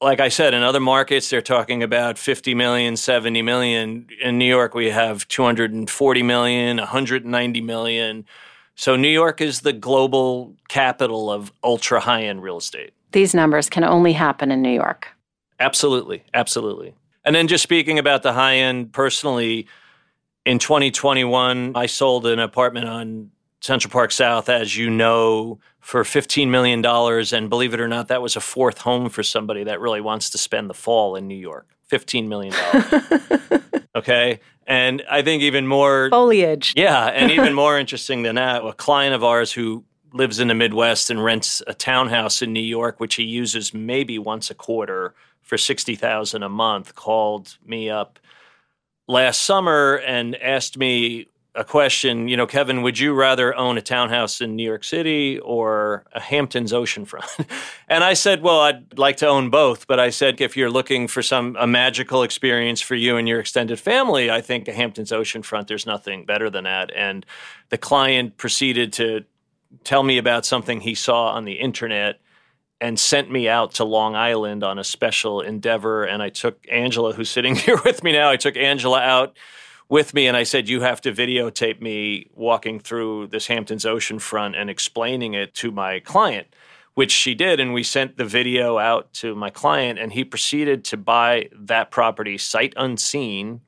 like 0.00 0.20
I 0.20 0.28
said, 0.28 0.54
in 0.54 0.62
other 0.62 0.80
markets, 0.80 1.28
they're 1.28 1.42
talking 1.42 1.82
about 1.82 2.16
50 2.16 2.54
million, 2.54 2.96
70 2.96 3.42
million. 3.42 4.06
In 4.20 4.38
New 4.38 4.46
York, 4.46 4.74
we 4.74 4.90
have 4.90 5.26
240 5.28 6.22
million, 6.22 6.76
190 6.78 7.60
million. 7.60 8.24
So 8.74 8.96
New 8.96 9.08
York 9.08 9.40
is 9.40 9.60
the 9.60 9.72
global 9.72 10.54
capital 10.68 11.30
of 11.30 11.52
ultra 11.62 12.00
high 12.00 12.22
end 12.24 12.42
real 12.42 12.58
estate. 12.58 12.92
These 13.12 13.34
numbers 13.34 13.68
can 13.68 13.84
only 13.84 14.12
happen 14.12 14.50
in 14.50 14.62
New 14.62 14.72
York. 14.72 15.08
Absolutely. 15.58 16.22
Absolutely. 16.32 16.94
And 17.24 17.34
then 17.34 17.48
just 17.48 17.62
speaking 17.62 17.98
about 17.98 18.22
the 18.22 18.32
high 18.32 18.56
end 18.56 18.92
personally, 18.92 19.66
in 20.46 20.58
2021, 20.58 21.72
I 21.74 21.86
sold 21.86 22.26
an 22.26 22.38
apartment 22.38 22.88
on 22.88 23.30
Central 23.60 23.90
Park 23.90 24.10
South, 24.10 24.48
as 24.48 24.76
you 24.76 24.88
know, 24.88 25.58
for 25.80 26.02
$15 26.02 26.48
million. 26.48 26.84
And 26.84 27.50
believe 27.50 27.74
it 27.74 27.80
or 27.80 27.88
not, 27.88 28.08
that 28.08 28.22
was 28.22 28.36
a 28.36 28.40
fourth 28.40 28.78
home 28.78 29.10
for 29.10 29.22
somebody 29.22 29.64
that 29.64 29.80
really 29.80 30.00
wants 30.00 30.30
to 30.30 30.38
spend 30.38 30.70
the 30.70 30.74
fall 30.74 31.16
in 31.16 31.28
New 31.28 31.36
York. 31.36 31.68
$15 31.90 32.28
million. 32.28 32.54
okay. 33.94 34.40
And 34.70 35.02
I 35.10 35.22
think 35.22 35.42
even 35.42 35.66
more 35.66 36.08
foliage. 36.10 36.74
Yeah. 36.76 37.06
And 37.06 37.30
even 37.32 37.54
more 37.54 37.76
interesting 37.76 38.22
than 38.22 38.36
that, 38.36 38.64
a 38.64 38.72
client 38.72 39.16
of 39.16 39.24
ours 39.24 39.50
who 39.50 39.84
lives 40.12 40.38
in 40.38 40.46
the 40.46 40.54
Midwest 40.54 41.10
and 41.10 41.22
rents 41.22 41.60
a 41.66 41.74
townhouse 41.74 42.40
in 42.40 42.52
New 42.52 42.60
York, 42.60 43.00
which 43.00 43.16
he 43.16 43.24
uses 43.24 43.74
maybe 43.74 44.16
once 44.16 44.48
a 44.48 44.54
quarter 44.54 45.12
for 45.42 45.58
60,000 45.58 46.42
a 46.44 46.48
month, 46.48 46.94
called 46.94 47.58
me 47.66 47.90
up 47.90 48.20
last 49.08 49.42
summer 49.42 49.96
and 50.06 50.36
asked 50.36 50.78
me 50.78 51.26
a 51.54 51.64
question, 51.64 52.28
you 52.28 52.36
know, 52.36 52.46
Kevin, 52.46 52.82
would 52.82 52.98
you 52.98 53.12
rather 53.12 53.54
own 53.56 53.76
a 53.76 53.82
townhouse 53.82 54.40
in 54.40 54.54
New 54.54 54.62
York 54.62 54.84
City 54.84 55.38
or 55.40 56.04
a 56.12 56.20
Hamptons 56.20 56.72
oceanfront? 56.72 57.46
and 57.88 58.04
I 58.04 58.14
said, 58.14 58.42
well, 58.42 58.60
I'd 58.60 58.96
like 58.98 59.16
to 59.18 59.26
own 59.26 59.50
both, 59.50 59.86
but 59.88 59.98
I 59.98 60.10
said 60.10 60.40
if 60.40 60.56
you're 60.56 60.70
looking 60.70 61.08
for 61.08 61.22
some 61.22 61.56
a 61.58 61.66
magical 61.66 62.22
experience 62.22 62.80
for 62.80 62.94
you 62.94 63.16
and 63.16 63.26
your 63.26 63.40
extended 63.40 63.80
family, 63.80 64.30
I 64.30 64.40
think 64.40 64.68
a 64.68 64.72
Hamptons 64.72 65.10
oceanfront 65.10 65.66
there's 65.66 65.86
nothing 65.86 66.24
better 66.24 66.50
than 66.50 66.64
that. 66.64 66.94
And 66.94 67.26
the 67.70 67.78
client 67.78 68.36
proceeded 68.36 68.92
to 68.94 69.24
tell 69.82 70.02
me 70.02 70.18
about 70.18 70.46
something 70.46 70.80
he 70.80 70.94
saw 70.94 71.30
on 71.32 71.44
the 71.44 71.54
internet 71.54 72.20
and 72.80 72.98
sent 72.98 73.30
me 73.30 73.48
out 73.48 73.74
to 73.74 73.84
Long 73.84 74.14
Island 74.14 74.64
on 74.64 74.78
a 74.78 74.84
special 74.84 75.40
endeavor 75.40 76.04
and 76.04 76.22
I 76.22 76.30
took 76.30 76.64
Angela 76.70 77.12
who's 77.12 77.28
sitting 77.28 77.54
here 77.56 77.80
with 77.84 78.04
me 78.04 78.12
now, 78.12 78.30
I 78.30 78.36
took 78.36 78.56
Angela 78.56 79.00
out 79.00 79.36
with 79.90 80.14
me 80.14 80.26
and 80.26 80.36
I 80.36 80.44
said, 80.44 80.68
You 80.68 80.80
have 80.80 81.02
to 81.02 81.12
videotape 81.12 81.82
me 81.82 82.30
walking 82.34 82.80
through 82.80 83.26
this 83.26 83.48
Hamptons 83.48 83.84
oceanfront 83.84 84.56
and 84.56 84.70
explaining 84.70 85.34
it 85.34 85.52
to 85.56 85.70
my 85.70 86.00
client, 86.00 86.46
which 86.94 87.10
she 87.10 87.34
did. 87.34 87.60
And 87.60 87.74
we 87.74 87.82
sent 87.82 88.16
the 88.16 88.24
video 88.24 88.78
out 88.78 89.12
to 89.14 89.34
my 89.34 89.50
client, 89.50 89.98
and 89.98 90.12
he 90.12 90.24
proceeded 90.24 90.84
to 90.86 90.96
buy 90.96 91.50
that 91.52 91.90
property 91.90 92.38
sight 92.38 92.72
unseen 92.76 93.60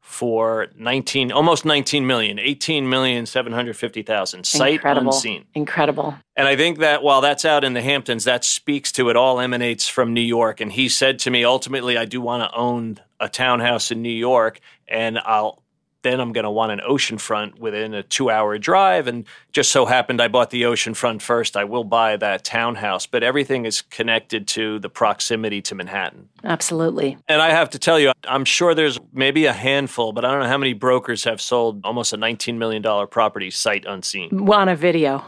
for 0.00 0.68
19 0.74 1.30
almost 1.32 1.66
19 1.66 2.06
million 2.06 2.38
18 2.38 2.88
million 2.88 3.26
750,000 3.26 4.46
sight 4.46 4.72
Incredible. 4.72 5.08
unseen 5.12 5.44
Incredible. 5.54 6.14
and 6.34 6.48
I 6.48 6.56
think 6.56 6.78
that 6.78 7.02
while 7.02 7.20
that's 7.20 7.44
out 7.44 7.62
in 7.62 7.74
the 7.74 7.82
Hamptons, 7.82 8.24
that 8.24 8.42
speaks 8.42 8.90
to 8.92 9.10
it 9.10 9.16
all 9.16 9.38
emanates 9.38 9.86
from 9.86 10.14
New 10.14 10.22
York. 10.22 10.62
And 10.62 10.72
he 10.72 10.88
said 10.88 11.18
to 11.20 11.30
me, 11.30 11.44
ultimately, 11.44 11.98
I 11.98 12.06
do 12.06 12.22
want 12.22 12.42
to 12.42 12.56
own 12.56 13.00
a 13.20 13.28
townhouse 13.28 13.90
in 13.90 14.00
New 14.00 14.08
York, 14.08 14.60
and 14.88 15.18
I'll 15.18 15.62
then 16.02 16.20
I'm 16.20 16.32
going 16.32 16.44
to 16.44 16.50
want 16.50 16.72
an 16.72 16.80
oceanfront 16.88 17.58
within 17.58 17.92
a 17.94 18.02
two 18.02 18.30
hour 18.30 18.56
drive. 18.58 19.06
And 19.06 19.26
just 19.52 19.70
so 19.72 19.84
happened 19.86 20.20
I 20.20 20.28
bought 20.28 20.50
the 20.50 20.62
oceanfront 20.62 21.22
first. 21.22 21.56
I 21.56 21.64
will 21.64 21.84
buy 21.84 22.16
that 22.16 22.44
townhouse, 22.44 23.06
but 23.06 23.22
everything 23.22 23.64
is 23.66 23.82
connected 23.82 24.46
to 24.48 24.78
the 24.78 24.88
proximity 24.88 25.60
to 25.62 25.74
Manhattan. 25.74 26.28
Absolutely. 26.44 27.18
And 27.26 27.42
I 27.42 27.50
have 27.50 27.70
to 27.70 27.78
tell 27.78 27.98
you, 27.98 28.12
I'm 28.24 28.44
sure 28.44 28.74
there's 28.74 28.98
maybe 29.12 29.46
a 29.46 29.52
handful, 29.52 30.12
but 30.12 30.24
I 30.24 30.30
don't 30.30 30.40
know 30.40 30.48
how 30.48 30.58
many 30.58 30.72
brokers 30.72 31.24
have 31.24 31.40
sold 31.40 31.80
almost 31.84 32.12
a 32.12 32.16
$19 32.16 32.56
million 32.56 32.82
property 33.08 33.50
sight 33.50 33.84
unseen. 33.86 34.46
Well, 34.46 34.60
on 34.60 34.68
a 34.68 34.76
video. 34.76 35.24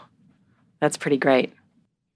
That's 0.81 0.97
pretty 0.97 1.19
great. 1.19 1.53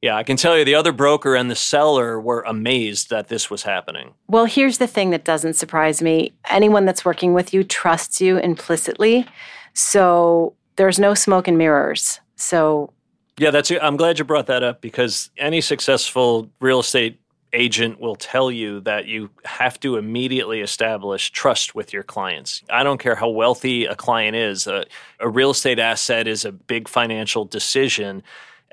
Yeah, 0.04 0.16
I 0.16 0.22
can 0.22 0.36
tell 0.36 0.58
you 0.58 0.66
the 0.66 0.74
other 0.74 0.92
broker 0.92 1.34
and 1.34 1.50
the 1.50 1.56
seller 1.56 2.20
were 2.20 2.42
amazed 2.42 3.08
that 3.08 3.28
this 3.28 3.48
was 3.48 3.62
happening. 3.62 4.12
Well, 4.28 4.44
here's 4.44 4.76
the 4.76 4.86
thing 4.86 5.08
that 5.12 5.24
doesn't 5.24 5.54
surprise 5.54 6.02
me 6.02 6.34
anyone 6.50 6.84
that's 6.84 7.06
working 7.06 7.32
with 7.32 7.54
you 7.54 7.64
trusts 7.64 8.20
you 8.20 8.36
implicitly. 8.36 9.24
So 9.72 10.52
there's 10.76 10.98
no 10.98 11.14
smoke 11.14 11.48
and 11.48 11.56
mirrors. 11.56 12.20
So 12.36 12.92
Yeah, 13.38 13.50
that's 13.50 13.72
I'm 13.80 13.96
glad 13.96 14.18
you 14.18 14.26
brought 14.26 14.46
that 14.48 14.62
up 14.62 14.82
because 14.82 15.30
any 15.38 15.62
successful 15.62 16.50
real 16.60 16.80
estate 16.80 17.18
agent 17.54 17.98
will 17.98 18.16
tell 18.16 18.50
you 18.50 18.80
that 18.80 19.06
you 19.06 19.30
have 19.46 19.80
to 19.80 19.96
immediately 19.96 20.60
establish 20.60 21.30
trust 21.30 21.74
with 21.74 21.94
your 21.94 22.02
clients. 22.02 22.62
I 22.68 22.82
don't 22.82 22.98
care 22.98 23.14
how 23.14 23.30
wealthy 23.30 23.86
a 23.86 23.94
client 23.94 24.36
is, 24.36 24.66
a, 24.66 24.84
a 25.18 25.30
real 25.30 25.52
estate 25.52 25.78
asset 25.78 26.28
is 26.28 26.44
a 26.44 26.52
big 26.52 26.88
financial 26.88 27.46
decision, 27.46 28.22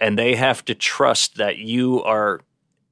and 0.02 0.18
they 0.18 0.36
have 0.36 0.66
to 0.66 0.76
trust 0.76 1.38
that 1.38 1.58
you 1.58 2.04
are 2.04 2.42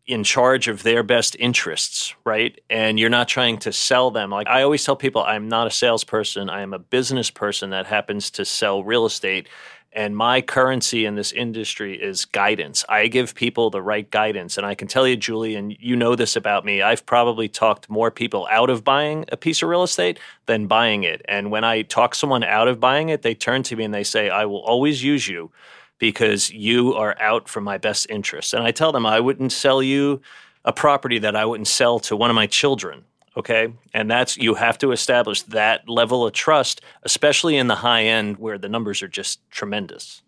in 0.05 0.23
charge 0.23 0.67
of 0.67 0.83
their 0.83 1.03
best 1.03 1.35
interests, 1.39 2.15
right? 2.23 2.61
And 2.69 2.99
you're 2.99 3.09
not 3.09 3.27
trying 3.27 3.57
to 3.59 3.73
sell 3.73 4.11
them. 4.11 4.29
Like 4.29 4.47
I 4.47 4.61
always 4.61 4.83
tell 4.83 4.95
people, 4.95 5.23
I'm 5.23 5.49
not 5.49 5.67
a 5.67 5.71
salesperson, 5.71 6.49
I 6.49 6.61
am 6.61 6.73
a 6.73 6.79
business 6.79 7.29
person 7.31 7.71
that 7.71 7.87
happens 7.87 8.29
to 8.31 8.45
sell 8.45 8.83
real 8.83 9.05
estate. 9.05 9.49
And 9.91 10.15
my 10.15 10.41
currency 10.41 11.05
in 11.05 11.15
this 11.15 11.31
industry 11.31 11.99
is 11.99 12.25
guidance. 12.25 12.85
I 12.87 13.07
give 13.07 13.33
people 13.33 13.71
the 13.71 13.81
right 13.81 14.09
guidance. 14.09 14.55
And 14.55 14.65
I 14.65 14.75
can 14.75 14.87
tell 14.87 15.07
you, 15.07 15.17
Julie, 15.17 15.55
and 15.55 15.75
you 15.79 15.95
know 15.95 16.15
this 16.15 16.35
about 16.35 16.63
me, 16.63 16.83
I've 16.83 17.07
probably 17.07 17.49
talked 17.49 17.89
more 17.89 18.11
people 18.11 18.47
out 18.51 18.69
of 18.69 18.83
buying 18.83 19.25
a 19.31 19.37
piece 19.37 19.63
of 19.63 19.69
real 19.69 19.81
estate 19.81 20.19
than 20.45 20.67
buying 20.67 21.03
it. 21.03 21.23
And 21.27 21.49
when 21.49 21.63
I 21.63 21.81
talk 21.81 22.13
someone 22.13 22.43
out 22.43 22.67
of 22.67 22.79
buying 22.79 23.09
it, 23.09 23.23
they 23.23 23.33
turn 23.33 23.63
to 23.63 23.75
me 23.75 23.83
and 23.83 23.93
they 23.93 24.03
say, 24.03 24.29
I 24.29 24.45
will 24.45 24.61
always 24.61 25.03
use 25.03 25.27
you 25.27 25.51
because 25.99 26.49
you 26.49 26.93
are 26.95 27.15
out 27.19 27.47
for 27.47 27.61
my 27.61 27.77
best 27.77 28.07
interest. 28.09 28.53
And 28.53 28.63
I 28.63 28.71
tell 28.71 28.91
them, 28.91 29.05
I 29.05 29.19
wouldn't 29.19 29.51
sell 29.51 29.83
you 29.83 30.21
a 30.65 30.73
property 30.73 31.19
that 31.19 31.35
I 31.35 31.45
wouldn't 31.45 31.67
sell 31.67 31.99
to 31.99 32.15
one 32.15 32.29
of 32.29 32.35
my 32.35 32.47
children 32.47 33.05
okay 33.37 33.71
and 33.93 34.09
that's 34.09 34.37
you 34.37 34.55
have 34.55 34.75
to 34.79 34.91
establish 34.91 35.43
that 35.43 35.87
level 35.87 36.25
of 36.25 36.33
trust 36.33 36.81
especially 37.03 37.55
in 37.55 37.67
the 37.67 37.75
high 37.75 38.03
end 38.03 38.37
where 38.37 38.57
the 38.57 38.67
numbers 38.67 39.03
are 39.03 39.07
just 39.07 39.39
tremendous 39.51 40.23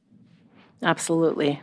Absolutely. 0.83 1.61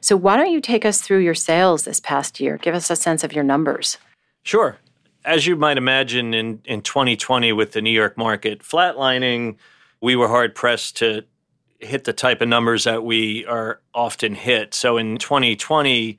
So, 0.00 0.16
why 0.16 0.36
don't 0.36 0.52
you 0.52 0.60
take 0.60 0.84
us 0.84 1.00
through 1.00 1.18
your 1.18 1.34
sales 1.34 1.84
this 1.84 2.00
past 2.00 2.40
year? 2.40 2.56
Give 2.56 2.74
us 2.74 2.90
a 2.90 2.96
sense 2.96 3.24
of 3.24 3.32
your 3.32 3.44
numbers. 3.44 3.98
sure 4.42 4.78
as 5.22 5.46
you 5.46 5.54
might 5.54 5.76
imagine 5.76 6.32
in, 6.32 6.62
in 6.64 6.80
2020 6.80 7.52
with 7.52 7.72
the 7.72 7.82
new 7.82 7.90
york 7.90 8.16
market 8.16 8.60
flatlining 8.60 9.54
we 10.00 10.16
were 10.16 10.28
hard 10.28 10.54
pressed 10.54 10.96
to 10.96 11.22
hit 11.80 12.04
the 12.04 12.12
type 12.12 12.40
of 12.40 12.48
numbers 12.48 12.84
that 12.84 13.02
we 13.04 13.44
are 13.46 13.80
often 13.94 14.34
hit 14.34 14.74
so 14.74 14.96
in 14.96 15.16
2020 15.16 16.18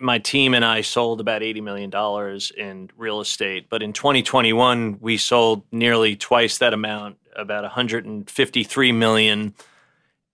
my 0.00 0.18
team 0.18 0.54
and 0.54 0.64
I 0.64 0.82
sold 0.82 1.20
about 1.20 1.42
$80 1.42 1.62
million 1.62 2.40
in 2.56 2.90
real 2.96 3.20
estate. 3.20 3.66
But 3.68 3.82
in 3.82 3.92
2021, 3.92 4.98
we 5.00 5.16
sold 5.16 5.62
nearly 5.72 6.16
twice 6.16 6.58
that 6.58 6.72
amount, 6.72 7.18
about 7.34 7.62
153 7.62 8.92
million. 8.92 9.54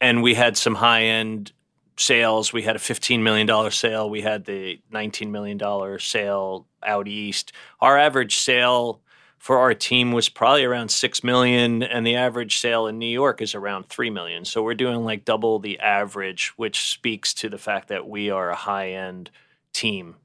And 0.00 0.22
we 0.22 0.34
had 0.34 0.56
some 0.56 0.74
high 0.76 1.04
end 1.04 1.52
sales. 1.96 2.52
We 2.52 2.62
had 2.62 2.76
a 2.76 2.80
$15 2.80 3.22
million 3.22 3.70
sale. 3.70 4.10
We 4.10 4.20
had 4.20 4.44
the 4.44 4.80
$19 4.92 5.30
million 5.30 5.98
sale 5.98 6.66
out 6.82 7.08
east. 7.08 7.52
Our 7.80 7.98
average 7.98 8.36
sale 8.36 9.00
for 9.44 9.58
our 9.58 9.74
team 9.74 10.10
was 10.10 10.30
probably 10.30 10.64
around 10.64 10.88
6 10.88 11.22
million 11.22 11.82
and 11.82 12.06
the 12.06 12.16
average 12.16 12.56
sale 12.56 12.86
in 12.86 12.98
New 12.98 13.04
York 13.04 13.42
is 13.42 13.54
around 13.54 13.86
3 13.90 14.08
million. 14.08 14.46
So 14.46 14.62
we're 14.62 14.72
doing 14.72 15.04
like 15.04 15.26
double 15.26 15.58
the 15.58 15.78
average, 15.80 16.54
which 16.56 16.88
speaks 16.88 17.34
to 17.34 17.50
the 17.50 17.58
fact 17.58 17.88
that 17.88 18.08
we 18.08 18.30
are 18.30 18.48
a 18.48 18.56
high 18.56 18.92
end 18.92 19.30
team. 19.74 20.16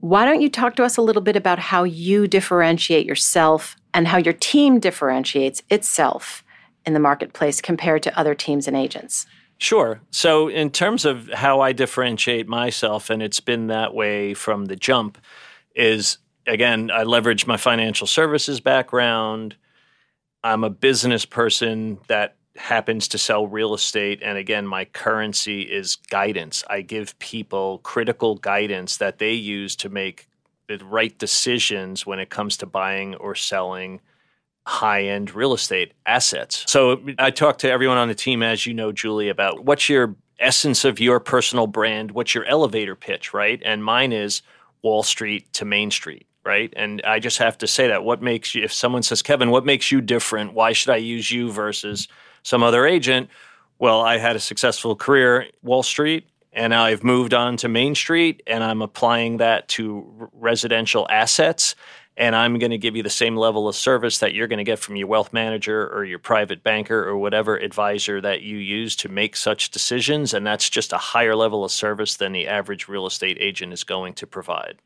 Why 0.00 0.24
don't 0.24 0.40
you 0.40 0.50
talk 0.50 0.74
to 0.74 0.82
us 0.82 0.96
a 0.96 1.02
little 1.02 1.22
bit 1.22 1.36
about 1.36 1.60
how 1.60 1.84
you 1.84 2.26
differentiate 2.26 3.06
yourself 3.06 3.76
and 3.94 4.08
how 4.08 4.18
your 4.18 4.32
team 4.32 4.80
differentiates 4.80 5.62
itself 5.70 6.42
in 6.84 6.94
the 6.94 6.98
marketplace 6.98 7.60
compared 7.60 8.02
to 8.02 8.18
other 8.18 8.34
teams 8.34 8.66
and 8.66 8.76
agents? 8.76 9.24
Sure. 9.58 10.00
So, 10.10 10.48
in 10.48 10.70
terms 10.70 11.04
of 11.04 11.28
how 11.28 11.60
I 11.60 11.70
differentiate 11.70 12.48
myself, 12.48 13.08
and 13.08 13.22
it's 13.22 13.38
been 13.38 13.68
that 13.68 13.94
way 13.94 14.34
from 14.34 14.64
the 14.64 14.74
jump, 14.74 15.16
is 15.76 16.18
again, 16.46 16.90
I 16.92 17.02
leverage 17.04 17.46
my 17.46 17.56
financial 17.56 18.06
services 18.06 18.60
background. 18.60 19.56
I'm 20.44 20.64
a 20.64 20.70
business 20.70 21.24
person 21.24 21.98
that 22.08 22.36
happens 22.56 23.08
to 23.08 23.18
sell 23.18 23.46
real 23.46 23.74
estate. 23.74 24.20
And 24.22 24.36
again, 24.36 24.66
my 24.66 24.84
currency 24.84 25.62
is 25.62 25.96
guidance. 25.96 26.64
I 26.68 26.82
give 26.82 27.18
people 27.18 27.78
critical 27.78 28.34
guidance 28.36 28.98
that 28.98 29.18
they 29.18 29.32
use 29.32 29.76
to 29.76 29.88
make 29.88 30.28
the 30.68 30.84
right 30.84 31.16
decisions 31.18 32.06
when 32.06 32.18
it 32.18 32.30
comes 32.30 32.56
to 32.58 32.66
buying 32.66 33.14
or 33.16 33.34
selling 33.34 34.00
high 34.66 35.04
end 35.04 35.34
real 35.34 35.54
estate 35.54 35.92
assets. 36.06 36.64
So 36.68 37.00
I 37.18 37.30
talk 37.30 37.58
to 37.58 37.70
everyone 37.70 37.98
on 37.98 38.08
the 38.08 38.14
team, 38.14 38.42
as 38.42 38.66
you 38.66 38.74
know, 38.74 38.92
Julie, 38.92 39.28
about 39.28 39.64
what's 39.64 39.88
your 39.88 40.14
essence 40.38 40.84
of 40.84 41.00
your 41.00 41.20
personal 41.20 41.66
brand, 41.66 42.10
what's 42.12 42.34
your 42.34 42.44
elevator 42.44 42.94
pitch, 42.94 43.32
right? 43.32 43.60
And 43.64 43.82
mine 43.82 44.12
is 44.12 44.42
Wall 44.82 45.02
Street 45.02 45.52
to 45.54 45.64
Main 45.64 45.90
Street 45.90 46.26
right? 46.44 46.72
And 46.76 47.02
I 47.02 47.18
just 47.18 47.38
have 47.38 47.58
to 47.58 47.66
say 47.66 47.88
that 47.88 48.04
what 48.04 48.22
makes 48.22 48.54
you, 48.54 48.64
if 48.64 48.72
someone 48.72 49.02
says, 49.02 49.22
Kevin, 49.22 49.50
what 49.50 49.64
makes 49.64 49.92
you 49.92 50.00
different? 50.00 50.54
Why 50.54 50.72
should 50.72 50.90
I 50.90 50.96
use 50.96 51.30
you 51.30 51.50
versus 51.50 52.08
some 52.42 52.62
other 52.62 52.86
agent? 52.86 53.30
Well, 53.78 54.00
I 54.00 54.18
had 54.18 54.36
a 54.36 54.40
successful 54.40 54.96
career 54.96 55.46
Wall 55.62 55.82
Street, 55.82 56.28
and 56.52 56.74
I've 56.74 57.02
moved 57.02 57.34
on 57.34 57.56
to 57.58 57.68
Main 57.68 57.94
Street, 57.94 58.42
and 58.46 58.62
I'm 58.62 58.82
applying 58.82 59.38
that 59.38 59.68
to 59.68 60.30
residential 60.32 61.06
assets. 61.10 61.74
And 62.14 62.36
I'm 62.36 62.58
going 62.58 62.72
to 62.72 62.78
give 62.78 62.94
you 62.94 63.02
the 63.02 63.08
same 63.08 63.36
level 63.36 63.68
of 63.68 63.74
service 63.74 64.18
that 64.18 64.34
you're 64.34 64.46
going 64.46 64.58
to 64.58 64.64
get 64.64 64.78
from 64.78 64.96
your 64.96 65.06
wealth 65.06 65.32
manager 65.32 65.88
or 65.88 66.04
your 66.04 66.18
private 66.18 66.62
banker 66.62 67.08
or 67.08 67.16
whatever 67.16 67.56
advisor 67.56 68.20
that 68.20 68.42
you 68.42 68.58
use 68.58 68.94
to 68.96 69.08
make 69.08 69.34
such 69.34 69.70
decisions. 69.70 70.34
And 70.34 70.46
that's 70.46 70.68
just 70.68 70.92
a 70.92 70.98
higher 70.98 71.34
level 71.34 71.64
of 71.64 71.72
service 71.72 72.16
than 72.16 72.32
the 72.32 72.46
average 72.46 72.86
real 72.86 73.06
estate 73.06 73.38
agent 73.40 73.72
is 73.72 73.82
going 73.82 74.12
to 74.14 74.26
provide. 74.26 74.76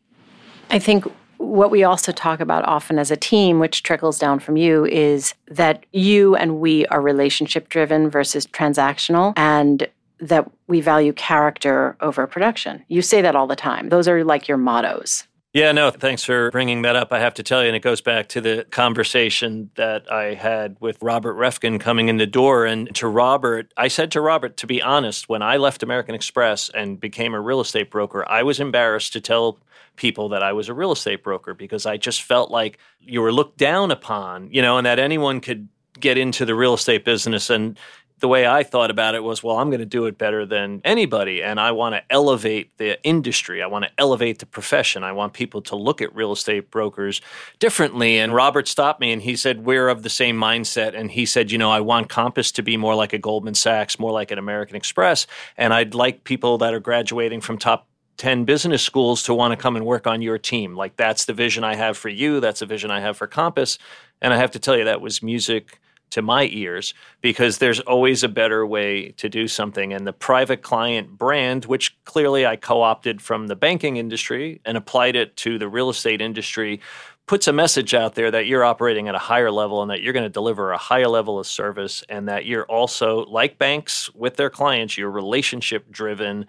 I 0.71 0.79
think 0.79 1.05
what 1.39 1.71
we 1.71 1.85
also 1.85 2.13
talk 2.13 2.41
about 2.41 2.65
often 2.65 2.99
as 2.99 3.11
a 3.11 3.17
team, 3.17 3.59
which 3.59 3.83
trickles 3.83 4.19
down 4.19 4.41
from 4.41 4.57
you, 4.57 4.85
is 4.87 5.35
that 5.49 5.85
you 5.93 6.37
and 6.37 6.61
we 6.61 6.87
are 6.87 7.01
relationship 7.01 7.69
driven 7.69 8.11
versus 8.11 8.47
transactional. 8.47 9.33
And 9.37 9.89
that 10.19 10.51
we 10.67 10.81
value 10.81 11.13
character 11.13 11.97
over 12.01 12.27
production. 12.27 12.83
You 12.89 13.03
say 13.03 13.21
that 13.21 13.37
all 13.37 13.47
the 13.47 13.57
time. 13.57 13.91
Those 13.91 14.09
are 14.09 14.25
like 14.25 14.49
your 14.49 14.57
mottos. 14.57 15.27
Yeah, 15.53 15.73
no, 15.73 15.91
thanks 15.91 16.23
for 16.23 16.51
bringing 16.51 16.83
that 16.83 16.97
up. 16.97 17.15
I 17.15 17.19
have 17.19 17.33
to 17.35 17.43
tell 17.43 17.63
you, 17.63 17.69
and 17.69 17.77
it 17.77 17.81
goes 17.81 18.03
back 18.03 18.29
to 18.29 18.43
the 18.43 18.67
conversation 18.71 19.71
that 19.77 20.11
I 20.13 20.35
had 20.35 20.77
with 20.81 20.99
Robert 21.01 21.35
Reffkin 21.35 21.81
coming 21.81 22.09
in 22.09 22.19
the 22.19 22.27
door. 22.27 22.67
And 22.67 22.95
to 22.97 23.09
Robert, 23.09 23.73
I 23.77 23.89
said 23.89 24.11
to 24.13 24.21
Robert, 24.21 24.59
to 24.59 24.67
be 24.67 24.83
honest, 24.83 25.31
when 25.31 25.41
I 25.41 25.57
left 25.57 25.83
American 25.83 26.15
Express 26.15 26.69
and 26.69 27.01
became 27.01 27.33
a 27.33 27.41
real 27.41 27.61
estate 27.61 27.91
broker, 27.91 28.27
I 28.29 28.43
was 28.43 28.61
embarrassed 28.61 29.15
to 29.15 29.21
tell 29.21 29.59
people 29.97 30.29
that 30.31 30.43
I 30.43 30.53
was 30.53 30.69
a 30.69 30.75
real 30.75 30.93
estate 30.93 31.23
broker 31.23 31.55
because 31.55 31.87
I 31.87 31.97
just 31.97 32.23
felt 32.23 32.51
like 32.51 32.79
you 33.01 33.21
were 33.21 33.33
looked 33.33 33.59
down 33.59 33.91
upon, 33.91 34.51
you 34.53 34.63
know, 34.63 34.79
and 34.79 34.87
that 34.87 34.99
anyone 34.99 35.41
could 35.41 35.69
get 35.99 36.19
into 36.19 36.45
the 36.45 36.55
real 36.55 36.75
estate 36.75 37.05
business 37.05 37.51
and 37.51 37.79
the 38.21 38.29
way 38.29 38.47
I 38.47 38.63
thought 38.63 38.91
about 38.91 39.15
it 39.15 39.23
was, 39.23 39.43
well, 39.43 39.59
I'm 39.59 39.69
going 39.69 39.81
to 39.81 39.87
do 39.87 40.07
it 40.07 40.17
better 40.17 40.47
than 40.47 40.81
anybody. 40.85 41.43
And 41.43 41.61
I 41.61 41.73
want 41.73 41.95
to 41.95 42.03
elevate 42.09 42.77
the 42.79 43.03
industry. 43.03 43.63
I 43.63 43.67
want 43.67 43.85
to 43.85 43.91
elevate 43.99 44.39
the 44.39 44.47
profession. 44.47 45.05
I 45.05 45.13
want 45.13 45.35
people 45.35 45.61
to 45.63 45.77
look 45.77 46.01
at 46.01 46.15
real 46.15 46.33
estate 46.33 46.71
brokers 46.71 47.21
differently. 47.59 48.19
And 48.19 48.35
Robert 48.35 48.69
stopped 48.69 49.01
me 49.01 49.13
and 49.13 49.21
he 49.21 49.37
said, 49.37 49.67
We're 49.67 49.89
of 49.89 50.03
the 50.03 50.09
same 50.09 50.39
mindset. 50.39 50.99
And 50.99 51.11
he 51.11 51.27
said, 51.27 51.51
You 51.51 51.59
know, 51.59 51.71
I 51.71 51.81
want 51.81 52.09
Compass 52.09 52.51
to 52.53 52.63
be 52.63 52.79
more 52.79 52.95
like 52.95 53.13
a 53.13 53.19
Goldman 53.19 53.55
Sachs, 53.55 53.99
more 53.99 54.13
like 54.13 54.31
an 54.31 54.39
American 54.39 54.77
Express. 54.77 55.27
And 55.59 55.75
I'd 55.75 55.95
like 55.95 56.25
people 56.25 56.57
that 56.59 56.73
are 56.73 56.81
graduating 56.81 57.43
from 57.43 57.59
top 57.59 57.87
10 58.17 58.45
business 58.45 58.83
schools 58.83 59.23
to 59.25 59.35
want 59.35 59.53
to 59.53 59.57
come 59.57 59.77
and 59.77 59.85
work 59.85 60.07
on 60.07 60.23
your 60.23 60.39
team. 60.39 60.75
Like, 60.75 60.97
that's 60.97 61.25
the 61.25 61.35
vision 61.35 61.65
I 61.65 61.75
have 61.75 61.97
for 61.97 62.09
you. 62.09 62.41
That's 62.41 62.61
the 62.61 62.67
vision 62.67 62.91
I 62.91 63.01
have 63.01 63.17
for 63.17 63.27
Compass. 63.27 63.79
And 64.23 64.33
I 64.33 64.39
have 64.39 64.51
to 64.53 64.59
tell 64.59 64.77
you, 64.77 64.85
that 64.85 65.01
was 65.01 65.23
music 65.23 65.81
to 66.11 66.23
my 66.23 66.49
ears 66.53 66.95
because 67.21 67.59
there's 67.59 67.81
always 67.81 68.23
a 68.23 68.29
better 68.29 68.67
way 68.67 69.11
to 69.13 69.29
do 69.29 69.49
something. 69.49 69.93
And 69.93 70.07
the 70.07 70.13
private 70.13 70.63
client 70.63 71.19
brand, 71.19 71.65
which 71.65 71.97
clearly 72.05 72.47
I 72.47 72.57
co 72.57 72.83
opted 72.83 73.21
from 73.21 73.49
the 73.49 73.57
banking 73.57 73.97
industry 73.97 74.61
and 74.65 74.77
applied 74.77 75.17
it 75.17 75.37
to 75.39 75.59
the 75.59 75.69
real 75.69 75.91
estate 75.91 76.21
industry, 76.21 76.81
puts 77.27 77.49
a 77.49 77.53
message 77.53 77.93
out 77.93 78.15
there 78.15 78.31
that 78.31 78.47
you're 78.47 78.65
operating 78.65 79.09
at 79.09 79.15
a 79.17 79.19
higher 79.19 79.51
level 79.51 79.83
and 79.83 79.91
that 79.91 80.01
you're 80.01 80.13
going 80.13 80.23
to 80.23 80.31
deliver 80.31 80.71
a 80.71 80.79
higher 80.79 81.09
level 81.09 81.41
of 81.41 81.47
service 81.47 82.05
and 82.09 82.29
that 82.29 82.47
you're 82.47 82.67
also, 82.67 83.25
like 83.27 83.59
banks 83.59 84.13
with 84.15 84.37
their 84.37 84.51
clients, 84.51 84.97
you're 84.97 85.11
relationship 85.11 85.91
driven 85.91 86.47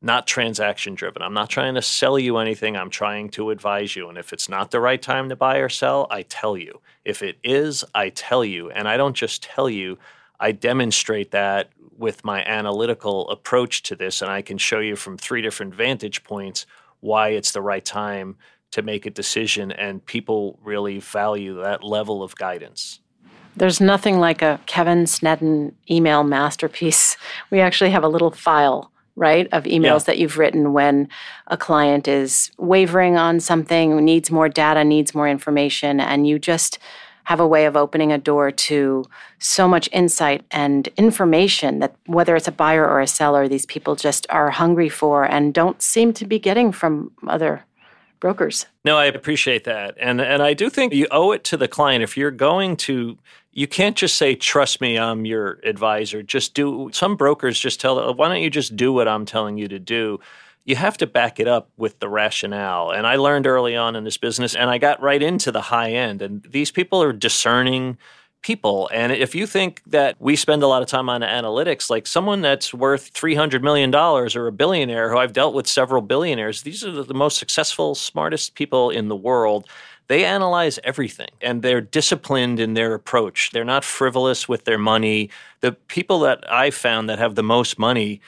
not 0.00 0.26
transaction 0.26 0.94
driven. 0.94 1.22
I'm 1.22 1.34
not 1.34 1.50
trying 1.50 1.74
to 1.74 1.82
sell 1.82 2.18
you 2.18 2.38
anything. 2.38 2.76
I'm 2.76 2.90
trying 2.90 3.30
to 3.30 3.50
advise 3.50 3.96
you. 3.96 4.08
And 4.08 4.16
if 4.16 4.32
it's 4.32 4.48
not 4.48 4.70
the 4.70 4.80
right 4.80 5.00
time 5.00 5.28
to 5.28 5.36
buy 5.36 5.58
or 5.58 5.68
sell, 5.68 6.06
I 6.10 6.22
tell 6.22 6.56
you. 6.56 6.80
If 7.04 7.22
it 7.22 7.38
is, 7.42 7.84
I 7.94 8.10
tell 8.10 8.44
you. 8.44 8.70
And 8.70 8.86
I 8.86 8.96
don't 8.96 9.16
just 9.16 9.42
tell 9.42 9.68
you, 9.68 9.98
I 10.38 10.52
demonstrate 10.52 11.32
that 11.32 11.70
with 11.96 12.24
my 12.24 12.44
analytical 12.44 13.28
approach 13.28 13.82
to 13.84 13.96
this. 13.96 14.22
And 14.22 14.30
I 14.30 14.40
can 14.40 14.56
show 14.56 14.78
you 14.78 14.94
from 14.94 15.18
three 15.18 15.42
different 15.42 15.74
vantage 15.74 16.22
points 16.22 16.64
why 17.00 17.30
it's 17.30 17.50
the 17.50 17.62
right 17.62 17.84
time 17.84 18.36
to 18.70 18.82
make 18.82 19.04
a 19.04 19.10
decision. 19.10 19.72
And 19.72 20.04
people 20.04 20.60
really 20.62 21.00
value 21.00 21.60
that 21.60 21.82
level 21.82 22.22
of 22.22 22.36
guidance. 22.36 23.00
There's 23.56 23.80
nothing 23.80 24.20
like 24.20 24.42
a 24.42 24.60
Kevin 24.66 25.04
Sneddon 25.04 25.72
email 25.90 26.22
masterpiece. 26.22 27.16
We 27.50 27.58
actually 27.58 27.90
have 27.90 28.04
a 28.04 28.08
little 28.08 28.30
file 28.30 28.92
right, 29.18 29.48
of 29.52 29.64
emails 29.64 30.00
yeah. 30.00 30.06
that 30.06 30.18
you've 30.18 30.38
written 30.38 30.72
when 30.72 31.08
a 31.48 31.56
client 31.56 32.06
is 32.08 32.50
wavering 32.56 33.16
on 33.16 33.40
something, 33.40 33.96
needs 34.04 34.30
more 34.30 34.48
data, 34.48 34.84
needs 34.84 35.14
more 35.14 35.28
information, 35.28 36.00
and 36.00 36.26
you 36.26 36.38
just 36.38 36.78
have 37.24 37.40
a 37.40 37.46
way 37.46 37.66
of 37.66 37.76
opening 37.76 38.10
a 38.10 38.16
door 38.16 38.50
to 38.50 39.04
so 39.38 39.68
much 39.68 39.86
insight 39.92 40.46
and 40.50 40.88
information 40.96 41.78
that 41.80 41.94
whether 42.06 42.34
it's 42.34 42.48
a 42.48 42.52
buyer 42.52 42.88
or 42.88 43.00
a 43.00 43.06
seller, 43.06 43.46
these 43.46 43.66
people 43.66 43.94
just 43.96 44.26
are 44.30 44.50
hungry 44.50 44.88
for 44.88 45.24
and 45.24 45.52
don't 45.52 45.82
seem 45.82 46.14
to 46.14 46.24
be 46.24 46.38
getting 46.38 46.72
from 46.72 47.10
other 47.26 47.64
brokers. 48.20 48.66
No, 48.84 48.96
I 48.96 49.06
appreciate 49.06 49.64
that. 49.64 49.96
And 49.98 50.20
and 50.20 50.42
I 50.42 50.54
do 50.54 50.70
think 50.70 50.92
you 50.92 51.06
owe 51.10 51.32
it 51.32 51.44
to 51.44 51.56
the 51.56 51.68
client. 51.68 52.02
If 52.02 52.16
you're 52.16 52.30
going 52.30 52.76
to 52.78 53.18
you 53.52 53.66
can't 53.66 53.96
just 53.96 54.16
say 54.16 54.34
trust 54.34 54.80
me 54.80 54.98
i'm 54.98 55.24
your 55.24 55.58
advisor. 55.64 56.22
Just 56.22 56.54
do 56.54 56.90
some 56.92 57.16
brokers 57.16 57.58
just 57.58 57.80
tell 57.80 57.98
oh, 57.98 58.12
why 58.12 58.28
don't 58.28 58.42
you 58.42 58.50
just 58.50 58.76
do 58.76 58.92
what 58.92 59.08
i'm 59.08 59.24
telling 59.24 59.58
you 59.58 59.68
to 59.68 59.78
do? 59.78 60.20
You 60.64 60.76
have 60.76 60.98
to 60.98 61.06
back 61.06 61.40
it 61.40 61.48
up 61.48 61.70
with 61.76 61.98
the 61.98 62.08
rationale. 62.08 62.90
And 62.90 63.06
i 63.06 63.16
learned 63.16 63.46
early 63.46 63.76
on 63.76 63.96
in 63.96 64.04
this 64.04 64.18
business 64.18 64.54
and 64.54 64.70
i 64.70 64.78
got 64.78 65.02
right 65.02 65.22
into 65.22 65.50
the 65.50 65.62
high 65.62 65.92
end. 65.92 66.22
And 66.22 66.42
these 66.42 66.70
people 66.70 67.02
are 67.02 67.12
discerning 67.12 67.98
people 68.48 68.88
and 68.94 69.12
if 69.12 69.34
you 69.34 69.46
think 69.46 69.82
that 69.86 70.16
we 70.20 70.34
spend 70.34 70.62
a 70.62 70.66
lot 70.66 70.80
of 70.80 70.88
time 70.88 71.10
on 71.10 71.20
analytics 71.20 71.90
like 71.90 72.06
someone 72.06 72.40
that's 72.40 72.72
worth 72.72 73.08
300 73.08 73.62
million 73.62 73.90
dollars 73.90 74.34
or 74.34 74.46
a 74.46 74.52
billionaire 74.52 75.10
who 75.10 75.18
I've 75.18 75.34
dealt 75.34 75.52
with 75.52 75.66
several 75.66 76.00
billionaires 76.00 76.62
these 76.62 76.82
are 76.82 77.02
the 77.02 77.12
most 77.12 77.36
successful 77.36 77.94
smartest 77.94 78.54
people 78.54 78.88
in 78.88 79.08
the 79.08 79.16
world 79.30 79.68
they 80.06 80.24
analyze 80.24 80.78
everything 80.84 81.28
and 81.42 81.60
they're 81.60 81.82
disciplined 81.82 82.58
in 82.58 82.72
their 82.72 82.94
approach. 82.94 83.50
They're 83.52 83.72
not 83.76 83.84
frivolous 83.84 84.48
with 84.48 84.64
their 84.64 84.78
money. 84.78 85.28
The 85.60 85.72
people 85.72 86.20
that 86.20 86.50
I 86.50 86.70
found 86.70 87.10
that 87.10 87.18
have 87.18 87.34
the 87.34 87.42
most 87.42 87.78
money 87.78 88.22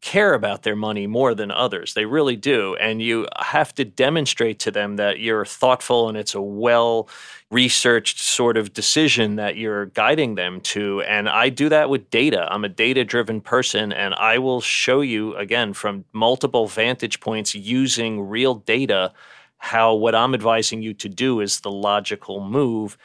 care 0.00 0.32
about 0.32 0.62
their 0.62 0.76
money 0.76 1.06
more 1.06 1.34
than 1.34 1.50
others. 1.50 1.94
They 1.94 2.04
really 2.04 2.36
do. 2.36 2.76
And 2.76 3.02
you 3.02 3.26
have 3.36 3.74
to 3.74 3.84
demonstrate 3.84 4.60
to 4.60 4.70
them 4.70 4.96
that 4.96 5.18
you're 5.18 5.44
thoughtful 5.44 6.08
and 6.08 6.16
it's 6.16 6.34
a 6.34 6.40
well 6.40 7.08
researched 7.50 8.20
sort 8.20 8.56
of 8.56 8.72
decision 8.72 9.36
that 9.36 9.56
you're 9.56 9.86
guiding 9.86 10.36
them 10.36 10.60
to. 10.60 11.02
And 11.02 11.28
I 11.28 11.48
do 11.48 11.68
that 11.70 11.90
with 11.90 12.10
data. 12.10 12.46
I'm 12.50 12.64
a 12.64 12.68
data 12.68 13.04
driven 13.04 13.40
person 13.40 13.92
and 13.92 14.14
I 14.14 14.38
will 14.38 14.60
show 14.60 15.00
you, 15.00 15.34
again, 15.36 15.72
from 15.72 16.04
multiple 16.12 16.68
vantage 16.68 17.20
points 17.20 17.54
using 17.54 18.20
real 18.20 18.54
data 18.54 19.12
how 19.58 19.94
what 19.94 20.14
I'm 20.14 20.34
advising 20.34 20.82
you 20.82 20.94
to 20.94 21.08
do 21.08 21.40
is 21.40 21.60
the 21.60 21.70
logical 21.70 22.40
move. 22.40 22.96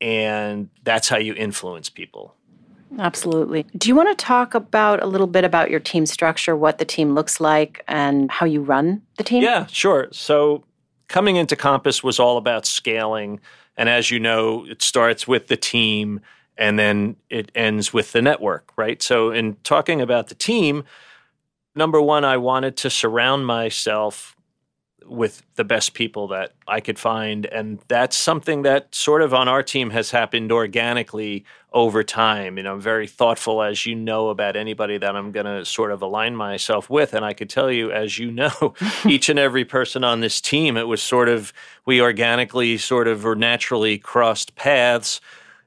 And 0.00 0.70
that's 0.84 1.08
how 1.08 1.18
you 1.18 1.34
influence 1.34 1.88
people. 1.90 2.37
Absolutely. 2.98 3.64
Do 3.76 3.88
you 3.88 3.94
want 3.94 4.16
to 4.16 4.24
talk 4.24 4.54
about 4.54 5.02
a 5.02 5.06
little 5.06 5.26
bit 5.26 5.44
about 5.44 5.70
your 5.70 5.80
team 5.80 6.06
structure, 6.06 6.56
what 6.56 6.78
the 6.78 6.84
team 6.84 7.14
looks 7.14 7.40
like, 7.40 7.82
and 7.86 8.30
how 8.30 8.46
you 8.46 8.62
run 8.62 9.02
the 9.16 9.24
team? 9.24 9.42
Yeah, 9.42 9.66
sure. 9.66 10.08
So, 10.12 10.64
coming 11.08 11.36
into 11.36 11.56
Compass 11.56 12.02
was 12.02 12.18
all 12.18 12.36
about 12.36 12.66
scaling. 12.66 13.40
And 13.76 13.88
as 13.88 14.10
you 14.10 14.18
know, 14.18 14.66
it 14.66 14.82
starts 14.82 15.28
with 15.28 15.48
the 15.48 15.56
team 15.56 16.20
and 16.56 16.78
then 16.78 17.16
it 17.30 17.52
ends 17.54 17.92
with 17.92 18.12
the 18.12 18.20
network, 18.20 18.72
right? 18.76 19.00
So, 19.02 19.30
in 19.30 19.56
talking 19.64 20.00
about 20.00 20.28
the 20.28 20.34
team, 20.34 20.84
number 21.74 22.00
one, 22.00 22.24
I 22.24 22.36
wanted 22.36 22.76
to 22.78 22.90
surround 22.90 23.46
myself 23.46 24.36
with 25.08 25.42
the 25.56 25.64
best 25.64 25.94
people 25.94 26.28
that 26.28 26.52
I 26.66 26.80
could 26.80 26.98
find. 26.98 27.46
And 27.46 27.80
that's 27.88 28.16
something 28.16 28.62
that 28.62 28.94
sort 28.94 29.22
of 29.22 29.32
on 29.34 29.48
our 29.48 29.62
team 29.62 29.90
has 29.90 30.10
happened 30.10 30.52
organically 30.52 31.44
over 31.72 32.02
time. 32.02 32.56
You 32.56 32.62
know, 32.64 32.74
I'm 32.74 32.80
very 32.80 33.06
thoughtful, 33.06 33.62
as 33.62 33.86
you 33.86 33.94
know, 33.94 34.28
about 34.28 34.56
anybody 34.56 34.98
that 34.98 35.16
I'm 35.16 35.32
going 35.32 35.46
to 35.46 35.64
sort 35.64 35.90
of 35.90 36.02
align 36.02 36.36
myself 36.36 36.88
with. 36.88 37.14
And 37.14 37.24
I 37.24 37.32
could 37.32 37.50
tell 37.50 37.70
you, 37.70 37.90
as 37.90 38.18
you 38.18 38.30
know, 38.30 38.74
each 39.06 39.28
and 39.28 39.38
every 39.38 39.64
person 39.64 40.04
on 40.04 40.20
this 40.20 40.40
team, 40.40 40.76
it 40.76 40.88
was 40.88 41.02
sort 41.02 41.28
of, 41.28 41.52
we 41.84 42.00
organically 42.00 42.78
sort 42.78 43.08
of 43.08 43.24
or 43.26 43.34
naturally 43.34 43.98
crossed 43.98 44.54
paths. 44.54 45.20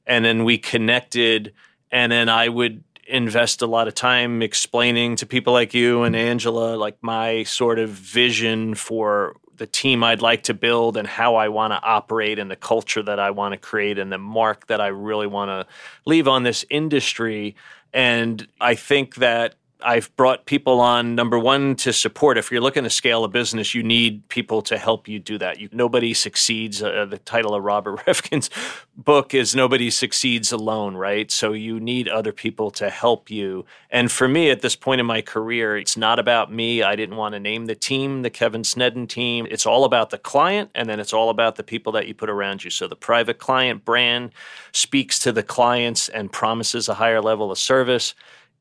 And 0.08 0.26
then 0.26 0.44
we 0.44 0.58
connected. 0.58 1.54
And 1.92 2.12
then 2.12 2.30
I 2.30 2.50
would 2.50 2.84
invest 3.12 3.62
a 3.62 3.68
lot 3.68 3.88
of 3.88 3.94
time 3.94 4.42
explaining 4.42 5.18
to 5.18 5.26
people 5.26 5.54
like 5.54 5.74
you 5.74 6.04
and 6.04 6.16
Angela 6.16 6.76
like 6.76 6.98
my 7.02 7.44
sort 7.44 7.78
of 7.78 7.90
vision 7.90 8.74
for 8.74 9.36
the 9.58 9.68
team 9.68 10.04
I'd 10.04 10.22
like 10.22 10.44
to 10.44 10.56
build 10.56 10.98
and 10.98 11.08
how 11.08 11.36
I 11.36 11.50
want 11.50 11.72
to 11.74 11.82
operate 11.84 12.40
and 12.40 12.50
the 12.50 12.56
culture 12.56 13.04
that 13.04 13.20
I 13.20 13.30
want 13.30 13.52
to 13.54 13.58
create 13.58 14.00
and 14.00 14.12
the 14.12 14.18
mark 14.18 14.68
that 14.68 14.82
I 14.82 14.88
really 14.88 15.28
want 15.28 15.50
to 15.50 15.68
leave 16.06 16.28
on 16.28 16.44
this 16.44 16.66
industry. 16.70 17.56
And 17.94 18.48
I 18.60 18.74
think 18.74 19.16
that 19.16 19.56
I've 19.84 20.16
brought 20.16 20.46
people 20.46 20.80
on 20.80 21.16
number 21.16 21.38
one 21.38 21.76
to 21.78 21.94
support. 21.94 22.38
If 22.38 22.52
you're 22.52 22.62
looking 22.62 22.84
to 22.84 22.90
scale 22.90 23.24
a 23.24 23.28
business, 23.28 23.74
you 23.74 23.84
need 23.84 24.28
people 24.30 24.62
to 24.64 24.78
help 24.78 25.08
you 25.08 25.20
do 25.20 25.38
that. 25.38 25.60
You, 25.60 25.70
nobody 25.72 26.14
succeeds. 26.14 26.82
Uh, 26.82 27.06
the 27.06 27.18
title 27.18 27.54
of 27.56 27.64
Robert 27.64 28.00
Reffkin's 28.06 28.50
book 28.96 29.34
is 29.34 29.56
"Nobody 29.56 29.90
Succeeds 29.90 30.52
Alone," 30.52 30.96
right? 30.96 31.32
So 31.32 31.54
you 31.54 31.80
need 31.80 32.08
other 32.08 32.32
people 32.32 32.72
to 32.72 32.90
help 32.90 33.30
you. 33.30 33.66
And 33.90 34.12
for 34.12 34.28
me, 34.28 34.50
at 34.50 34.62
this 34.62 34.76
point 34.76 35.00
in 35.00 35.08
my 35.08 35.22
career, 35.22 35.78
it's 35.78 35.98
not 35.98 36.20
about 36.20 36.52
me. 36.52 36.84
I 36.84 36.96
didn't 36.96 37.18
want 37.18 37.34
to 37.34 37.40
name 37.40 37.66
the 37.66 37.76
team 37.76 38.22
the 38.22 38.30
Kevin 38.30 38.64
Sneddon 38.64 39.08
team. 39.08 39.48
It's 39.50 39.66
all 39.66 39.84
about 39.84 40.10
the 40.10 40.18
client, 40.18 40.72
and 40.76 40.90
then 40.90 41.00
it's 41.00 41.14
all 41.14 41.30
about 41.30 41.56
the 41.56 41.64
people 41.64 41.92
that 41.94 42.08
you 42.08 42.14
put 42.14 42.30
around 42.30 42.64
you. 42.64 42.70
So 42.70 42.88
the 42.88 42.96
private 42.96 43.40
client 43.40 43.86
brand 43.86 44.32
speaks 44.72 45.20
to 45.20 45.32
the 45.32 45.44
clients 45.44 46.10
and 46.10 46.32
promises 46.32 46.88
a 46.88 46.96
higher 46.96 47.22
level 47.22 47.52
of 47.52 47.58
service 47.58 48.14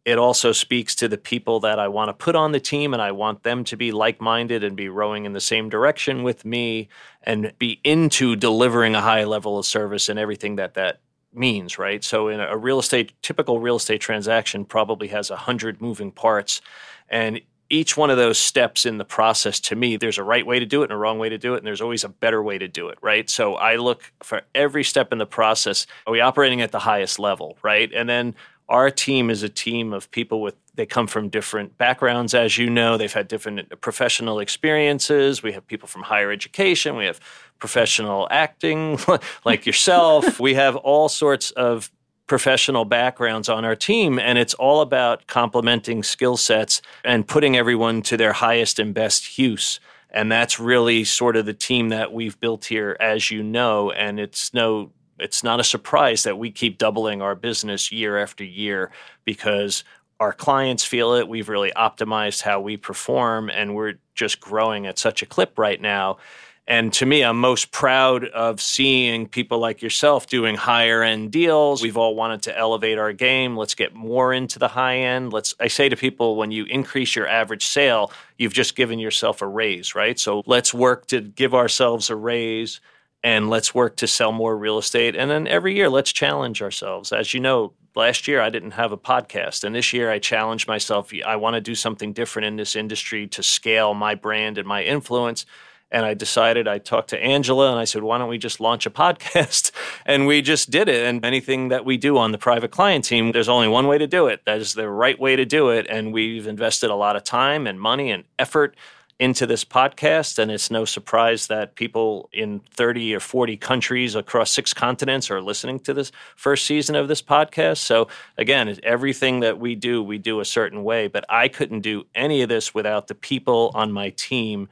it 0.05 0.19
also 0.19 0.53
speaks 0.53 0.95
to 0.97 1.09
the 1.09 1.19
people 1.19 1.61
that 1.61 1.79
I 1.79 1.89
want 1.89 2.09
to 2.09 2.15
put 2.15 2.35
on 2.35 2.53
the 2.53 2.61
team 2.61 2.95
and 2.95 3.03
I 3.03 3.13
want 3.13 3.43
them 3.43 3.65
to 3.65 3.77
be 3.77 3.93
like 3.93 4.21
minded 4.21 4.65
and 4.65 4.77
be 4.77 4.89
rowing 4.89 5.27
in 5.27 5.35
the 5.35 5.41
same 5.41 5.69
direction 5.69 6.23
with 6.23 6.45
me 6.45 6.89
and 7.23 7.53
be 7.59 7.81
into 7.85 8.35
delivering 8.35 8.95
a 8.95 9.03
high 9.03 9.25
level 9.25 9.59
of 9.59 9.67
service 9.67 10.09
and 10.09 10.19
everything 10.19 10.57
that 10.57 10.75
that 10.75 11.01
means, 11.33 11.79
right? 11.79 12.03
So 12.03 12.29
in 12.29 12.41
a 12.41 12.57
real 12.57 12.79
estate, 12.79 13.13
typical 13.23 13.61
real 13.61 13.77
estate 13.77 14.01
transaction 14.01 14.65
probably 14.65 15.09
has 15.09 15.31
a 15.31 15.37
hundred 15.37 15.81
moving 15.81 16.11
parts. 16.11 16.61
And 17.09 17.41
each 17.71 17.97
one 17.97 18.11
of 18.11 18.17
those 18.17 18.37
steps 18.37 18.85
in 18.85 18.99
the 18.99 19.05
process 19.05 19.61
to 19.61 19.77
me 19.77 19.97
there's 19.97 20.19
a 20.19 20.25
right 20.25 20.45
way 20.45 20.59
to 20.59 20.67
do 20.67 20.83
it 20.83 20.87
and 20.87 20.93
a 20.93 20.97
wrong 20.97 21.19
way 21.19 21.29
to 21.29 21.39
do 21.39 21.55
it 21.55 21.59
and 21.59 21.67
there's 21.67 21.81
always 21.81 22.03
a 22.03 22.09
better 22.09 22.43
way 22.43 22.59
to 22.59 22.67
do 22.67 22.89
it 22.89 22.99
right 23.01 23.31
so 23.31 23.55
i 23.55 23.77
look 23.77 24.13
for 24.23 24.43
every 24.55 24.83
step 24.83 25.13
in 25.13 25.19
the 25.19 25.27
process 25.27 25.87
are 26.07 26.13
we 26.13 26.21
operating 26.21 26.61
at 26.61 26.73
the 26.73 26.81
highest 26.81 27.19
level 27.19 27.57
right 27.63 27.93
and 27.95 28.09
then 28.09 28.35
our 28.71 28.91
team 28.91 29.29
is 29.29 29.43
a 29.43 29.49
team 29.49 29.93
of 29.93 30.11
people 30.11 30.41
with 30.41 30.55
they 30.75 30.87
come 30.87 31.07
from 31.07 31.29
different 31.29 31.77
backgrounds 31.77 32.33
as 32.33 32.57
you 32.57 32.71
know 32.71 32.97
they've 32.97 33.13
had 33.13 33.29
different 33.29 33.81
professional 33.83 34.41
experiences 34.41 35.43
we 35.43 35.53
have 35.53 35.67
people 35.67 35.87
from 35.87 36.03
higher 36.03 36.31
education 36.31 36.97
we 36.97 37.05
have 37.05 37.21
professional 37.59 38.27
acting 38.31 38.99
like 39.45 39.67
yourself 39.67 40.41
we 40.49 40.55
have 40.55 40.77
all 40.77 41.09
sorts 41.09 41.51
of 41.51 41.91
professional 42.31 42.85
backgrounds 42.85 43.49
on 43.49 43.65
our 43.65 43.75
team, 43.75 44.17
and 44.17 44.39
it's 44.39 44.55
all 44.55 44.83
about 44.83 45.27
complementing 45.27 46.01
skill 46.01 46.37
sets 46.37 46.81
and 47.05 47.27
putting 47.27 47.57
everyone 47.57 48.01
to 48.03 48.17
their 48.17 48.33
highest 48.33 48.79
and 48.79 48.95
best 48.95 49.37
use. 49.37 49.81
And 50.11 50.31
that's 50.31 50.61
really 50.61 51.03
sort 51.03 51.35
of 51.35 51.45
the 51.45 51.53
team 51.53 51.89
that 51.89 52.13
we've 52.13 52.39
built 52.39 52.67
here, 52.67 52.97
as 53.01 53.33
you 53.33 53.43
know. 53.43 53.91
And 53.91 54.21
it's 54.21 54.55
no, 54.55 54.93
it's 55.21 55.45
not 55.45 55.61
a 55.61 55.65
surprise 55.65 56.23
that 56.25 56.39
we 56.39 56.51
keep 56.51 56.79
doubling 56.79 57.23
our 57.23 57.35
business 57.35 57.93
year 57.93 58.19
after 58.19 58.45
year 58.45 58.91
because 59.25 59.85
our 60.19 60.33
clients 60.33 60.85
feel 60.85 61.15
it. 61.15 61.29
We've 61.29 61.49
really 61.49 61.73
optimized 61.73 62.43
how 62.43 62.61
we 62.61 62.77
perform, 62.77 63.49
and 63.49 63.75
we're 63.75 63.95
just 64.15 64.41
growing 64.41 64.87
at 64.87 64.99
such 64.99 65.23
a 65.23 65.27
clip 65.27 65.59
right 65.59 65.81
now. 65.81 66.19
And 66.67 66.93
to 66.93 67.07
me, 67.07 67.25
I'm 67.25 67.41
most 67.41 67.73
proud 67.73 68.27
of 68.27 68.61
seeing 68.61 69.27
people 69.27 69.59
like 69.59 69.83
yourself 69.83 70.29
doing 70.29 70.55
higher 70.55 71.03
end 71.03 71.33
deals. 71.33 71.83
We've 71.83 71.97
all 71.97 72.15
wanted 72.15 72.43
to 72.43 72.57
elevate 72.57 72.97
our 72.97 73.13
game. 73.13 73.57
Let's 73.57 73.75
get 73.75 73.93
more 73.93 74.33
into 74.33 74.61
the 74.61 74.69
high 74.69 74.99
end. 74.99 75.33
Let's 75.33 75.53
I 75.59 75.67
say 75.67 75.89
to 75.89 75.97
people 75.97 76.37
when 76.37 76.53
you 76.53 76.67
increase 76.67 77.17
your 77.17 77.27
average 77.27 77.67
sale, 77.67 78.13
you've 78.39 78.53
just 78.53 78.77
given 78.77 79.01
yourself 79.01 79.43
a 79.43 79.49
raise, 79.49 79.97
right? 79.97 80.17
So 80.17 80.45
let's 80.47 80.73
work 80.73 81.07
to 81.07 81.23
give 81.23 81.55
ourselves 81.55 82.09
a 82.09 82.15
raise 82.15 82.81
and 83.23 83.51
let's 83.51 83.75
work 83.75 83.97
to 83.97 84.07
sell 84.07 84.33
more 84.33 84.57
real 84.57 84.79
estate. 84.79 85.15
And 85.15 85.31
then 85.31 85.47
every 85.47 85.75
year, 85.75 85.89
let's 85.89 86.13
challenge 86.13 86.63
ourselves. 86.63 87.13
As 87.13 87.35
you 87.35 87.41
know, 87.41 87.75
last 87.95 88.27
year 88.27 88.41
I 88.41 88.51
didn't 88.51 88.73
have 88.73 88.93
a 88.93 88.99
podcast, 88.99 89.65
and 89.65 89.75
this 89.75 89.93
year 89.93 90.11
I 90.11 90.19
challenged 90.19 90.69
myself. 90.69 91.13
I 91.27 91.37
want 91.37 91.55
to 91.55 91.61
do 91.61 91.75
something 91.75 92.13
different 92.13 92.47
in 92.47 92.57
this 92.57 92.77
industry 92.77 93.27
to 93.29 93.43
scale 93.43 93.95
my 93.95 94.15
brand 94.15 94.59
and 94.59 94.67
my 94.67 94.83
influence. 94.83 95.45
And 95.93 96.07
I 96.07 96.15
decided, 96.15 96.69
I 96.69 96.79
talked 96.79 97.11
to 97.11 97.23
Angela 97.23 97.71
and 97.71 97.81
I 97.81 97.85
said, 97.85 98.05
why 98.05 98.19
don't 98.19 98.29
we 98.29 98.39
just 98.39 98.61
launch 98.61 98.87
a 98.87 98.91
podcast? 99.03 99.73
And 100.07 100.27
we 100.27 100.41
just 100.41 100.71
did 100.71 100.89
it. 100.89 101.05
And 101.05 101.25
anything 101.25 101.69
that 101.69 101.85
we 101.85 101.97
do 101.97 102.17
on 102.17 102.33
the 102.33 102.39
private 102.39 102.71
client 102.71 103.05
team, 103.05 103.33
there's 103.33 103.49
only 103.49 103.69
one 103.69 103.89
way 103.89 103.99
to 103.99 104.07
do 104.07 104.29
it. 104.29 104.45
That 104.47 104.61
is 104.61 104.75
the 104.75 104.89
right 104.89 105.19
way 105.19 105.35
to 105.35 105.45
do 105.45 105.71
it. 105.71 105.87
And 105.91 106.13
we've 106.13 106.47
invested 106.47 106.91
a 106.91 106.95
lot 106.95 107.17
of 107.17 107.25
time 107.25 107.67
and 107.67 107.81
money 107.81 108.11
and 108.13 108.25
effort 108.39 108.77
into 109.21 109.47
this 109.47 109.67
podcast. 109.67 110.39
And 110.39 110.51
it's 110.51 110.71
no 110.71 110.87
surprise 110.87 111.47
that 111.49 111.75
people 111.77 112.31
in 112.33 112.61
30 112.75 113.15
or 113.15 113.21
40 113.21 113.59
countries 113.59 114.15
across 114.15 114.51
six 114.51 114.73
continents 114.73 115.31
are 115.31 115.43
listening 115.43 115.79
to 115.81 115.93
this 115.93 116.11
first 116.37 116.65
season 116.65 116.97
of 116.97 117.07
this 117.07 117.21
podcast. 117.21 117.79
So, 117.79 118.09
again, 118.39 118.75
everything 118.83 119.41
that 119.41 119.61
we 119.61 119.75
do, 119.75 120.03
we 120.03 120.17
do 120.17 120.41
a 120.41 120.45
certain 120.45 120.83
way. 120.83 121.07
But 121.07 121.27
I 121.29 121.49
couldn't 121.49 121.83
do 121.83 122.07
any 122.15 122.41
of 122.41 122.49
this 122.49 122.75
without 122.75 123.09
the 123.09 123.15
people 123.15 123.71
on 123.75 123.93
my 123.93 124.09
team 124.11 124.69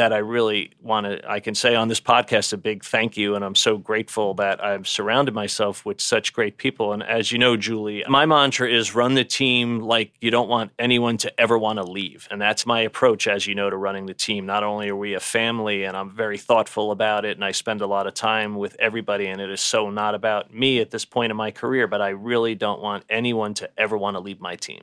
that 0.00 0.14
I 0.14 0.18
really 0.18 0.70
want 0.80 1.04
to, 1.04 1.30
I 1.30 1.40
can 1.40 1.54
say 1.54 1.74
on 1.74 1.88
this 1.88 2.00
podcast 2.00 2.54
a 2.54 2.56
big 2.56 2.82
thank 2.82 3.18
you. 3.18 3.34
And 3.34 3.44
I'm 3.44 3.54
so 3.54 3.76
grateful 3.76 4.32
that 4.36 4.64
I've 4.64 4.88
surrounded 4.88 5.34
myself 5.34 5.84
with 5.84 6.00
such 6.00 6.32
great 6.32 6.56
people. 6.56 6.94
And 6.94 7.02
as 7.02 7.30
you 7.30 7.38
know, 7.38 7.54
Julie, 7.54 8.02
my 8.08 8.24
mantra 8.24 8.66
is 8.66 8.94
run 8.94 9.12
the 9.12 9.24
team 9.24 9.80
like 9.80 10.14
you 10.22 10.30
don't 10.30 10.48
want 10.48 10.70
anyone 10.78 11.18
to 11.18 11.38
ever 11.38 11.58
want 11.58 11.80
to 11.80 11.84
leave. 11.84 12.26
And 12.30 12.40
that's 12.40 12.64
my 12.64 12.80
approach, 12.80 13.28
as 13.28 13.46
you 13.46 13.54
know, 13.54 13.68
to 13.68 13.76
running 13.76 14.06
the 14.06 14.14
team. 14.14 14.46
Not 14.46 14.64
only 14.64 14.88
are 14.88 14.96
we 14.96 15.12
a 15.12 15.20
family 15.20 15.84
and 15.84 15.94
I'm 15.94 16.08
very 16.08 16.38
thoughtful 16.38 16.92
about 16.92 17.26
it 17.26 17.36
and 17.36 17.44
I 17.44 17.52
spend 17.52 17.82
a 17.82 17.86
lot 17.86 18.06
of 18.06 18.14
time 18.14 18.54
with 18.54 18.76
everybody, 18.78 19.26
and 19.26 19.38
it 19.38 19.50
is 19.50 19.60
so 19.60 19.90
not 19.90 20.14
about 20.14 20.50
me 20.50 20.80
at 20.80 20.90
this 20.90 21.04
point 21.04 21.30
in 21.30 21.36
my 21.36 21.50
career, 21.50 21.86
but 21.86 22.00
I 22.00 22.08
really 22.08 22.54
don't 22.54 22.80
want 22.80 23.04
anyone 23.10 23.52
to 23.52 23.68
ever 23.76 23.98
want 23.98 24.16
to 24.16 24.20
leave 24.20 24.40
my 24.40 24.56
team. 24.56 24.80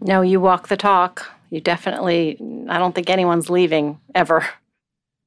No, 0.00 0.22
you 0.22 0.40
walk 0.40 0.68
the 0.68 0.76
talk 0.76 1.26
you 1.50 1.60
definitely, 1.60 2.36
I 2.68 2.78
don't 2.78 2.94
think 2.94 3.08
anyone's 3.08 3.48
leaving 3.48 4.00
ever. 4.14 4.46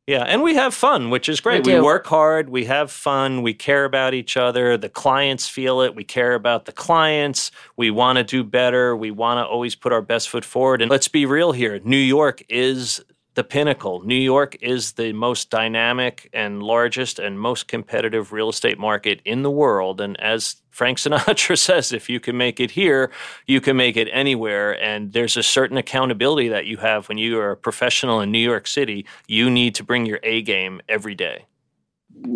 Yeah, 0.08 0.24
and 0.24 0.42
we 0.42 0.56
have 0.56 0.74
fun, 0.74 1.10
which 1.10 1.30
is 1.30 1.40
great. 1.40 1.66
We, 1.66 1.76
we, 1.76 1.82
work 1.82 2.06
hard, 2.08 2.50
we 2.50 2.66
have 2.66 2.92
fun, 2.92 3.44
we 3.44 3.54
care 3.54 3.86
about 3.86 4.14
each 4.14 4.36
other. 4.36 4.76
The 4.76 4.90
clients 4.90 5.48
feel 5.48 5.82
it. 5.82 5.96
We 5.96 6.04
care 6.04 6.34
about 6.34 6.66
the 6.66 6.72
clients. 6.72 7.52
We 7.78 7.92
want 7.92 8.18
to 8.18 8.24
do 8.24 8.44
better. 8.44 8.96
We 8.96 9.12
want 9.12 9.38
to 9.38 9.46
always 9.46 9.76
put 9.76 9.94
our 9.94 10.02
best 10.02 10.30
foot 10.30 10.44
forward. 10.44 10.82
And 10.82 10.92
let's 10.92 11.08
be 11.08 11.26
real 11.26 11.52
here 11.52 11.80
New 11.84 11.98
York 11.98 12.44
is 12.50 13.04
the 13.42 13.48
pinnacle. 13.48 14.04
New 14.06 14.14
York 14.14 14.56
is 14.62 14.92
the 14.92 15.12
most 15.14 15.50
dynamic 15.50 16.30
and 16.32 16.62
largest 16.62 17.18
and 17.18 17.40
most 17.40 17.68
competitive 17.68 18.32
real 18.32 18.50
estate 18.50 18.78
market 18.78 19.20
in 19.26 19.42
the 19.42 19.50
world. 19.50 20.00
And 20.00 20.16
as 20.22 20.58
Frank 20.70 21.00
Sinatra 21.00 21.58
says, 21.68 21.92
if 21.92 22.08
you 22.08 22.20
can 22.20 22.38
make 22.38 22.60
it 22.60 22.70
here, 22.70 23.10
you 23.48 23.60
can 23.60 23.76
make 23.76 23.98
it 23.98 24.08
anywhere. 24.12 24.80
And 24.80 25.12
there's 25.14 25.38
a 25.38 25.42
certain 25.42 25.76
accountability 25.76 26.50
that 26.50 26.68
you 26.68 26.78
have 26.78 27.10
when 27.10 27.18
you 27.18 27.40
are 27.40 27.50
a 27.50 27.58
professional 27.58 28.22
in 28.22 28.32
New 28.32 28.38
York 28.52 28.68
City. 28.68 29.08
You 29.28 29.50
need 29.50 29.74
to 29.74 29.84
bring 29.84 30.06
your 30.06 30.20
A 30.22 30.44
game 30.44 30.80
every 30.88 31.16
day. 31.16 31.46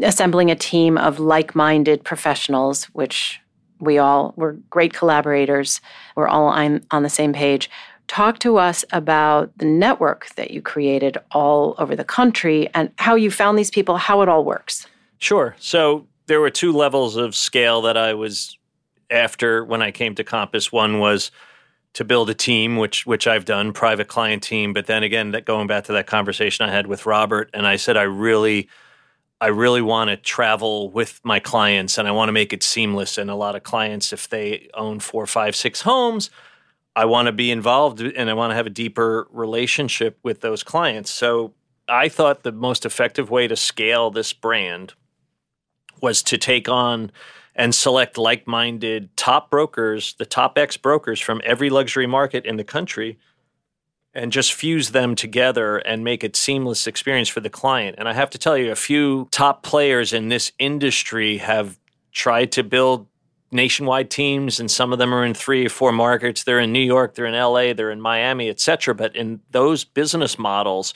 Assembling 0.01 0.49
a 0.49 0.55
team 0.55 0.97
of 0.97 1.19
like 1.19 1.53
minded 1.53 2.03
professionals, 2.03 2.85
which 2.85 3.39
we 3.79 3.99
all 3.99 4.33
were 4.37 4.53
great 4.71 4.93
collaborators, 4.93 5.81
we're 6.15 6.27
all 6.27 6.47
on, 6.47 6.83
on 6.89 7.03
the 7.03 7.09
same 7.09 7.31
page 7.31 7.69
Talk 8.07 8.39
to 8.39 8.57
us 8.57 8.85
about 8.91 9.57
the 9.57 9.65
network 9.65 10.29
that 10.35 10.51
you 10.51 10.61
created 10.61 11.17
all 11.31 11.75
over 11.77 11.95
the 11.95 12.03
country 12.03 12.69
and 12.73 12.91
how 12.97 13.15
you 13.15 13.31
found 13.31 13.57
these 13.57 13.71
people, 13.71 13.97
how 13.97 14.21
it 14.21 14.29
all 14.29 14.43
works. 14.43 14.87
Sure. 15.17 15.55
So 15.59 16.07
there 16.27 16.39
were 16.39 16.49
two 16.49 16.71
levels 16.71 17.15
of 17.15 17.35
scale 17.35 17.81
that 17.83 17.97
I 17.97 18.13
was 18.13 18.57
after 19.09 19.63
when 19.63 19.81
I 19.81 19.91
came 19.91 20.15
to 20.15 20.23
Compass. 20.23 20.71
One 20.71 20.99
was 20.99 21.31
to 21.93 22.03
build 22.03 22.29
a 22.29 22.33
team, 22.33 22.77
which 22.77 23.05
which 23.05 23.25
I've 23.25 23.45
done, 23.45 23.73
private 23.73 24.07
client 24.07 24.43
team. 24.43 24.73
But 24.73 24.85
then 24.85 25.03
again, 25.03 25.31
that 25.31 25.45
going 25.45 25.67
back 25.67 25.85
to 25.85 25.93
that 25.93 26.07
conversation 26.07 26.67
I 26.67 26.71
had 26.71 26.87
with 26.87 27.05
Robert, 27.05 27.49
and 27.53 27.65
I 27.65 27.77
said 27.77 27.97
I 27.97 28.03
really 28.03 28.67
I 29.41 29.47
really 29.47 29.81
want 29.81 30.09
to 30.09 30.17
travel 30.17 30.89
with 30.91 31.19
my 31.23 31.39
clients 31.39 31.97
and 31.97 32.07
I 32.07 32.11
want 32.11 32.29
to 32.29 32.33
make 32.33 32.53
it 32.53 32.63
seamless. 32.63 33.17
And 33.17 33.29
a 33.29 33.35
lot 33.35 33.55
of 33.55 33.63
clients, 33.63 34.13
if 34.13 34.29
they 34.29 34.69
own 34.73 34.99
four, 34.99 35.25
five, 35.27 35.55
six 35.55 35.81
homes, 35.81 36.29
I 36.95 37.05
want 37.05 37.25
to 37.25 37.31
be 37.31 37.51
involved 37.51 38.01
and 38.01 38.29
I 38.29 38.33
want 38.33 38.51
to 38.51 38.55
have 38.55 38.67
a 38.67 38.71
deeper 38.71 39.27
relationship 39.31 40.17
with 40.23 40.41
those 40.41 40.63
clients. 40.63 41.11
So 41.11 41.53
I 41.87 42.09
thought 42.09 42.43
the 42.43 42.51
most 42.51 42.85
effective 42.85 43.29
way 43.29 43.47
to 43.47 43.55
scale 43.55 44.09
this 44.09 44.33
brand 44.33 44.93
was 46.01 46.23
to 46.23 46.37
take 46.37 46.69
on 46.69 47.11
and 47.55 47.73
select 47.73 48.17
like 48.17 48.47
minded 48.47 49.15
top 49.15 49.49
brokers, 49.49 50.13
the 50.17 50.25
top 50.25 50.57
X 50.57 50.77
brokers 50.77 51.19
from 51.19 51.41
every 51.43 51.69
luxury 51.69 52.07
market 52.07 52.45
in 52.45 52.57
the 52.57 52.63
country, 52.63 53.17
and 54.13 54.31
just 54.31 54.53
fuse 54.53 54.91
them 54.91 55.15
together 55.15 55.77
and 55.77 56.03
make 56.03 56.23
it 56.23 56.35
seamless 56.35 56.87
experience 56.87 57.27
for 57.27 57.41
the 57.41 57.49
client. 57.49 57.95
And 57.97 58.07
I 58.07 58.13
have 58.13 58.29
to 58.31 58.37
tell 58.37 58.57
you, 58.57 58.71
a 58.71 58.75
few 58.75 59.27
top 59.31 59.63
players 59.63 60.13
in 60.13 60.29
this 60.29 60.53
industry 60.57 61.37
have 61.37 61.77
tried 62.11 62.51
to 62.53 62.63
build 62.63 63.07
nationwide 63.51 64.09
teams 64.09 64.59
and 64.59 64.69
some 64.69 64.91
of 64.91 64.99
them 64.99 65.13
are 65.13 65.25
in 65.25 65.33
three 65.33 65.65
or 65.65 65.69
four 65.69 65.91
markets. 65.91 66.43
They're 66.43 66.59
in 66.59 66.71
new 66.71 66.79
york 66.79 67.15
they're 67.15 67.25
in 67.25 67.33
la 67.35 67.73
they're 67.73 67.91
in 67.91 68.01
miami 68.01 68.49
et 68.49 68.59
cetera. 68.59 68.95
But 68.95 69.15
in 69.15 69.41
those 69.51 69.83
business 69.83 70.37
models 70.37 70.93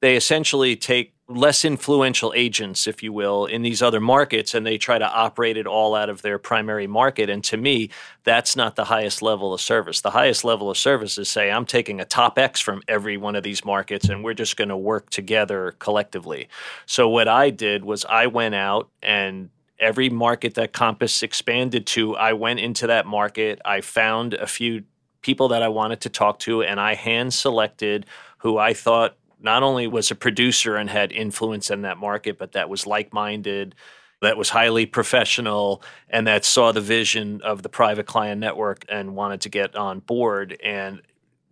they 0.00 0.16
essentially 0.16 0.76
take 0.76 1.14
less 1.26 1.64
influential 1.64 2.34
agents 2.36 2.86
if 2.86 3.02
you 3.02 3.10
will 3.10 3.46
in 3.46 3.62
these 3.62 3.80
other 3.80 4.00
markets 4.00 4.54
and 4.54 4.66
they 4.66 4.76
try 4.76 4.98
to 4.98 5.10
operate 5.10 5.56
it 5.56 5.66
all 5.66 5.94
out 5.94 6.10
of 6.10 6.20
their 6.20 6.38
primary 6.38 6.86
market. 6.86 7.30
And 7.30 7.42
to 7.44 7.56
me 7.56 7.88
that's 8.24 8.56
not 8.56 8.76
the 8.76 8.84
highest 8.84 9.22
level 9.22 9.54
of 9.54 9.60
service. 9.60 10.02
The 10.02 10.10
highest 10.10 10.44
level 10.44 10.68
of 10.70 10.76
service 10.76 11.16
is 11.16 11.30
say 11.30 11.50
i'm 11.50 11.64
taking 11.64 12.00
a 12.00 12.04
top 12.04 12.38
x 12.38 12.60
from 12.60 12.82
every 12.88 13.16
one 13.16 13.36
of 13.36 13.44
these 13.44 13.64
markets 13.64 14.08
and 14.08 14.22
we're 14.22 14.34
just 14.34 14.56
going 14.56 14.68
to 14.68 14.76
work 14.76 15.10
together 15.10 15.74
collectively. 15.78 16.48
So 16.86 17.08
what 17.08 17.28
i 17.28 17.50
did 17.50 17.84
was 17.84 18.04
i 18.04 18.26
went 18.26 18.56
out 18.56 18.90
and 19.00 19.48
every 19.84 20.08
market 20.08 20.54
that 20.54 20.72
Compass 20.72 21.22
expanded 21.22 21.86
to, 21.88 22.16
I 22.16 22.32
went 22.32 22.58
into 22.58 22.86
that 22.86 23.06
market. 23.06 23.60
I 23.64 23.82
found 23.82 24.34
a 24.34 24.46
few 24.46 24.84
people 25.20 25.48
that 25.48 25.62
I 25.62 25.68
wanted 25.68 26.00
to 26.02 26.08
talk 26.08 26.38
to, 26.40 26.62
and 26.62 26.80
I 26.80 26.94
hand 26.94 27.34
selected 27.34 28.06
who 28.38 28.58
I 28.58 28.74
thought 28.74 29.16
not 29.40 29.62
only 29.62 29.86
was 29.86 30.10
a 30.10 30.14
producer 30.14 30.76
and 30.76 30.88
had 30.88 31.12
influence 31.12 31.70
in 31.70 31.82
that 31.82 31.98
market, 31.98 32.38
but 32.38 32.52
that 32.52 32.68
was 32.68 32.86
like 32.86 33.12
minded, 33.12 33.74
that 34.22 34.38
was 34.38 34.48
highly 34.48 34.86
professional, 34.86 35.82
and 36.08 36.26
that 36.26 36.44
saw 36.46 36.72
the 36.72 36.80
vision 36.80 37.42
of 37.42 37.62
the 37.62 37.68
private 37.68 38.06
client 38.06 38.40
network 38.40 38.84
and 38.88 39.14
wanted 39.14 39.42
to 39.42 39.50
get 39.50 39.76
on 39.76 40.00
board. 40.00 40.58
And 40.64 41.02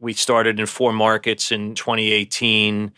we 0.00 0.14
started 0.14 0.58
in 0.58 0.66
four 0.66 0.92
markets 0.92 1.52
in 1.52 1.74
2018. 1.74 2.92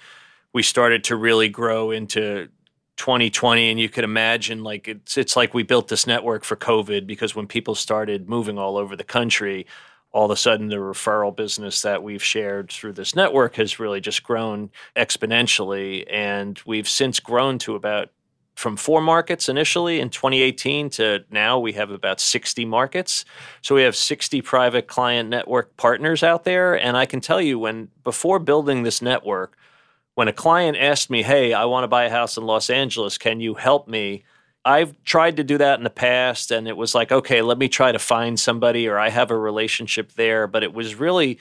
We 0.52 0.62
started 0.62 1.04
to 1.04 1.16
really 1.16 1.48
grow 1.48 1.90
into 1.90 2.48
2020 2.96 3.70
and 3.70 3.80
you 3.80 3.88
could 3.88 4.04
imagine 4.04 4.62
like 4.62 4.86
it's 4.86 5.18
it's 5.18 5.36
like 5.36 5.52
we 5.52 5.62
built 5.62 5.88
this 5.88 6.06
network 6.06 6.44
for 6.44 6.54
covid 6.54 7.06
because 7.06 7.34
when 7.34 7.46
people 7.46 7.74
started 7.74 8.28
moving 8.28 8.56
all 8.56 8.76
over 8.76 8.94
the 8.94 9.04
country 9.04 9.66
all 10.12 10.26
of 10.26 10.30
a 10.30 10.36
sudden 10.36 10.68
the 10.68 10.76
referral 10.76 11.34
business 11.34 11.82
that 11.82 12.04
we've 12.04 12.22
shared 12.22 12.70
through 12.70 12.92
this 12.92 13.16
network 13.16 13.56
has 13.56 13.80
really 13.80 14.00
just 14.00 14.22
grown 14.22 14.70
exponentially 14.94 16.04
and 16.08 16.60
we've 16.66 16.88
since 16.88 17.18
grown 17.18 17.58
to 17.58 17.74
about 17.74 18.10
from 18.54 18.76
four 18.76 19.00
markets 19.00 19.48
initially 19.48 20.00
in 20.00 20.08
2018 20.10 20.88
to 20.88 21.24
now 21.30 21.58
we 21.58 21.72
have 21.72 21.90
about 21.90 22.20
60 22.20 22.64
markets. 22.64 23.24
So 23.62 23.74
we 23.74 23.82
have 23.82 23.96
60 23.96 24.42
private 24.42 24.86
client 24.86 25.28
network 25.28 25.76
partners 25.76 26.22
out 26.22 26.44
there. 26.44 26.74
And 26.74 26.96
I 26.96 27.06
can 27.06 27.20
tell 27.20 27.40
you 27.40 27.58
when 27.58 27.88
before 28.04 28.38
building 28.38 28.82
this 28.82 29.02
network, 29.02 29.56
when 30.14 30.28
a 30.28 30.32
client 30.32 30.76
asked 30.76 31.10
me, 31.10 31.22
Hey, 31.22 31.52
I 31.52 31.64
want 31.64 31.84
to 31.84 31.88
buy 31.88 32.04
a 32.04 32.10
house 32.10 32.36
in 32.36 32.44
Los 32.44 32.70
Angeles, 32.70 33.18
can 33.18 33.40
you 33.40 33.54
help 33.54 33.88
me? 33.88 34.24
I've 34.64 35.02
tried 35.04 35.36
to 35.36 35.44
do 35.44 35.58
that 35.58 35.78
in 35.78 35.84
the 35.84 35.90
past 35.90 36.50
and 36.50 36.66
it 36.66 36.76
was 36.76 36.94
like, 36.94 37.12
okay, 37.12 37.42
let 37.42 37.58
me 37.58 37.68
try 37.68 37.92
to 37.92 37.98
find 37.98 38.40
somebody 38.40 38.88
or 38.88 38.98
I 38.98 39.10
have 39.10 39.30
a 39.30 39.36
relationship 39.36 40.12
there. 40.12 40.46
But 40.46 40.62
it 40.62 40.72
was 40.72 40.94
really 40.94 41.38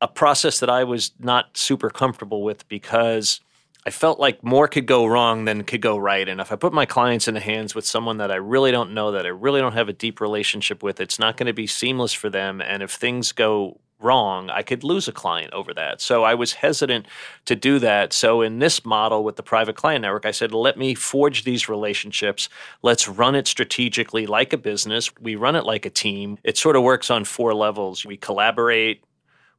a 0.00 0.08
process 0.08 0.60
that 0.60 0.70
I 0.70 0.84
was 0.84 1.12
not 1.18 1.56
super 1.56 1.90
comfortable 1.90 2.42
with 2.42 2.66
because 2.68 3.40
I 3.86 3.90
felt 3.90 4.18
like 4.18 4.42
more 4.42 4.68
could 4.68 4.86
go 4.86 5.06
wrong 5.06 5.44
than 5.44 5.64
could 5.64 5.82
go 5.82 5.96
right. 5.96 6.28
And 6.28 6.40
if 6.40 6.50
I 6.50 6.56
put 6.56 6.72
my 6.72 6.86
clients 6.86 7.28
in 7.28 7.34
the 7.34 7.40
hands 7.40 7.74
with 7.74 7.86
someone 7.86 8.16
that 8.18 8.32
I 8.32 8.36
really 8.36 8.72
don't 8.72 8.94
know, 8.94 9.12
that 9.12 9.26
I 9.26 9.30
really 9.30 9.60
don't 9.60 9.74
have 9.74 9.88
a 9.88 9.92
deep 9.92 10.20
relationship 10.20 10.82
with, 10.82 10.98
it's 10.98 11.18
not 11.18 11.36
going 11.36 11.46
to 11.46 11.52
be 11.52 11.66
seamless 11.66 12.12
for 12.12 12.28
them. 12.30 12.60
And 12.60 12.82
if 12.82 12.90
things 12.90 13.32
go 13.32 13.80
wrong, 13.98 14.50
I 14.50 14.62
could 14.62 14.84
lose 14.84 15.08
a 15.08 15.12
client 15.12 15.52
over 15.52 15.72
that. 15.74 16.00
So 16.00 16.22
I 16.24 16.34
was 16.34 16.52
hesitant 16.54 17.06
to 17.46 17.56
do 17.56 17.78
that. 17.78 18.12
So 18.12 18.42
in 18.42 18.58
this 18.58 18.84
model 18.84 19.24
with 19.24 19.36
the 19.36 19.42
private 19.42 19.76
client 19.76 20.02
network, 20.02 20.26
I 20.26 20.32
said, 20.32 20.52
let 20.52 20.76
me 20.76 20.94
forge 20.94 21.44
these 21.44 21.68
relationships. 21.68 22.48
Let's 22.82 23.08
run 23.08 23.34
it 23.34 23.46
strategically 23.46 24.26
like 24.26 24.52
a 24.52 24.58
business. 24.58 25.10
We 25.20 25.34
run 25.34 25.56
it 25.56 25.64
like 25.64 25.86
a 25.86 25.90
team. 25.90 26.38
It 26.44 26.58
sort 26.58 26.76
of 26.76 26.82
works 26.82 27.10
on 27.10 27.24
four 27.24 27.54
levels. 27.54 28.04
We 28.04 28.16
collaborate, 28.16 29.02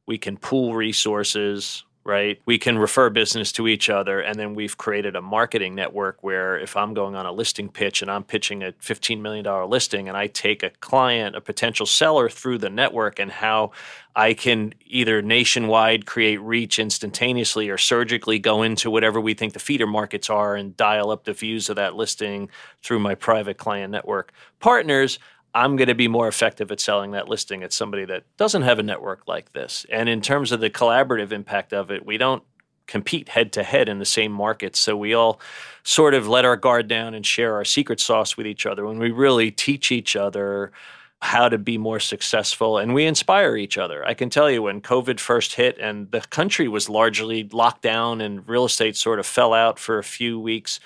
we 0.06 0.18
can 0.18 0.36
pool 0.36 0.74
resources, 0.74 1.84
right? 2.08 2.40
We 2.46 2.58
can 2.58 2.78
refer 2.78 3.10
business 3.10 3.52
to 3.52 3.68
each 3.68 3.90
other. 3.90 4.20
And 4.20 4.38
then 4.38 4.54
we've 4.54 4.78
created 4.78 5.14
a 5.14 5.20
marketing 5.20 5.74
network 5.74 6.24
where 6.24 6.58
if 6.58 6.74
I'm 6.74 6.94
going 6.94 7.14
on 7.14 7.26
a 7.26 7.32
listing 7.32 7.68
pitch 7.68 8.00
and 8.00 8.10
I'm 8.10 8.24
pitching 8.24 8.62
a 8.62 8.72
$15 8.72 9.20
million 9.20 9.44
listing 9.68 10.08
and 10.08 10.16
I 10.16 10.26
take 10.26 10.62
a 10.62 10.70
client, 10.70 11.36
a 11.36 11.42
potential 11.42 11.84
seller 11.84 12.30
through 12.30 12.58
the 12.58 12.70
network 12.70 13.18
and 13.18 13.30
how 13.30 13.72
I 14.16 14.32
can 14.32 14.72
either 14.86 15.20
nationwide 15.20 16.06
create 16.06 16.40
reach 16.40 16.78
instantaneously 16.78 17.68
or 17.68 17.76
surgically 17.76 18.38
go 18.38 18.62
into 18.62 18.90
whatever 18.90 19.20
we 19.20 19.34
think 19.34 19.52
the 19.52 19.60
feeder 19.60 19.86
markets 19.86 20.30
are 20.30 20.56
and 20.56 20.76
dial 20.76 21.10
up 21.10 21.24
the 21.24 21.34
views 21.34 21.68
of 21.68 21.76
that 21.76 21.94
listing 21.94 22.48
through 22.82 23.00
my 23.00 23.14
private 23.14 23.58
client 23.58 23.92
network 23.92 24.32
partners. 24.60 25.18
I'm 25.54 25.76
going 25.76 25.88
to 25.88 25.94
be 25.94 26.08
more 26.08 26.28
effective 26.28 26.70
at 26.70 26.80
selling 26.80 27.12
that 27.12 27.28
listing 27.28 27.62
at 27.62 27.72
somebody 27.72 28.04
that 28.06 28.24
doesn't 28.36 28.62
have 28.62 28.78
a 28.78 28.82
network 28.82 29.26
like 29.26 29.52
this. 29.52 29.86
And 29.90 30.08
in 30.08 30.20
terms 30.20 30.52
of 30.52 30.60
the 30.60 30.70
collaborative 30.70 31.32
impact 31.32 31.72
of 31.72 31.90
it, 31.90 32.04
we 32.04 32.18
don't 32.18 32.42
compete 32.86 33.28
head 33.28 33.52
to 33.52 33.62
head 33.62 33.88
in 33.88 33.98
the 33.98 34.04
same 34.04 34.32
markets. 34.32 34.78
So 34.78 34.96
we 34.96 35.14
all 35.14 35.40
sort 35.84 36.14
of 36.14 36.26
let 36.26 36.44
our 36.44 36.56
guard 36.56 36.88
down 36.88 37.14
and 37.14 37.24
share 37.24 37.54
our 37.54 37.64
secret 37.64 38.00
sauce 38.00 38.36
with 38.36 38.46
each 38.46 38.66
other 38.66 38.86
when 38.86 38.98
we 38.98 39.10
really 39.10 39.50
teach 39.50 39.92
each 39.92 40.16
other 40.16 40.72
how 41.20 41.48
to 41.48 41.58
be 41.58 41.76
more 41.76 41.98
successful 41.98 42.78
and 42.78 42.94
we 42.94 43.04
inspire 43.04 43.56
each 43.56 43.76
other. 43.76 44.06
I 44.06 44.14
can 44.14 44.30
tell 44.30 44.48
you 44.50 44.62
when 44.62 44.80
COVID 44.80 45.18
first 45.18 45.54
hit 45.54 45.76
and 45.78 46.10
the 46.12 46.20
country 46.20 46.68
was 46.68 46.88
largely 46.88 47.48
locked 47.52 47.82
down 47.82 48.20
and 48.20 48.48
real 48.48 48.64
estate 48.64 48.96
sort 48.96 49.18
of 49.18 49.26
fell 49.26 49.52
out 49.52 49.78
for 49.78 49.98
a 49.98 50.04
few 50.04 50.38
weeks, 50.38 50.78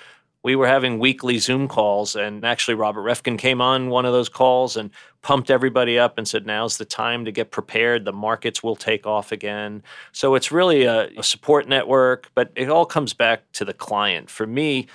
we 0.43 0.57
were 0.57 0.67
having 0.67 0.99
weekly 0.99 1.39
Zoom 1.39 1.69
calls, 1.69 2.15
and 2.15 2.43
actually 2.43 2.75
Robert 2.75 3.03
Reffkin 3.03 3.37
came 3.37 3.61
on 3.61 3.89
one 3.89 4.05
of 4.05 4.11
those 4.11 4.27
calls 4.27 4.75
and 4.75 4.91
pumped 5.21 5.49
everybody 5.49 5.97
up 5.97 6.17
and 6.17 6.27
said, 6.27 6.45
"Now's 6.45 6.77
the 6.77 6.85
time 6.85 7.23
to 7.25 7.31
get 7.31 7.49
prepared. 7.49 8.03
The 8.03 8.11
markets 8.11 8.61
will 8.61 8.75
take 8.75 9.07
off 9.07 9.31
again." 9.31 9.83
So 10.11 10.35
it's 10.35 10.51
really 10.51 10.83
a, 10.83 11.07
a 11.17 11.23
support 11.23 11.67
network, 11.67 12.29
but 12.35 12.51
it 12.55 12.69
all 12.69 12.85
comes 12.85 13.13
back 13.13 13.49
to 13.53 13.65
the 13.65 13.73
client. 13.73 14.29
For 14.29 14.45
me, 14.45 14.87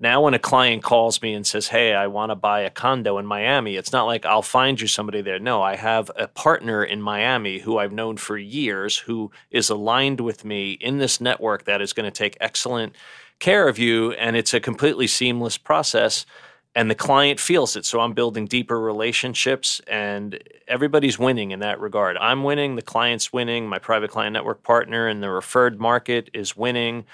now 0.00 0.22
when 0.22 0.34
a 0.34 0.38
client 0.38 0.82
calls 0.82 1.22
me 1.22 1.32
and 1.32 1.46
says, 1.46 1.68
"Hey, 1.68 1.94
I 1.94 2.08
want 2.08 2.30
to 2.30 2.36
buy 2.36 2.60
a 2.60 2.70
condo 2.70 3.18
in 3.18 3.26
Miami," 3.26 3.76
it's 3.76 3.92
not 3.92 4.06
like 4.06 4.26
I'll 4.26 4.42
find 4.42 4.80
you 4.80 4.88
somebody 4.88 5.22
there. 5.22 5.38
No, 5.38 5.62
I 5.62 5.76
have 5.76 6.10
a 6.16 6.26
partner 6.26 6.82
in 6.82 7.00
Miami 7.00 7.58
who 7.60 7.78
I've 7.78 7.92
known 7.92 8.16
for 8.16 8.36
years 8.36 8.98
who 8.98 9.30
is 9.52 9.70
aligned 9.70 10.20
with 10.20 10.44
me 10.44 10.72
in 10.72 10.98
this 10.98 11.20
network 11.20 11.66
that 11.66 11.80
is 11.80 11.92
going 11.92 12.06
to 12.06 12.10
take 12.10 12.36
excellent 12.40 12.96
care 13.38 13.68
of 13.68 13.78
you 13.78 14.12
and 14.12 14.36
it's 14.36 14.54
a 14.54 14.60
completely 14.60 15.06
seamless 15.06 15.58
process 15.58 16.26
and 16.74 16.90
the 16.90 16.94
client 16.94 17.40
feels 17.40 17.76
it. 17.76 17.84
So 17.84 18.00
i'm 18.00 18.12
building 18.12 18.46
deeper 18.46 18.80
relationships 18.80 19.80
and 19.86 20.38
everybody's 20.66 21.18
winning 21.18 21.50
in 21.50 21.60
that 21.60 21.80
regard. 21.80 22.16
I'm 22.16 22.44
winning 22.44 22.76
the 22.76 22.82
client's 22.82 23.32
winning 23.32 23.68
my 23.68 23.78
private 23.78 24.10
client 24.10 24.32
network 24.32 24.62
partner 24.62 25.08
and 25.08 25.22
the 25.22 25.30
referred 25.30 25.80
market 25.80 26.30
is 26.32 26.56
winning. 26.56 27.04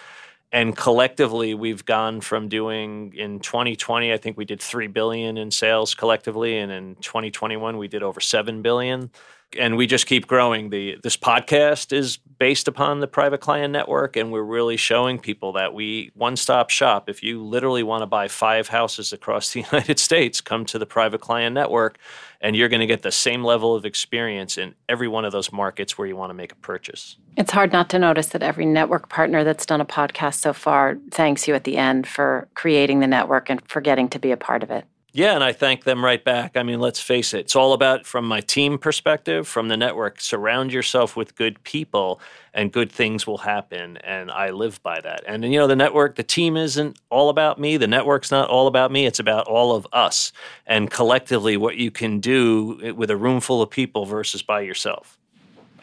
And 0.53 0.77
collectively 0.77 1.55
we've 1.55 1.85
gone 1.85 2.21
from 2.21 2.49
doing 2.49 3.13
in 3.17 3.41
2020 3.41 4.13
i 4.13 4.17
think 4.17 4.37
we 4.37 4.45
did 4.45 4.61
3 4.61 4.87
billion 4.89 5.37
in 5.37 5.51
sales 5.51 5.95
collectively 5.95 6.59
and 6.59 6.71
in 6.71 6.95
2021 6.97 7.77
we 7.77 7.89
did 7.89 8.03
over 8.03 8.21
7 8.21 8.63
billion 8.63 9.11
and 9.59 9.77
we 9.77 9.87
just 9.87 10.07
keep 10.07 10.27
growing. 10.27 10.71
The 10.71 10.99
this 11.03 11.17
podcast 11.17 11.93
is 11.93 12.17
based 12.17 12.69
upon 12.69 13.01
the 13.01 13.07
private 13.07 13.41
client 13.41 13.73
network, 13.73 14.17
and 14.17 14.33
we're 14.33 14.43
really 14.43 14.77
showing 14.77 15.19
people 15.19 15.53
that 15.53 15.75
we 15.75 16.11
one 16.15 16.37
stop 16.37 16.71
shop. 16.71 17.09
If 17.09 17.23
you 17.23 17.43
literally 17.43 17.83
want 17.83 18.03
to 18.03 18.07
buy 18.07 18.29
five 18.29 18.69
houses 18.69 19.13
across 19.13 19.53
the 19.53 19.61
United 19.61 19.99
States, 19.99 20.41
come 20.41 20.65
to 20.67 20.79
the 20.79 20.87
private 20.87 21.21
client 21.21 21.55
network, 21.55 21.99
and 22.41 22.55
you're 22.55 22.69
going 22.69 22.81
to 22.81 22.87
get 22.87 23.03
the 23.03 23.13
same 23.13 23.43
level 23.43 23.75
of 23.75 23.85
experience 23.85 24.59
in 24.59 24.75
every 24.89 25.09
one 25.09 25.25
of 25.25 25.33
those 25.33 25.53
markets 25.53 25.97
where 25.97 26.07
you 26.07 26.17
want 26.17 26.31
to 26.31 26.35
make 26.35 26.53
a 26.53 26.57
purchase. 26.57 27.17
It's 27.37 27.53
hard 27.53 27.73
not 27.73 27.91
to 27.91 27.99
notice 27.99 28.29
that 28.29 28.43
every 28.43 28.67
network 28.67 29.09
partner 29.09 29.45
that's 29.45 29.67
done 29.67 29.81
a 29.81 29.87
podcast 29.87 30.35
so 30.35 30.53
far 30.53 30.99
thanks 31.11 31.49
you 31.49 31.55
at 31.55 31.65
the 31.65 31.77
end 31.77 32.07
for 32.07 32.49
creating 32.55 33.01
the 33.01 33.07
network 33.07 33.51
and 33.51 33.67
for 33.69 33.81
getting 33.81 34.09
to 34.11 34.19
be 34.19 34.31
a 34.31 34.37
part 34.37 34.63
of 34.63 34.71
it. 34.71 34.85
Yeah, 35.17 35.37
and 35.37 35.45
I 35.45 35.53
thank 35.53 35.85
them 35.85 36.05
right 36.05 36.23
back. 36.23 36.57
I 36.57 36.65
mean, 36.65 36.81
let's 36.81 36.99
face 36.99 37.35
it, 37.35 37.43
it's 37.43 37.55
all 37.55 37.73
about 37.73 38.05
from 38.05 38.25
my 38.25 38.41
team 38.41 38.79
perspective, 38.79 39.47
from 39.47 39.69
the 39.69 39.77
network, 39.77 40.21
surround 40.21 40.73
yourself 40.73 41.15
with 41.15 41.37
good 41.37 41.63
people 41.63 42.21
and 42.53 42.73
good 42.73 42.91
things 42.91 43.25
will 43.25 43.39
happen. 43.39 43.97
And 43.99 44.29
I 44.29 44.51
live 44.51 44.83
by 44.83 45.01
that. 45.01 45.23
And, 45.25 45.45
you 45.45 45.57
know, 45.57 45.69
the 45.69 45.77
network, 45.77 46.17
the 46.17 46.25
team 46.25 46.57
isn't 46.57 46.99
all 47.11 47.29
about 47.29 47.61
me. 47.61 47.77
The 47.77 47.87
network's 47.87 48.33
not 48.33 48.51
all 48.51 48.67
about 48.67 48.91
me. 48.91 49.07
It's 49.07 49.21
about 49.21 49.47
all 49.47 49.77
of 49.77 49.87
us 49.93 50.33
and 50.67 50.91
collectively 50.91 51.57
what 51.57 51.77
you 51.77 51.93
can 51.93 52.19
do 52.19 52.81
eh, 52.83 52.91
with 52.91 53.09
a 53.09 53.17
room 53.17 53.41
full 53.41 53.63
of 53.63 53.71
people 53.71 54.07
versus 54.07 54.43
by 54.43 54.63
yourself. 54.63 55.17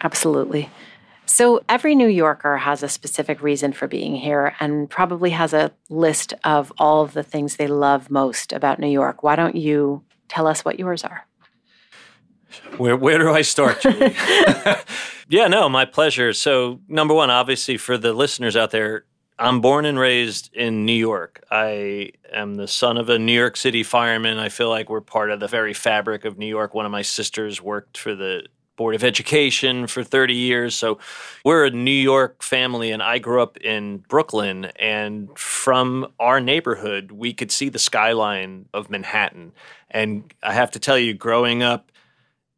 Absolutely. 0.04 0.70
So 1.32 1.64
every 1.70 1.96
New 1.96 2.10
Yorker 2.10 2.58
has 2.58 2.84
a 2.84 2.90
specific 2.90 3.42
reason 3.42 3.72
for 3.72 3.88
being 3.88 4.18
here 4.18 4.54
and 4.60 4.90
probably 4.90 5.30
has 5.30 5.54
a 5.54 5.72
list 5.90 6.34
of 6.44 6.74
all 6.78 7.04
of 7.04 7.14
the 7.14 7.24
things 7.24 7.56
they 7.56 7.68
love 7.68 8.12
most 8.12 8.52
about 8.52 8.80
New 8.80 8.90
York. 8.90 9.24
Why 9.24 9.38
don't 9.38 9.56
you 9.56 10.04
tell 10.28 10.46
us 10.46 10.66
what 10.66 10.78
yours 10.78 11.06
are? 11.06 11.26
Where 12.76 12.98
where 12.98 13.18
do 13.18 13.32
I 13.32 13.44
start? 13.44 13.82
yeah, 15.30 15.48
no, 15.48 15.70
my 15.70 15.86
pleasure. 15.86 16.34
So, 16.34 16.82
number 16.90 17.14
one, 17.14 17.30
obviously 17.30 17.78
for 17.78 17.98
the 17.98 18.12
listeners 18.12 18.58
out 18.58 18.72
there, 18.72 19.06
I'm 19.40 19.62
born 19.62 19.86
and 19.86 19.98
raised 19.98 20.54
in 20.54 20.86
New 20.86 20.92
York. 20.92 21.46
I 21.50 22.12
am 22.34 22.56
the 22.56 22.68
son 22.68 22.98
of 22.98 23.08
a 23.08 23.18
New 23.18 23.32
York 23.40 23.56
City 23.56 23.84
fireman. 23.84 24.38
I 24.38 24.50
feel 24.50 24.68
like 24.68 24.90
we're 24.90 25.00
part 25.00 25.32
of 25.32 25.40
the 25.40 25.48
very 25.48 25.74
fabric 25.74 26.26
of 26.26 26.38
New 26.38 26.46
York. 26.46 26.74
One 26.74 26.86
of 26.86 26.92
my 26.92 27.04
sisters 27.04 27.62
worked 27.62 27.98
for 27.98 28.16
the 28.16 28.48
Board 28.82 28.96
of 28.96 29.04
Education 29.04 29.86
for 29.86 30.04
30 30.04 30.34
years. 30.34 30.74
So 30.74 30.98
we're 31.46 31.66
a 31.66 31.70
New 31.70 31.92
York 31.92 32.42
family, 32.42 32.90
and 32.90 33.04
I 33.04 33.20
grew 33.20 33.40
up 33.40 33.58
in 33.58 34.00
Brooklyn. 34.10 34.72
And 34.76 35.38
from 35.38 36.12
our 36.20 36.42
neighborhood, 36.42 37.12
we 37.12 37.32
could 37.32 37.52
see 37.52 37.70
the 37.70 37.78
skyline 37.78 38.66
of 38.74 38.90
Manhattan. 38.90 39.52
And 39.92 40.34
I 40.42 40.54
have 40.54 40.72
to 40.72 40.80
tell 40.80 40.98
you, 40.98 41.14
growing 41.14 41.62
up, 41.62 41.92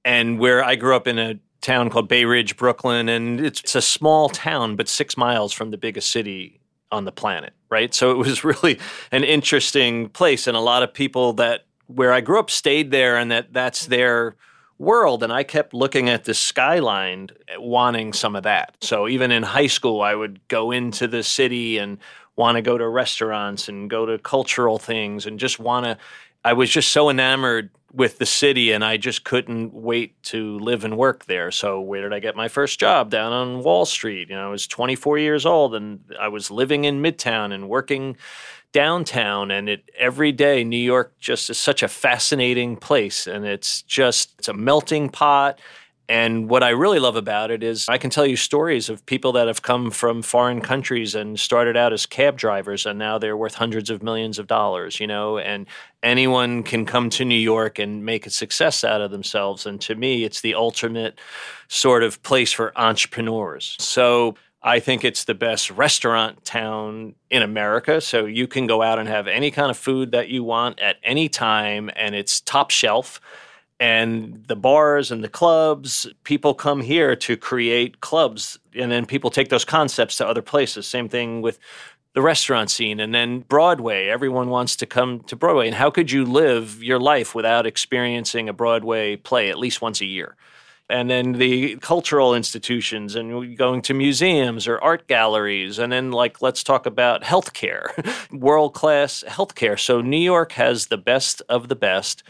and 0.06 0.40
where 0.40 0.64
I 0.64 0.76
grew 0.76 0.96
up 0.96 1.08
in 1.08 1.20
a 1.20 1.40
town 1.60 1.90
called 1.90 2.08
Bay 2.08 2.24
Ridge, 2.24 2.56
Brooklyn, 2.56 3.10
and 3.10 3.42
it's, 3.42 3.60
it's 3.60 3.76
a 3.76 3.82
small 3.82 4.30
town, 4.30 4.78
but 4.78 4.88
six 4.88 5.18
miles 5.18 5.52
from 5.52 5.72
the 5.72 5.78
biggest 5.78 6.10
city 6.10 6.62
on 6.90 7.04
the 7.04 7.12
planet, 7.12 7.52
right? 7.70 7.94
So 7.94 8.12
it 8.12 8.18
was 8.18 8.44
really 8.46 8.80
an 9.12 9.26
interesting 9.26 10.08
place, 10.08 10.48
and 10.48 10.56
a 10.56 10.62
lot 10.62 10.84
of 10.84 10.94
people 10.94 11.34
that 11.34 11.66
where 11.88 12.14
I 12.14 12.22
grew 12.22 12.40
up 12.40 12.50
stayed 12.50 12.92
there, 12.92 13.18
and 13.18 13.30
that 13.30 13.52
that's 13.52 13.88
their 13.88 14.38
world. 14.84 15.24
And 15.24 15.34
I 15.34 15.44
kept 15.44 15.74
looking 15.74 16.10
at 16.10 16.26
the 16.26 16.34
skyline, 16.34 17.30
wanting 17.58 18.14
some 18.14 18.36
of 18.36 18.44
that. 18.44 18.76
So 18.82 19.08
even 19.08 19.32
in 19.32 19.44
high 19.44 19.68
school, 19.68 20.02
I 20.02 20.16
would 20.16 20.48
go 20.48 20.72
into 20.72 21.08
the 21.08 21.24
city 21.24 21.78
and 21.78 21.98
want 22.36 22.56
to 22.56 22.62
go 22.62 22.78
to 22.78 22.88
restaurants 22.88 23.68
and 23.68 23.90
go 23.90 24.06
to 24.06 24.18
cultural 24.18 24.78
things 24.78 25.26
and 25.26 25.40
just 25.40 25.60
want 25.60 25.86
to. 25.86 25.98
I 26.44 26.54
was 26.54 26.70
just 26.70 26.92
so 26.92 27.10
enamored 27.10 27.70
with 27.94 28.18
the 28.18 28.26
city 28.26 28.72
and 28.72 28.84
I 28.84 28.98
just 28.98 29.24
couldn't 29.24 29.72
wait 29.72 30.22
to 30.24 30.58
live 30.60 30.84
and 30.84 30.98
work 30.98 31.26
there. 31.26 31.52
So 31.52 31.80
where 31.80 32.02
did 32.02 32.12
I 32.12 32.20
get 32.20 32.36
my 32.36 32.48
first 32.48 32.80
job? 32.80 33.12
Down 33.12 33.32
on 33.32 33.64
Wall 33.64 33.86
Street. 33.86 34.30
You 34.30 34.36
know, 34.36 34.48
I 34.48 34.50
was 34.50 34.66
24 34.68 35.20
years 35.20 35.46
old 35.46 35.76
and 35.76 36.00
I 36.20 36.28
was 36.28 36.50
living 36.50 36.86
in 36.86 37.04
Midtown 37.04 37.54
and 37.54 37.70
working 37.70 38.18
downtown 38.74 39.52
and 39.52 39.70
it 39.70 39.90
every 39.98 40.32
day 40.32 40.64
New 40.64 40.76
York 40.76 41.18
just 41.20 41.50
is 41.50 41.58
such 41.58 41.84
a 41.84 41.88
fascinating 41.88 42.76
place 42.76 43.28
and 43.28 43.46
it's 43.46 43.84
just 43.84 44.34
it's 44.40 44.48
a 44.48 44.54
melting 44.54 45.10
pot 45.10 45.60
and 46.10 46.50
what 46.50 46.64
I 46.64 46.70
really 46.70 47.00
love 47.00 47.16
about 47.16 47.50
it 47.50 47.64
is 47.64 47.88
I 47.88 47.98
can 47.98 48.10
tell 48.10 48.26
you 48.26 48.36
stories 48.36 48.90
of 48.90 49.06
people 49.06 49.32
that 49.34 49.48
have 49.48 49.62
come 49.62 49.90
from 49.90 50.22
foreign 50.22 50.60
countries 50.60 51.16
and 51.16 51.40
started 51.40 51.78
out 51.78 51.94
as 51.94 52.06
cab 52.06 52.38
drivers 52.38 52.86
and 52.86 53.00
now 53.00 53.18
they're 53.18 53.38
worth 53.38 53.56
hundreds 53.56 53.90
of 53.90 54.04
millions 54.04 54.38
of 54.38 54.48
dollars, 54.48 55.00
you 55.00 55.08
know, 55.08 55.38
and 55.38 55.66
anyone 56.02 56.64
can 56.64 56.86
come 56.86 57.10
to 57.12 57.24
New 57.24 57.36
York 57.36 57.80
and 57.80 58.04
make 58.04 58.26
a 58.26 58.30
success 58.30 58.84
out 58.84 59.00
of 59.00 59.12
themselves. 59.12 59.66
And 59.66 59.80
to 59.82 59.96
me, 59.96 60.26
it's 60.26 60.42
the 60.42 60.56
ultimate 60.56 61.20
sort 61.70 62.04
of 62.04 62.22
place 62.22 62.52
for 62.52 62.78
entrepreneurs. 62.78 63.78
So 63.80 64.36
I 64.64 64.80
think 64.80 65.04
it's 65.04 65.26
the 65.26 65.34
best 65.34 65.70
restaurant 65.72 66.46
town 66.46 67.16
in 67.30 67.42
America. 67.42 68.00
So 68.00 68.26
you 68.26 68.48
can 68.48 68.66
go 68.66 68.82
out 68.82 68.98
and 68.98 69.10
have 69.10 69.28
any 69.28 69.52
kind 69.52 69.70
of 69.70 69.78
food 69.78 70.12
that 70.12 70.30
you 70.30 70.44
want 70.44 70.80
at 70.80 70.98
any 71.04 71.28
time, 71.28 71.90
and 71.96 72.16
it's 72.16 72.40
top 72.40 72.72
shelf. 72.72 73.20
And 73.80 74.46
the 74.48 74.56
bars 74.56 75.12
and 75.12 75.22
the 75.22 75.30
clubs 75.30 76.08
people 76.24 76.54
come 76.54 76.80
here 76.80 77.18
to 77.18 77.36
create 77.36 78.00
clubs 78.00 78.58
and 78.74 78.90
then 78.90 79.06
people 79.06 79.30
take 79.30 79.50
those 79.50 79.66
concepts 79.66 80.16
to 80.18 80.28
other 80.28 80.42
places. 80.42 80.88
Same 80.88 81.10
thing 81.10 81.42
with 81.42 81.60
the 82.14 82.22
restaurant 82.22 82.70
scene 82.70 83.02
and 83.02 83.14
then 83.14 83.40
broadway. 83.42 84.08
Everyone 84.08 84.50
wants 84.50 84.78
to 84.78 84.86
come 84.86 85.22
to 85.22 85.36
broadway. 85.36 85.66
And 85.68 85.76
how 85.76 85.90
could 85.90 86.12
you 86.12 86.24
live 86.24 86.82
your 86.82 87.00
life 87.00 87.36
without 87.36 87.66
experiencing 87.66 88.48
a 88.48 88.54
broadway 88.54 89.18
play 89.18 89.50
at 89.50 89.60
least 89.60 89.82
once 89.82 90.00
a 90.00 90.06
year 90.06 90.38
and 90.94 91.10
then 91.10 91.32
the 91.34 91.76
cultural 91.78 92.36
institutions 92.36 93.16
and 93.16 93.58
going 93.58 93.82
to 93.82 93.96
museums 93.96 94.68
or 94.68 94.80
art 94.80 95.08
galleries 95.08 95.80
and 95.80 95.92
then 95.92 96.12
like 96.12 96.42
let's 96.42 96.64
talk 96.64 96.86
about 96.86 97.24
healthcare 97.24 97.84
world 98.32 98.74
class 98.76 99.24
healthcare 99.28 99.78
so 99.78 100.02
new 100.02 100.16
york 100.16 100.52
has 100.52 100.88
the 100.88 100.98
best 100.98 101.42
of 101.50 101.68
the 101.68 101.76
best 101.76 102.24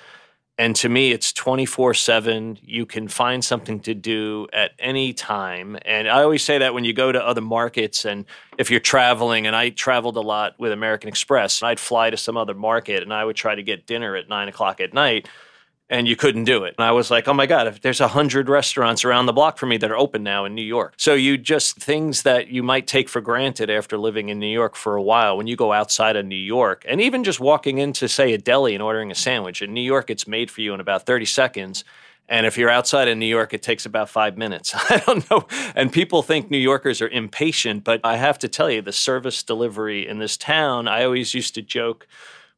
and 0.56 0.76
to 0.78 0.90
me, 0.90 1.12
it's 1.12 1.34
24 1.34 1.96
7. 1.96 2.60
You 2.62 2.86
can 2.86 3.08
find 3.08 3.44
something 3.44 3.80
to 3.82 3.96
do 3.96 4.48
at 4.54 4.74
any 4.78 5.12
time. 5.12 5.80
And 5.84 6.08
I 6.08 6.22
always 6.22 6.44
say 6.44 6.60
that 6.60 6.76
when 6.76 6.86
you 6.86 6.94
go 6.94 7.12
to 7.12 7.26
other 7.26 7.42
markets 7.42 8.06
and 8.06 8.26
if 8.60 8.70
you're 8.70 8.80
traveling, 8.80 9.48
and 9.48 9.56
I 9.56 9.72
traveled 9.72 10.16
a 10.16 10.22
lot 10.22 10.54
with 10.60 10.72
American 10.72 11.10
Express, 11.10 11.60
and 11.60 11.70
I'd 11.70 11.80
fly 11.80 12.12
to 12.12 12.18
some 12.18 12.38
other 12.38 12.54
market 12.54 13.02
and 13.02 13.12
I 13.12 13.26
would 13.26 13.36
try 13.36 13.56
to 13.56 13.64
get 13.64 13.88
dinner 13.88 14.16
at 14.16 14.30
nine 14.30 14.48
o'clock 14.48 14.80
at 14.80 14.94
night 14.94 15.28
and 15.94 16.08
you 16.08 16.16
couldn't 16.16 16.46
do 16.46 16.64
it. 16.64 16.74
And 16.80 16.84
I 16.84 16.92
was 16.92 17.12
like, 17.12 17.28
oh 17.28 17.36
my 17.36 17.46
God, 17.46 17.68
if 17.68 17.82
there's 17.82 18.02
a 18.02 18.08
hundred 18.08 18.50
restaurants 18.50 19.06
around 19.06 19.28
the 19.28 19.34
block 19.34 19.60
for 19.60 19.68
me 19.68 19.78
that 19.78 19.92
are 19.92 19.96
open 19.96 20.24
now 20.24 20.44
in 20.44 20.56
New 20.56 20.64
York. 20.64 20.96
So 20.98 21.14
you 21.14 21.38
just 21.38 21.76
things 21.76 22.24
that 22.24 22.48
you 22.48 22.64
might 22.64 22.88
take 22.88 23.08
for 23.08 23.22
granted 23.22 23.70
after 23.70 23.96
living 23.96 24.30
in 24.30 24.40
New 24.40 24.48
York 24.48 24.76
for 24.76 24.96
a 24.96 25.04
while, 25.04 25.38
when 25.38 25.46
you 25.46 25.56
go 25.56 25.72
outside 25.72 26.16
of 26.16 26.26
New 26.26 26.36
York, 26.36 26.84
and 26.90 27.00
even 27.00 27.24
just 27.24 27.40
walking 27.40 27.78
into, 27.78 28.08
say, 28.08 28.34
a 28.34 28.40
deli 28.40 28.74
and 28.74 28.82
ordering 28.82 29.12
a 29.12 29.16
sandwich. 29.16 29.62
In 29.62 29.72
New 29.72 29.82
York, 29.82 30.10
it's 30.10 30.28
made 30.28 30.50
for 30.50 30.62
you 30.62 30.74
in 30.74 30.80
about 30.80 31.06
30 31.06 31.26
seconds. 31.26 31.84
And 32.28 32.48
if 32.48 32.58
you're 32.58 32.72
outside 32.72 33.08
in 33.08 33.20
New 33.20 33.28
York, 33.28 33.54
it 33.54 33.62
takes 33.62 33.86
about 33.86 34.10
five 34.10 34.36
minutes. 34.36 34.74
I 34.90 34.98
don't 35.06 35.30
know. 35.30 35.46
And 35.76 35.94
people 35.94 36.24
think 36.24 36.50
New 36.50 36.58
Yorkers 36.58 37.04
are 37.04 37.10
impatient, 37.10 37.84
but 37.84 38.02
I 38.04 38.16
have 38.16 38.40
to 38.40 38.48
tell 38.48 38.72
you, 38.72 38.82
the 38.82 38.92
service 38.92 39.44
delivery 39.44 40.08
in 40.08 40.18
this 40.18 40.38
town, 40.38 40.88
I 40.88 41.04
always 41.04 41.36
used 41.36 41.54
to 41.54 41.62
joke 41.62 42.08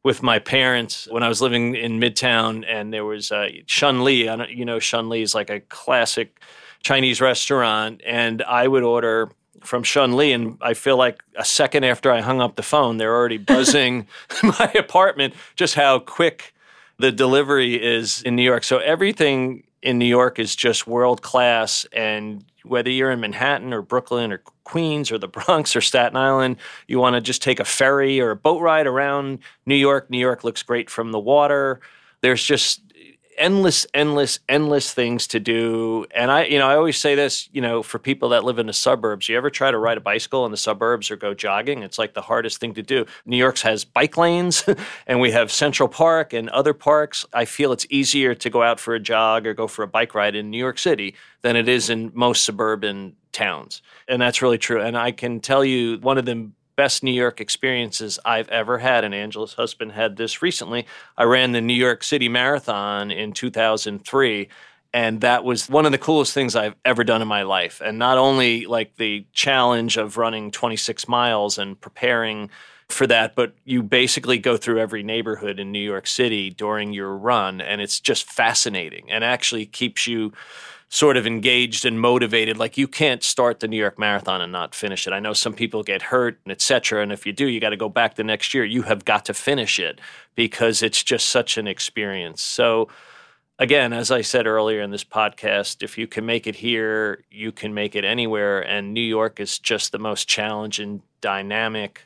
with 0.05 0.21
my 0.21 0.37
parents 0.37 1.07
when 1.09 1.23
I 1.23 1.27
was 1.27 1.41
living 1.41 1.75
in 1.75 1.99
Midtown, 1.99 2.63
and 2.69 2.93
there 2.93 3.03
was 3.03 3.31
uh, 3.31 3.49
Shun 3.65 4.03
Lee. 4.03 4.29
You 4.49 4.63
know, 4.63 4.77
Shun 4.77 5.09
Lee 5.09 5.23
is 5.23 5.33
like 5.33 5.49
a 5.49 5.61
classic 5.61 6.39
Chinese 6.83 7.19
restaurant, 7.21 8.01
and 8.05 8.43
I 8.43 8.67
would 8.67 8.83
order 8.83 9.31
from 9.63 9.81
Shun 9.81 10.15
Lee, 10.15 10.31
and 10.31 10.59
I 10.61 10.75
feel 10.75 10.95
like 10.95 11.23
a 11.35 11.43
second 11.43 11.85
after 11.85 12.11
I 12.11 12.21
hung 12.21 12.39
up 12.39 12.55
the 12.55 12.61
phone, 12.61 12.97
they're 12.97 13.15
already 13.15 13.37
buzzing 13.53 14.05
my 14.43 14.71
apartment. 14.77 15.33
Just 15.55 15.73
how 15.73 15.97
quick 15.97 16.53
the 16.99 17.11
delivery 17.11 17.73
is 17.73 18.21
in 18.21 18.35
New 18.35 18.43
York. 18.43 18.63
So 18.63 18.77
everything 18.77 19.63
in 19.81 19.97
New 19.97 20.05
York 20.05 20.37
is 20.37 20.55
just 20.55 20.85
world 20.85 21.23
class, 21.23 21.83
and 21.91 22.45
whether 22.63 22.91
you're 22.91 23.09
in 23.09 23.21
Manhattan 23.21 23.73
or 23.73 23.81
Brooklyn 23.81 24.31
or 24.31 24.43
Queens 24.65 25.11
or 25.11 25.17
the 25.17 25.27
Bronx 25.29 25.75
or 25.75 25.81
Staten 25.81 26.17
Island, 26.17 26.57
you 26.87 26.99
want 26.99 27.15
to 27.15 27.21
just 27.21 27.41
take 27.41 27.61
a 27.61 27.65
ferry 27.65 28.19
or 28.19 28.31
a 28.31 28.35
boat 28.35 28.61
ride 28.61 28.87
around 28.87 29.39
New 29.65 29.75
York. 29.75 30.09
New 30.09 30.19
York 30.19 30.43
looks 30.43 30.61
great 30.61 30.89
from 30.89 31.13
the 31.13 31.19
water. 31.19 31.79
There's 32.21 32.43
just 32.43 32.81
endless, 33.37 33.85
endless, 33.93 34.39
endless 34.47 34.93
things 34.93 35.27
to 35.27 35.39
do. 35.39 36.05
And 36.13 36.31
I, 36.31 36.45
you 36.45 36.57
know, 36.57 36.67
I 36.67 36.75
always 36.75 36.97
say 36.97 37.15
this, 37.15 37.49
you 37.51 37.61
know, 37.61 37.83
for 37.83 37.99
people 37.99 38.29
that 38.29 38.43
live 38.43 38.59
in 38.59 38.67
the 38.67 38.73
suburbs, 38.73 39.29
you 39.29 39.37
ever 39.37 39.49
try 39.49 39.71
to 39.71 39.77
ride 39.77 39.97
a 39.97 40.01
bicycle 40.01 40.45
in 40.45 40.51
the 40.51 40.57
suburbs 40.57 41.11
or 41.11 41.15
go 41.15 41.33
jogging? 41.33 41.83
It's 41.83 41.97
like 41.97 42.13
the 42.13 42.21
hardest 42.21 42.59
thing 42.59 42.73
to 42.75 42.81
do. 42.81 43.05
New 43.25 43.37
York's 43.37 43.61
has 43.61 43.85
bike 43.85 44.17
lanes 44.17 44.63
and 45.07 45.19
we 45.19 45.31
have 45.31 45.51
Central 45.51 45.89
Park 45.89 46.33
and 46.33 46.49
other 46.49 46.73
parks. 46.73 47.25
I 47.33 47.45
feel 47.45 47.71
it's 47.71 47.85
easier 47.89 48.35
to 48.35 48.49
go 48.49 48.61
out 48.61 48.79
for 48.79 48.95
a 48.95 48.99
jog 48.99 49.45
or 49.45 49.53
go 49.53 49.67
for 49.67 49.83
a 49.83 49.87
bike 49.87 50.15
ride 50.15 50.35
in 50.35 50.49
New 50.49 50.57
York 50.57 50.79
City 50.79 51.15
than 51.41 51.55
it 51.55 51.67
is 51.67 51.89
in 51.89 52.11
most 52.13 52.43
suburban 52.43 53.15
towns. 53.35 53.81
And 54.07 54.21
that's 54.21 54.41
really 54.41 54.57
true. 54.57 54.81
And 54.81 54.97
I 54.97 55.11
can 55.11 55.41
tell 55.41 55.63
you 55.63 55.97
one 55.99 56.17
of 56.17 56.25
the 56.25 56.49
best 56.75 57.03
New 57.03 57.11
York 57.11 57.39
experiences 57.39 58.17
I've 58.25 58.49
ever 58.49 58.77
had. 58.77 59.03
And 59.03 59.13
Angela's 59.13 59.53
husband 59.53 59.91
had 59.91 60.17
this 60.17 60.41
recently. 60.41 60.85
I 61.17 61.23
ran 61.23 61.51
the 61.51 61.61
New 61.61 61.73
York 61.73 62.03
City 62.03 62.29
Marathon 62.29 63.11
in 63.11 63.33
2003. 63.33 64.49
And 64.93 65.21
that 65.21 65.43
was 65.43 65.69
one 65.69 65.85
of 65.85 65.91
the 65.91 65.97
coolest 65.97 66.33
things 66.33 66.55
I've 66.55 66.75
ever 66.85 67.03
done 67.03 67.21
in 67.21 67.27
my 67.27 67.43
life. 67.43 67.81
And 67.83 67.99
not 67.99 68.17
only 68.17 68.65
like 68.65 68.95
the 68.95 69.25
challenge 69.33 69.97
of 69.97 70.17
running 70.17 70.51
26 70.51 71.07
miles 71.09 71.57
and 71.57 71.79
preparing 71.79 72.49
for 72.87 73.05
that, 73.07 73.35
but 73.35 73.55
you 73.65 73.83
basically 73.83 74.37
go 74.37 74.55
through 74.55 74.79
every 74.79 75.03
neighborhood 75.03 75.59
in 75.59 75.71
New 75.71 75.79
York 75.79 76.07
City 76.07 76.49
during 76.49 76.93
your 76.93 77.15
run. 77.17 77.59
And 77.59 77.81
it's 77.81 77.99
just 77.99 78.29
fascinating 78.29 79.11
and 79.11 79.23
actually 79.23 79.65
keeps 79.65 80.07
you 80.07 80.31
sort 80.89 81.17
of 81.17 81.25
engaged 81.25 81.85
and 81.85 81.99
motivated. 81.99 82.57
Like 82.57 82.77
you 82.77 82.87
can't 82.87 83.23
start 83.23 83.59
the 83.59 83.67
New 83.67 83.77
York 83.77 83.97
Marathon 83.97 84.41
and 84.41 84.51
not 84.51 84.75
finish 84.75 85.07
it. 85.07 85.13
I 85.13 85.19
know 85.19 85.33
some 85.33 85.53
people 85.53 85.83
get 85.83 86.03
hurt 86.03 86.39
and 86.45 86.51
etc. 86.51 87.01
And 87.01 87.11
if 87.11 87.25
you 87.25 87.33
do, 87.33 87.47
you 87.47 87.59
got 87.59 87.71
to 87.71 87.77
go 87.77 87.89
back 87.89 88.15
the 88.15 88.23
next 88.23 88.53
year. 88.53 88.63
You 88.63 88.83
have 88.83 89.03
got 89.03 89.25
to 89.25 89.33
finish 89.33 89.79
it 89.79 89.99
because 90.35 90.83
it's 90.83 91.03
just 91.03 91.29
such 91.29 91.57
an 91.57 91.67
experience. 91.67 92.41
So 92.41 92.87
again, 93.57 93.93
as 93.93 94.11
I 94.11 94.21
said 94.21 94.47
earlier 94.47 94.81
in 94.81 94.91
this 94.91 95.03
podcast, 95.03 95.81
if 95.81 95.97
you 95.97 96.07
can 96.07 96.25
make 96.25 96.47
it 96.47 96.55
here, 96.55 97.23
you 97.31 97.51
can 97.51 97.73
make 97.73 97.95
it 97.95 98.05
anywhere. 98.05 98.61
And 98.61 98.93
New 98.93 99.01
York 99.01 99.39
is 99.39 99.57
just 99.59 99.91
the 99.91 99.99
most 99.99 100.27
challenging, 100.27 101.01
dynamic 101.19 102.03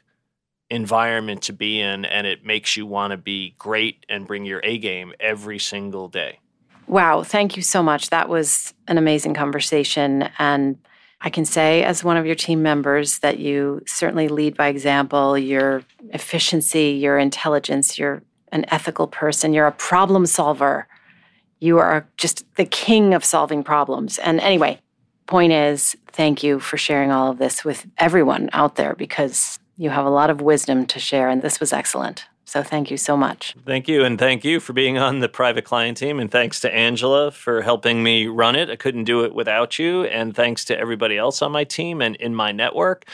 environment 0.69 1.41
to 1.43 1.53
be 1.53 1.81
in. 1.81 2.05
And 2.05 2.25
it 2.25 2.45
makes 2.45 2.77
you 2.77 2.85
want 2.85 3.11
to 3.11 3.17
be 3.17 3.55
great 3.57 4.05
and 4.07 4.25
bring 4.25 4.45
your 4.45 4.61
A 4.63 4.77
game 4.77 5.13
every 5.19 5.59
single 5.59 6.07
day. 6.07 6.39
Wow, 6.89 7.21
thank 7.21 7.55
you 7.55 7.61
so 7.61 7.83
much. 7.83 8.09
That 8.09 8.29
was 8.29 8.73
an 8.87 8.97
amazing 8.97 9.35
conversation. 9.35 10.27
And 10.39 10.75
I 11.21 11.29
can 11.29 11.45
say, 11.45 11.83
as 11.83 12.03
one 12.03 12.17
of 12.17 12.25
your 12.25 12.33
team 12.33 12.63
members, 12.63 13.19
that 13.19 13.37
you 13.37 13.83
certainly 13.85 14.27
lead 14.27 14.57
by 14.57 14.69
example. 14.69 15.37
Your 15.37 15.83
efficiency, 16.09 16.97
your 16.99 17.19
intelligence, 17.19 17.99
you're 17.99 18.23
an 18.51 18.65
ethical 18.69 19.05
person, 19.05 19.53
you're 19.53 19.67
a 19.67 19.71
problem 19.71 20.25
solver. 20.25 20.87
You 21.59 21.77
are 21.77 22.07
just 22.17 22.43
the 22.55 22.65
king 22.65 23.13
of 23.13 23.23
solving 23.23 23.63
problems. 23.63 24.17
And 24.17 24.39
anyway, 24.39 24.81
point 25.27 25.53
is, 25.53 25.95
thank 26.07 26.41
you 26.41 26.59
for 26.59 26.77
sharing 26.77 27.11
all 27.11 27.29
of 27.29 27.37
this 27.37 27.63
with 27.63 27.85
everyone 27.99 28.49
out 28.51 28.77
there 28.77 28.95
because 28.95 29.59
you 29.77 29.91
have 29.91 30.07
a 30.07 30.09
lot 30.09 30.31
of 30.31 30.41
wisdom 30.41 30.87
to 30.87 30.99
share, 30.99 31.29
and 31.29 31.43
this 31.43 31.59
was 31.59 31.71
excellent. 31.71 32.25
So 32.49 32.63
thank 32.63 32.89
you 32.89 32.97
so 32.97 33.15
much. 33.15 33.53
Thank 33.63 33.87
you. 33.87 34.03
And 34.03 34.17
thank 34.17 34.43
you 34.43 34.59
for 34.59 34.73
being 34.73 34.97
on 34.97 35.19
the 35.19 35.29
private 35.29 35.65
client 35.65 35.97
team. 35.97 36.19
And 36.19 36.31
thanks 36.31 36.59
to 36.61 36.73
Angela 36.73 37.29
for 37.29 37.61
helping 37.61 38.01
me 38.01 38.25
run 38.25 38.55
it. 38.55 38.71
I 38.71 38.75
couldn't 38.75 39.03
do 39.03 39.23
it 39.23 39.35
without 39.35 39.77
you. 39.77 40.05
And 40.05 40.35
thanks 40.35 40.65
to 40.65 40.75
everybody 40.75 41.15
else 41.15 41.43
on 41.43 41.51
my 41.51 41.63
team 41.63 42.01
and 42.01 42.15
in 42.15 42.33
my 42.33 42.51
network. 42.51 43.05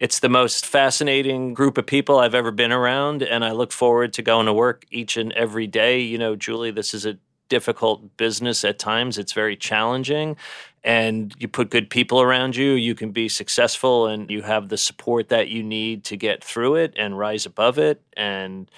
It's 0.00 0.18
the 0.18 0.28
most 0.28 0.66
fascinating 0.66 1.54
group 1.54 1.78
of 1.78 1.86
people 1.86 2.18
I've 2.18 2.34
ever 2.34 2.50
been 2.50 2.72
around. 2.72 3.22
And 3.22 3.44
I 3.44 3.52
look 3.52 3.70
forward 3.70 4.12
to 4.14 4.22
going 4.22 4.46
to 4.46 4.52
work 4.52 4.84
each 4.90 5.16
and 5.16 5.30
every 5.34 5.68
day. 5.68 6.00
You 6.00 6.18
know, 6.18 6.34
Julie, 6.34 6.72
this 6.72 6.92
is 6.92 7.06
a 7.06 7.16
difficult 7.48 8.16
business 8.16 8.64
at 8.64 8.80
times. 8.80 9.18
It's 9.18 9.32
very 9.32 9.56
challenging. 9.56 10.36
And 10.82 11.34
you 11.38 11.46
put 11.46 11.70
good 11.70 11.90
people 11.90 12.22
around 12.22 12.56
you, 12.56 12.72
you 12.72 12.94
can 12.94 13.10
be 13.10 13.28
successful 13.28 14.06
and 14.06 14.30
you 14.30 14.42
have 14.42 14.68
the 14.68 14.78
support 14.78 15.28
that 15.28 15.48
you 15.48 15.62
need 15.62 16.04
to 16.04 16.16
get 16.16 16.42
through 16.42 16.76
it 16.76 16.94
and 16.96 17.18
rise 17.18 17.44
above 17.44 17.78
it 17.78 18.02
and 18.16 18.70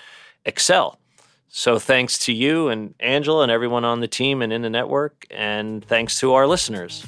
excel. 0.44 0.98
So 1.48 1.78
thanks 1.78 2.18
to 2.20 2.32
you 2.32 2.68
and 2.68 2.94
Angela 2.98 3.42
and 3.42 3.52
everyone 3.52 3.84
on 3.84 4.00
the 4.00 4.08
team 4.08 4.42
and 4.42 4.52
in 4.52 4.62
the 4.62 4.70
network. 4.70 5.26
And 5.30 5.84
thanks 5.84 6.18
to 6.20 6.32
our 6.32 6.46
listeners. 6.46 7.06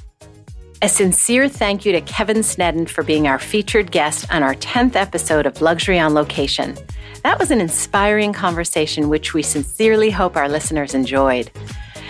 A 0.83 0.89
sincere 0.89 1.49
thank 1.49 1.87
you 1.87 1.93
to 1.93 2.03
Kevin 2.03 2.39
Sneddon 2.39 2.87
for 2.87 3.03
being 3.03 3.27
our 3.27 3.39
featured 3.39 3.91
guest 3.91 4.31
on 4.31 4.43
our 4.43 4.55
10th 4.57 4.97
episode 4.97 5.47
of 5.47 5.63
Luxury 5.63 5.99
on 5.99 6.13
Location. 6.13 6.77
That 7.23 7.39
was 7.39 7.51
an 7.51 7.59
inspiring 7.59 8.35
conversation, 8.35 9.09
which 9.09 9.33
we 9.33 9.43
sincerely 9.43 10.11
hope 10.11 10.37
our 10.37 10.47
listeners 10.47 10.95
enjoyed. 10.95 11.51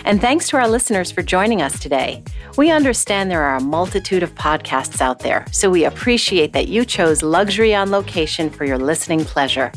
And 0.05 0.21
thanks 0.21 0.49
to 0.49 0.59
our 0.59 0.69
listeners 0.69 1.11
for 1.11 1.23
joining 1.23 1.63
us 1.63 1.81
today. 1.81 2.23
We 2.59 2.71
understand 2.71 3.31
there 3.31 3.43
are 3.43 3.57
a 3.57 3.61
multitude 3.61 4.23
of 4.23 4.35
podcasts 4.35 5.01
out 5.01 5.21
there, 5.21 5.47
so 5.51 5.71
we 5.71 5.85
appreciate 5.85 6.53
that 6.53 6.69
you 6.69 6.85
chose 6.85 7.23
Luxury 7.23 7.75
on 7.75 7.91
Location 7.91 8.51
for 8.51 8.67
your 8.67 8.79
listening 8.79 9.25
pleasure. 9.25 9.73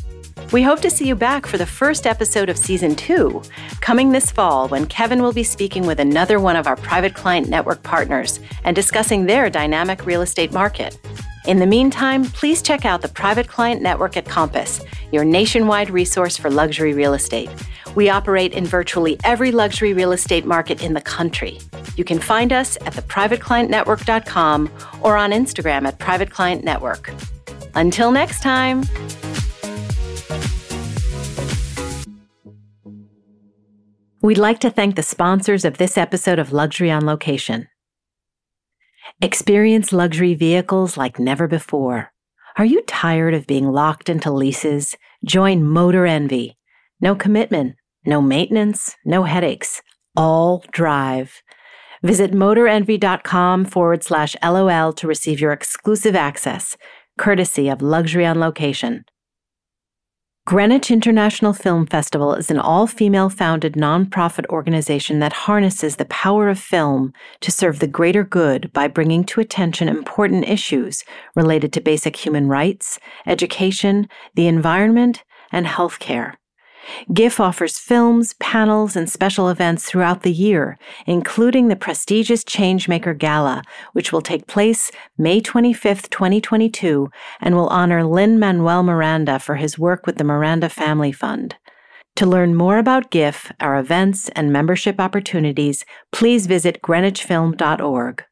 We 0.51 0.63
hope 0.63 0.79
to 0.81 0.89
see 0.89 1.07
you 1.07 1.15
back 1.15 1.45
for 1.45 1.57
the 1.57 1.65
first 1.65 2.05
episode 2.05 2.49
of 2.49 2.57
season 2.57 2.95
two, 2.95 3.41
coming 3.81 4.11
this 4.11 4.29
fall 4.31 4.67
when 4.67 4.85
Kevin 4.85 5.21
will 5.21 5.33
be 5.33 5.43
speaking 5.43 5.85
with 5.85 5.99
another 5.99 6.39
one 6.39 6.55
of 6.55 6.67
our 6.67 6.75
private 6.75 7.15
client 7.15 7.49
network 7.49 7.81
partners 7.83 8.39
and 8.63 8.75
discussing 8.75 9.25
their 9.25 9.49
dynamic 9.49 10.05
real 10.05 10.21
estate 10.21 10.51
market. 10.53 10.97
In 11.47 11.59
the 11.59 11.65
meantime, 11.65 12.25
please 12.25 12.61
check 12.61 12.83
out 12.83 13.01
the 13.01 13.07
Private 13.07 13.47
Client 13.47 13.81
Network 13.81 14.17
at 14.17 14.25
Compass, 14.25 14.81
your 15.13 15.23
nationwide 15.23 15.89
resource 15.89 16.35
for 16.35 16.51
luxury 16.51 16.93
real 16.93 17.13
estate. 17.13 17.49
We 17.95 18.09
operate 18.09 18.51
in 18.51 18.65
virtually 18.65 19.17
every 19.23 19.53
luxury 19.53 19.93
real 19.93 20.11
estate 20.11 20.45
market 20.45 20.83
in 20.83 20.93
the 20.93 20.99
country. 20.99 21.59
You 21.95 22.03
can 22.03 22.19
find 22.19 22.51
us 22.51 22.75
at 22.85 22.95
theprivateclientnetwork.com 22.95 24.69
or 25.01 25.15
on 25.15 25.31
Instagram 25.31 25.87
at 25.87 25.97
Private 25.99 26.31
Client 26.31 26.65
Network. 26.65 27.13
Until 27.75 28.11
next 28.11 28.41
time. 28.41 28.83
We'd 34.21 34.37
like 34.37 34.59
to 34.59 34.69
thank 34.69 34.97
the 34.97 35.03
sponsors 35.03 35.63
of 35.63 35.77
this 35.77 35.97
episode 35.97 36.39
of 36.39 36.51
Luxury 36.51 36.91
on 36.91 37.05
Location. 37.05 37.69
Experience 39.19 39.91
luxury 39.91 40.35
vehicles 40.35 40.95
like 40.95 41.17
never 41.17 41.47
before. 41.47 42.11
Are 42.59 42.65
you 42.65 42.83
tired 42.83 43.33
of 43.33 43.47
being 43.47 43.71
locked 43.71 44.09
into 44.09 44.29
leases? 44.31 44.95
Join 45.25 45.63
Motor 45.63 46.05
Envy. 46.05 46.55
No 47.01 47.15
commitment, 47.15 47.77
no 48.05 48.21
maintenance, 48.21 48.95
no 49.03 49.23
headaches. 49.23 49.81
All 50.15 50.63
drive. 50.71 51.41
Visit 52.03 52.31
motorenvy.com 52.31 53.65
forward 53.65 54.03
slash 54.03 54.35
LOL 54.43 54.93
to 54.93 55.07
receive 55.07 55.41
your 55.41 55.51
exclusive 55.51 56.15
access, 56.15 56.77
courtesy 57.17 57.69
of 57.69 57.81
Luxury 57.81 58.23
on 58.23 58.39
Location. 58.39 59.03
Greenwich 60.47 60.91
International 60.91 61.51
Film 61.51 61.85
Festival 61.85 62.33
is 62.33 62.49
an 62.49 62.57
all 62.57 62.87
female 62.87 63.29
founded 63.29 63.73
nonprofit 63.73 64.45
organization 64.45 65.19
that 65.19 65.33
harnesses 65.33 65.97
the 65.97 66.05
power 66.05 66.47
of 66.47 66.57
film 66.57 67.11
to 67.41 67.51
serve 67.51 67.79
the 67.79 67.85
greater 67.85 68.23
good 68.23 68.71
by 68.71 68.87
bringing 68.87 69.25
to 69.25 69.41
attention 69.41 69.89
important 69.89 70.47
issues 70.47 71.03
related 71.35 71.73
to 71.73 71.81
basic 71.81 72.15
human 72.15 72.47
rights, 72.47 72.97
education, 73.25 74.07
the 74.35 74.47
environment, 74.47 75.25
and 75.51 75.65
healthcare. 75.65 76.35
GIFF 77.13 77.39
offers 77.39 77.79
films, 77.79 78.33
panels, 78.39 78.95
and 78.95 79.09
special 79.09 79.49
events 79.49 79.85
throughout 79.85 80.23
the 80.23 80.31
year, 80.31 80.77
including 81.05 81.67
the 81.67 81.75
prestigious 81.75 82.43
Changemaker 82.43 83.17
Gala, 83.17 83.63
which 83.93 84.11
will 84.11 84.21
take 84.21 84.47
place 84.47 84.91
May 85.17 85.41
25th, 85.41 86.09
2022, 86.09 87.09
and 87.41 87.55
will 87.55 87.67
honor 87.67 88.03
Lin 88.03 88.39
Manuel 88.39 88.83
Miranda 88.83 89.39
for 89.39 89.55
his 89.55 89.77
work 89.79 90.05
with 90.05 90.17
the 90.17 90.23
Miranda 90.23 90.69
Family 90.69 91.11
Fund. 91.11 91.55
To 92.17 92.25
learn 92.25 92.55
more 92.55 92.79
about 92.79 93.11
GIFF, 93.11 93.51
our 93.59 93.77
events, 93.77 94.29
and 94.29 94.51
membership 94.51 94.99
opportunities, 94.99 95.85
please 96.11 96.47
visit 96.47 96.81
greenwichfilm.org. 96.81 98.23